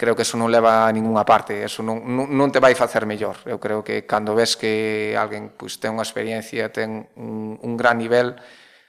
creo 0.00 0.16
que 0.16 0.24
eso 0.24 0.40
non 0.40 0.48
leva 0.48 0.88
a 0.88 0.92
ninguna 0.96 1.28
parte, 1.28 1.60
eso 1.60 1.84
non, 1.84 2.00
non, 2.08 2.32
non 2.32 2.48
te 2.48 2.56
vai 2.56 2.72
facer 2.72 3.04
mellor. 3.04 3.36
Eu 3.44 3.60
creo 3.60 3.84
que 3.84 4.08
cando 4.08 4.32
ves 4.32 4.56
que 4.56 5.12
alguén 5.12 5.52
pois, 5.52 5.76
ten 5.76 5.92
unha 5.92 6.00
experiencia, 6.08 6.72
ten 6.72 7.12
un, 7.20 7.60
un 7.60 7.72
gran 7.76 8.00
nivel, 8.00 8.32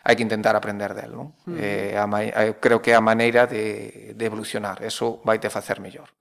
hai 0.08 0.16
que 0.16 0.24
intentar 0.24 0.56
aprender 0.56 0.96
del, 0.96 1.12
non? 1.12 1.36
Mm. 1.52 1.60
Eh, 1.60 1.94
a, 2.00 2.08
eu 2.48 2.56
eh, 2.56 2.64
creo 2.64 2.80
que 2.80 2.96
é 2.96 2.98
a 2.98 3.04
maneira 3.04 3.44
de, 3.44 4.16
de 4.16 4.24
evolucionar, 4.24 4.80
eso 4.88 5.20
vai 5.28 5.36
te 5.36 5.52
facer 5.52 5.84
mellor. 5.84 6.16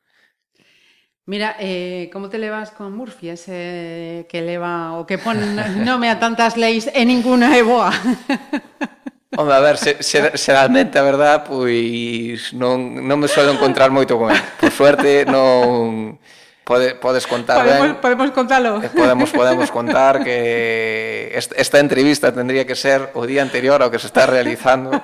Mira, 1.31 1.55
eh, 1.63 2.11
como 2.11 2.27
te 2.27 2.43
levas 2.43 2.75
con 2.75 2.91
Murphy, 2.91 3.31
ese 3.31 4.27
que 4.27 4.43
leva 4.43 4.99
o 4.99 5.07
que 5.07 5.23
pon 5.23 5.39
nome 5.87 6.11
a 6.11 6.19
tantas 6.19 6.59
leis 6.59 6.91
e 6.91 7.07
ninguna 7.07 7.55
é 7.55 7.63
boa? 7.63 7.95
Home, 9.37 9.53
a 9.55 9.61
ver, 9.61 9.77
se, 9.77 10.03
se, 10.03 10.37
xeralmente, 10.37 10.99
a 10.99 11.03
verdad, 11.03 11.45
pois 11.47 12.51
non, 12.51 12.99
non 13.07 13.15
me 13.23 13.31
suelo 13.31 13.55
encontrar 13.55 13.95
moito 13.95 14.19
con 14.19 14.35
él. 14.35 14.43
Por 14.59 14.75
suerte, 14.75 15.23
non... 15.23 16.19
Pode, 16.67 16.95
podes 16.95 17.27
contar 17.27 17.63
podemos, 17.63 17.95
ben. 17.95 18.03
Podemos 18.03 18.31
contalo. 18.31 18.83
Eh, 18.83 18.91
podemos, 18.91 19.31
podemos 19.31 19.71
contar 19.71 20.23
que 20.23 21.31
esta 21.35 21.79
entrevista 21.79 22.31
tendría 22.31 22.67
que 22.67 22.75
ser 22.75 23.11
o 23.15 23.27
día 23.27 23.43
anterior 23.43 23.83
ao 23.83 23.91
que 23.91 23.99
se 23.99 24.07
está 24.11 24.27
realizando. 24.27 24.95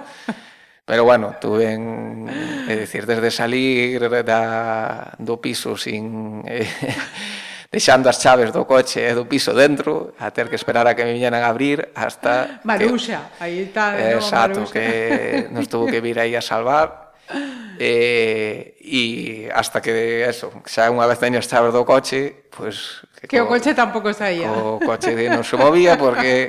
Pero 0.87 1.03
bueno, 1.03 1.35
tuve 1.43 1.75
en, 1.75 2.31
é 2.71 2.75
dicir, 2.79 3.07
desde 3.07 3.31
salir 3.31 3.99
da, 4.27 5.15
do 5.19 5.39
piso 5.43 5.75
sin... 5.79 6.43
Eh, 6.47 6.67
deixando 7.77 8.09
as 8.09 8.17
chaves 8.17 8.57
do 8.57 8.65
coche 8.65 9.05
e 9.05 9.13
do 9.13 9.29
piso 9.29 9.53
dentro, 9.53 10.17
a 10.17 10.33
ter 10.33 10.49
que 10.49 10.57
esperar 10.57 10.89
a 10.89 10.97
que 10.97 11.05
me 11.05 11.13
viñeran 11.13 11.45
a 11.45 11.53
abrir 11.53 11.93
hasta... 11.93 12.65
Maruxa, 12.65 13.37
que, 13.37 13.45
aí 13.45 13.69
está. 13.69 13.93
Eh, 14.01 14.17
exacto, 14.17 14.65
Maruxa. 14.65 14.73
que 14.73 15.49
nos 15.53 15.69
tuvo 15.69 15.85
que 15.85 16.01
vir 16.01 16.17
aí 16.17 16.33
a 16.33 16.41
salvar. 16.41 17.13
Eh, 17.77 18.81
e 18.81 19.51
hasta 19.53 19.85
que 19.85 20.25
eso, 20.25 20.49
xa 20.65 20.89
unha 20.89 21.05
vez 21.05 21.21
teño 21.21 21.37
as 21.37 21.45
chaves 21.45 21.77
do 21.77 21.85
coche, 21.85 22.49
pues, 22.49 23.05
que, 23.21 23.37
co, 23.37 23.45
o 23.45 23.53
coche 23.53 23.77
tampouco 23.77 24.09
saía. 24.17 24.49
O 24.49 24.81
coche 24.81 25.13
de 25.13 25.29
non 25.29 25.45
se 25.45 25.61
movía 25.61 26.01
porque 26.01 26.49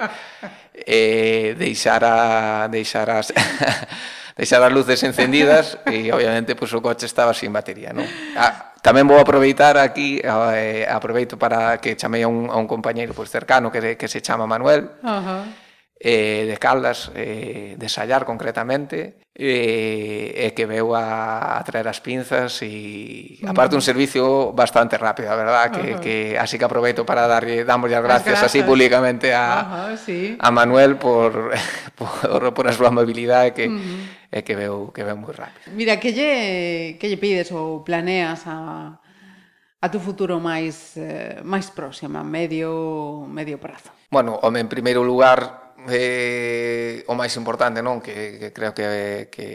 eh, 0.71 1.59
deixara, 1.59 2.71
deixara 2.71 3.19
as, 3.19 3.35
deixar 4.39 4.63
as 4.63 4.71
luces 4.71 5.03
encendidas 5.03 5.75
e 5.91 6.07
obviamente 6.07 6.55
pues, 6.55 6.71
o 6.71 6.79
coche 6.79 7.03
estaba 7.03 7.35
sin 7.35 7.51
batería, 7.51 7.91
non? 7.91 8.07
Ah, 8.39 8.66
Tamén 8.81 9.09
vou 9.09 9.19
aproveitar 9.19 9.75
aquí, 9.77 10.21
eh, 10.23 10.85
aproveito 10.87 11.35
para 11.37 11.77
que 11.81 11.97
chamei 11.97 12.23
a 12.23 12.29
un, 12.29 12.49
a 12.49 12.57
un 12.57 12.67
compañeiro 12.67 13.13
pois, 13.13 13.29
cercano 13.29 13.71
que, 13.71 13.97
que 13.97 14.07
se 14.07 14.21
chama 14.21 14.45
Manuel, 14.45 14.97
uh 15.03 15.21
-huh 15.21 15.66
eh, 15.99 16.45
de 16.47 16.57
Caldas 16.57 17.11
eh, 17.15 17.75
de 17.77 17.89
Sallar 17.89 18.25
concretamente 18.25 19.17
eh, 19.33 19.37
e 19.37 20.33
eh, 20.33 20.47
eh, 20.47 20.53
que 20.53 20.65
veu 20.65 20.97
a, 20.97 21.57
a 21.57 21.63
traer 21.63 21.85
as 21.85 22.01
pinzas 22.01 22.57
e 22.65 23.37
aparte 23.45 23.77
un 23.77 23.85
servicio 23.85 24.49
bastante 24.49 24.97
rápido, 24.97 25.29
a 25.29 25.37
verdad 25.37 25.69
que, 25.69 25.93
uh 25.93 25.97
-huh. 25.97 26.01
que 26.01 26.15
así 26.41 26.57
que 26.57 26.65
aproveito 26.65 27.05
para 27.05 27.29
darlle 27.29 27.61
damos 27.61 27.93
as 27.93 28.01
gracias, 28.01 28.33
gracias 28.33 28.49
así 28.49 28.65
públicamente 28.65 29.37
a, 29.37 29.45
uh 29.45 29.93
-huh, 29.93 29.97
sí. 29.97 30.37
a 30.41 30.49
Manuel 30.49 30.97
por, 30.97 31.53
por, 31.97 32.53
por 32.53 32.65
a 32.65 32.73
súa 32.73 32.89
amabilidade 32.89 33.53
que, 33.53 33.69
uh 33.69 33.77
-huh. 33.77 34.33
eh, 34.33 34.41
que 34.41 34.57
veu 34.57 34.89
que 34.89 35.05
veu 35.05 35.13
moi 35.13 35.33
rápido. 35.33 35.69
Mira, 35.69 36.01
que 36.01 36.13
lle, 36.17 36.97
que 36.97 37.05
lle 37.05 37.21
pides 37.21 37.53
ou 37.53 37.85
planeas 37.85 38.41
a, 38.49 38.97
a 39.81 39.87
tu 39.93 40.01
futuro 40.01 40.41
máis 40.41 40.97
eh, 40.97 41.45
máis 41.45 41.69
próxima, 41.69 42.25
medio 42.25 43.29
medio 43.29 43.61
prazo? 43.61 43.93
Bueno, 44.09 44.41
home, 44.41 44.65
en 44.65 44.69
primeiro 44.71 45.05
lugar, 45.05 45.66
eh, 45.87 47.03
o 47.07 47.15
máis 47.15 47.33
importante, 47.39 47.79
non? 47.79 48.03
Que, 48.03 48.37
que 48.39 48.49
creo 48.51 48.75
que, 48.75 49.31
que, 49.31 49.47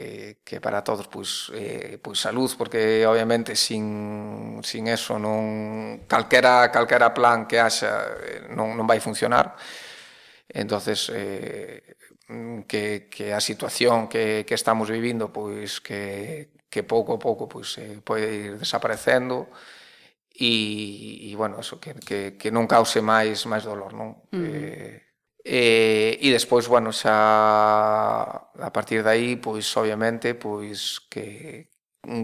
que 0.44 0.56
para 0.60 0.80
todos, 0.80 1.06
pois, 1.08 1.52
eh, 1.52 2.00
pois 2.00 2.18
salud, 2.20 2.48
porque 2.56 3.04
obviamente 3.04 3.56
sin, 3.56 4.60
sin 4.64 4.88
eso 4.88 5.20
non 5.20 6.08
calquera, 6.08 6.72
calquera 6.72 7.12
plan 7.12 7.44
que 7.44 7.60
haxa 7.60 8.16
eh, 8.16 8.40
non, 8.48 8.72
non 8.76 8.88
vai 8.88 9.00
funcionar. 9.00 9.54
Entonces, 10.48 11.10
eh, 11.12 11.96
que, 12.68 13.08
que 13.10 13.32
a 13.32 13.40
situación 13.40 14.08
que, 14.08 14.44
que 14.46 14.54
estamos 14.54 14.88
vivindo, 14.90 15.32
pois 15.32 15.80
que, 15.80 16.52
que 16.72 16.82
pouco 16.82 17.14
a 17.14 17.20
pouco 17.20 17.48
pois, 17.48 17.76
eh, 17.78 18.00
pode 18.00 18.24
ir 18.32 18.58
desaparecendo, 18.58 19.48
e, 20.34 21.28
e 21.30 21.36
bueno, 21.36 21.60
eso, 21.60 21.78
que, 21.80 21.94
que, 22.00 22.36
que 22.40 22.48
non 22.50 22.64
cause 22.64 23.04
máis 23.04 23.44
máis 23.44 23.64
dolor, 23.68 23.92
non? 23.92 24.16
Mm. 24.32 24.44
Eh, 24.48 25.11
Eh, 25.44 26.18
e, 26.22 26.28
e 26.30 26.32
despois, 26.32 26.66
bueno, 26.70 26.92
xa 26.94 27.10
a 28.54 28.70
partir 28.72 29.02
de 29.02 29.10
aí, 29.10 29.30
pois 29.36 29.66
obviamente, 29.76 30.34
pois 30.34 31.00
que 31.10 31.68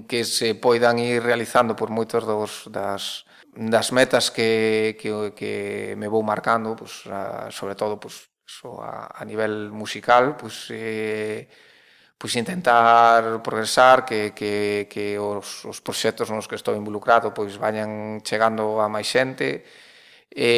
que 0.08 0.24
se 0.24 0.54
poidan 0.58 0.98
ir 0.98 1.22
realizando 1.22 1.74
por 1.78 1.90
moitos 1.90 2.22
dos 2.26 2.52
das 2.70 3.24
das 3.54 3.90
metas 3.94 4.30
que 4.30 4.94
que 5.00 5.10
que 5.38 5.52
me 5.98 6.06
vou 6.08 6.22
marcando, 6.22 6.74
pois 6.78 7.06
a, 7.10 7.50
sobre 7.50 7.74
todo 7.74 7.98
pois 8.02 8.30
so 8.46 8.78
a, 8.82 9.10
a 9.20 9.22
nivel 9.26 9.70
musical, 9.74 10.36
pois 10.38 10.70
eh 10.70 11.48
pois 12.18 12.34
intentar 12.36 13.42
progresar 13.46 14.04
que 14.08 14.34
que 14.38 14.86
que 14.90 15.18
os 15.18 15.64
os 15.66 15.78
proxectos 15.82 16.30
nos 16.30 16.46
que 16.50 16.58
estou 16.58 16.74
involucrado 16.74 17.30
pois 17.34 17.54
vayan 17.58 18.18
chegando 18.26 18.78
a 18.82 18.86
máis 18.90 19.06
xente 19.10 19.62
e 20.30 20.50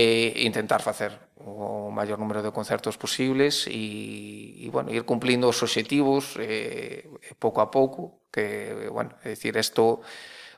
intentar 0.49 0.81
facer 0.83 1.30
o 1.45 1.91
maior 1.91 2.19
número 2.19 2.43
de 2.43 2.53
concertos 2.53 3.01
posibles 3.01 3.67
e, 3.67 4.65
e 4.65 4.67
bueno, 4.69 4.93
ir 4.93 5.05
cumplindo 5.09 5.49
os 5.49 5.61
obxectivos 5.63 6.37
eh, 6.37 7.09
eh 7.09 7.35
pouco 7.39 7.65
a 7.65 7.71
pouco 7.71 8.29
que, 8.29 8.89
bueno, 8.93 9.17
é 9.25 9.35
dicir, 9.35 9.57
isto 9.57 10.05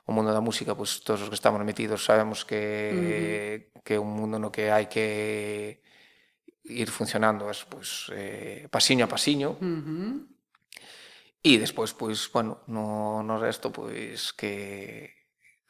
o 0.07 0.11
mundo 0.13 0.35
da 0.35 0.43
música, 0.43 0.75
pois 0.75 0.99
pues, 0.99 1.05
todos 1.07 1.23
os 1.23 1.29
que 1.31 1.39
estamos 1.39 1.63
metidos 1.63 2.05
sabemos 2.05 2.45
que, 2.45 2.59
uh 2.59 3.79
-huh. 3.79 3.83
que 3.87 3.95
é 3.95 4.01
un 4.03 4.11
mundo 4.11 4.39
no 4.43 4.51
que 4.51 4.71
hai 4.75 4.91
que 4.91 5.81
ir 6.67 6.91
funcionando 6.91 7.51
es, 7.51 7.63
pois, 7.65 8.11
pues, 8.11 8.19
eh, 8.19 8.67
pasiño 8.71 9.07
a 9.07 9.13
pasiño 9.13 9.55
uh 9.55 9.63
-huh. 9.63 10.27
e 11.43 11.53
despois, 11.59 11.95
pois, 11.95 12.27
pues, 12.27 12.35
bueno, 12.35 12.63
no, 12.67 13.23
no 13.23 13.39
resto, 13.39 13.71
pois, 13.71 14.35
que 14.35 15.22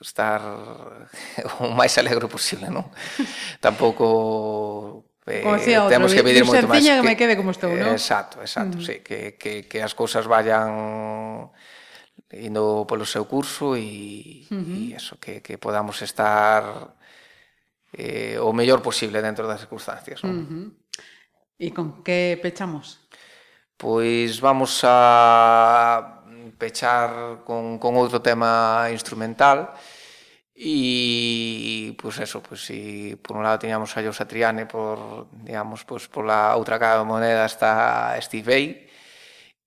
estar 0.03 0.43
o 1.63 1.73
máis 1.73 1.97
alegre 1.97 2.29
posible, 2.29 2.69
non? 2.69 2.91
Tampouco 3.65 5.07
eh, 5.27 5.47
outro, 5.47 5.89
temos 5.89 6.11
que 6.11 6.27
pedir 6.27 6.43
moito 6.43 6.67
máis 6.67 6.83
que, 6.83 6.99
que 6.99 7.07
me 7.07 7.15
quede 7.15 7.35
como 7.39 7.55
estou, 7.55 7.71
non? 7.71 7.95
Exacto, 7.95 8.43
exacto, 8.43 8.77
mm. 8.79 8.85
sí, 8.85 8.95
que, 9.01 9.39
que, 9.39 9.71
que 9.71 9.79
as 9.79 9.95
cousas 9.95 10.27
vayan 10.27 11.49
indo 12.35 12.85
polo 12.89 13.07
seu 13.07 13.25
curso 13.25 13.77
e, 13.77 14.45
uh 14.51 14.59
-huh. 14.59 14.93
e 14.93 14.99
eso, 14.99 15.17
que, 15.23 15.41
que 15.41 15.57
podamos 15.57 16.03
estar 16.03 16.97
eh, 17.93 18.41
o 18.41 18.53
mellor 18.53 18.81
posible 18.81 19.21
dentro 19.23 19.47
das 19.47 19.63
circunstancias. 19.63 20.25
Non? 20.25 20.37
Uh 20.37 20.45
-huh. 20.49 20.67
E 21.63 21.71
con 21.71 22.03
que 22.03 22.35
pechamos? 22.43 22.99
Pois 23.79 24.41
vamos 24.41 24.83
a 24.83 26.23
pechar 26.59 27.43
con, 27.45 27.79
con 27.79 27.95
outro 27.95 28.19
tema 28.23 28.87
instrumental, 28.91 29.71
E 30.55 31.97
pois 31.97 32.21
pues 32.21 32.29
eso, 32.29 32.45
pois 32.45 32.61
pues, 32.61 32.69
si 32.69 33.17
por 33.17 33.37
un 33.41 33.45
lado 33.45 33.59
teníamos 33.59 33.97
a 33.97 34.03
Joe 34.05 34.13
Satriani 34.13 34.65
por, 34.69 35.29
digamos, 35.33 35.85
pois 35.89 36.05
pues, 36.05 36.13
pola 36.13 36.53
outra 36.61 36.77
cara 36.77 37.01
da 37.01 37.09
moneda 37.09 37.49
está 37.49 38.13
Steve 38.21 38.45
Bay 38.45 38.93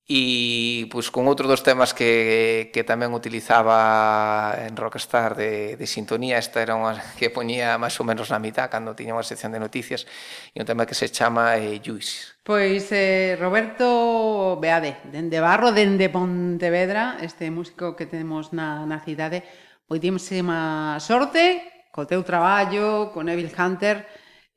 e 0.05 0.85
pois 0.93 1.09
con 1.09 1.25
outro 1.25 1.49
dos 1.49 1.65
temas 1.65 1.97
que, 1.97 2.69
que 2.69 2.85
tamén 2.85 3.17
utilizaba 3.17 4.53
en 4.61 4.77
Rockstar 4.77 5.33
de, 5.33 5.73
de 5.81 5.87
sintonía, 5.89 6.37
esta 6.37 6.61
era 6.61 6.77
unha 6.77 6.93
que 7.17 7.33
poñía 7.33 7.81
máis 7.81 7.97
ou 7.97 8.05
menos 8.05 8.29
na 8.29 8.37
mitad 8.37 8.69
cando 8.69 8.93
tiña 8.93 9.17
unha 9.17 9.25
sección 9.25 9.49
de 9.49 9.57
noticias 9.57 10.05
e 10.53 10.61
un 10.61 10.69
tema 10.69 10.85
que 10.85 10.93
se 10.93 11.09
chama 11.09 11.57
eh, 11.57 11.81
Juice. 11.81 12.37
Pois 12.45 12.85
eh, 12.93 13.33
Roberto 13.41 14.61
Beade, 14.61 15.01
dende 15.09 15.41
Barro, 15.41 15.73
dende 15.73 16.13
Pontevedra, 16.13 17.17
este 17.25 17.49
músico 17.49 17.97
que 17.97 18.05
temos 18.05 18.53
na, 18.53 18.85
na 18.85 19.01
cidade, 19.01 19.41
Pois 19.87 20.01
Moitísima 20.01 20.97
sorte 20.99 21.61
co 21.93 22.09
teu 22.09 22.25
traballo, 22.25 23.13
con 23.13 23.29
Evil 23.29 23.53
Hunter 23.53 24.03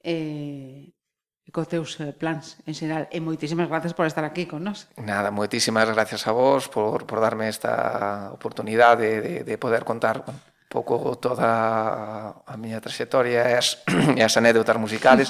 e 0.03 0.89
eh, 0.89 1.53
cos 1.53 1.69
teus 1.69 2.01
plans 2.17 2.57
en 2.65 2.73
xeral. 2.73 3.13
E 3.13 3.21
moitísimas 3.21 3.69
gracias 3.69 3.93
por 3.93 4.09
estar 4.09 4.25
aquí 4.25 4.49
con 4.49 4.65
nós. 4.65 4.89
Nada, 4.97 5.29
moitísimas 5.29 5.85
gracias 5.93 6.25
a 6.27 6.33
vos 6.33 6.73
por, 6.73 7.05
por 7.05 7.21
darme 7.21 7.49
esta 7.53 8.33
oportunidade 8.33 9.21
de, 9.21 9.21
de, 9.21 9.35
de 9.45 9.57
poder 9.61 9.85
contar 9.85 10.25
un 10.25 10.41
pouco 10.69 11.17
toda 11.21 12.41
a 12.45 12.55
miña 12.57 12.81
trayectoria 12.81 13.45
e 13.49 13.55
as, 13.55 13.85
e 14.19 14.21
as 14.25 14.33
anécdotas 14.41 14.81
musicales 14.81 15.29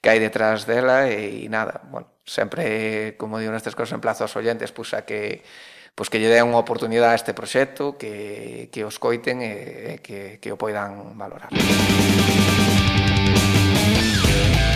que 0.00 0.08
hai 0.08 0.20
detrás 0.20 0.64
dela 0.64 1.08
e, 1.08 1.44
e 1.44 1.48
nada, 1.52 1.84
bueno, 1.92 2.08
sempre, 2.24 3.16
como 3.20 3.40
digo 3.40 3.52
nestas 3.52 3.76
cosas, 3.76 3.96
emplazo 3.96 4.24
aos 4.24 4.36
oyentes, 4.36 4.72
pues 4.72 4.92
a 4.92 5.04
que 5.04 5.44
pois 5.96 6.12
que 6.12 6.20
lle 6.20 6.28
den 6.28 6.44
unha 6.44 6.60
oportunidade 6.60 7.16
a 7.16 7.18
este 7.18 7.32
proxecto, 7.32 7.96
que, 7.96 8.68
que 8.68 8.84
os 8.84 9.00
coiten 9.00 9.40
e, 9.40 9.96
e 9.96 10.04
que, 10.04 10.36
que 10.38 10.52
o 10.52 10.60
poidan 10.60 11.16
valorar. 11.16 11.48
Música 13.96 14.75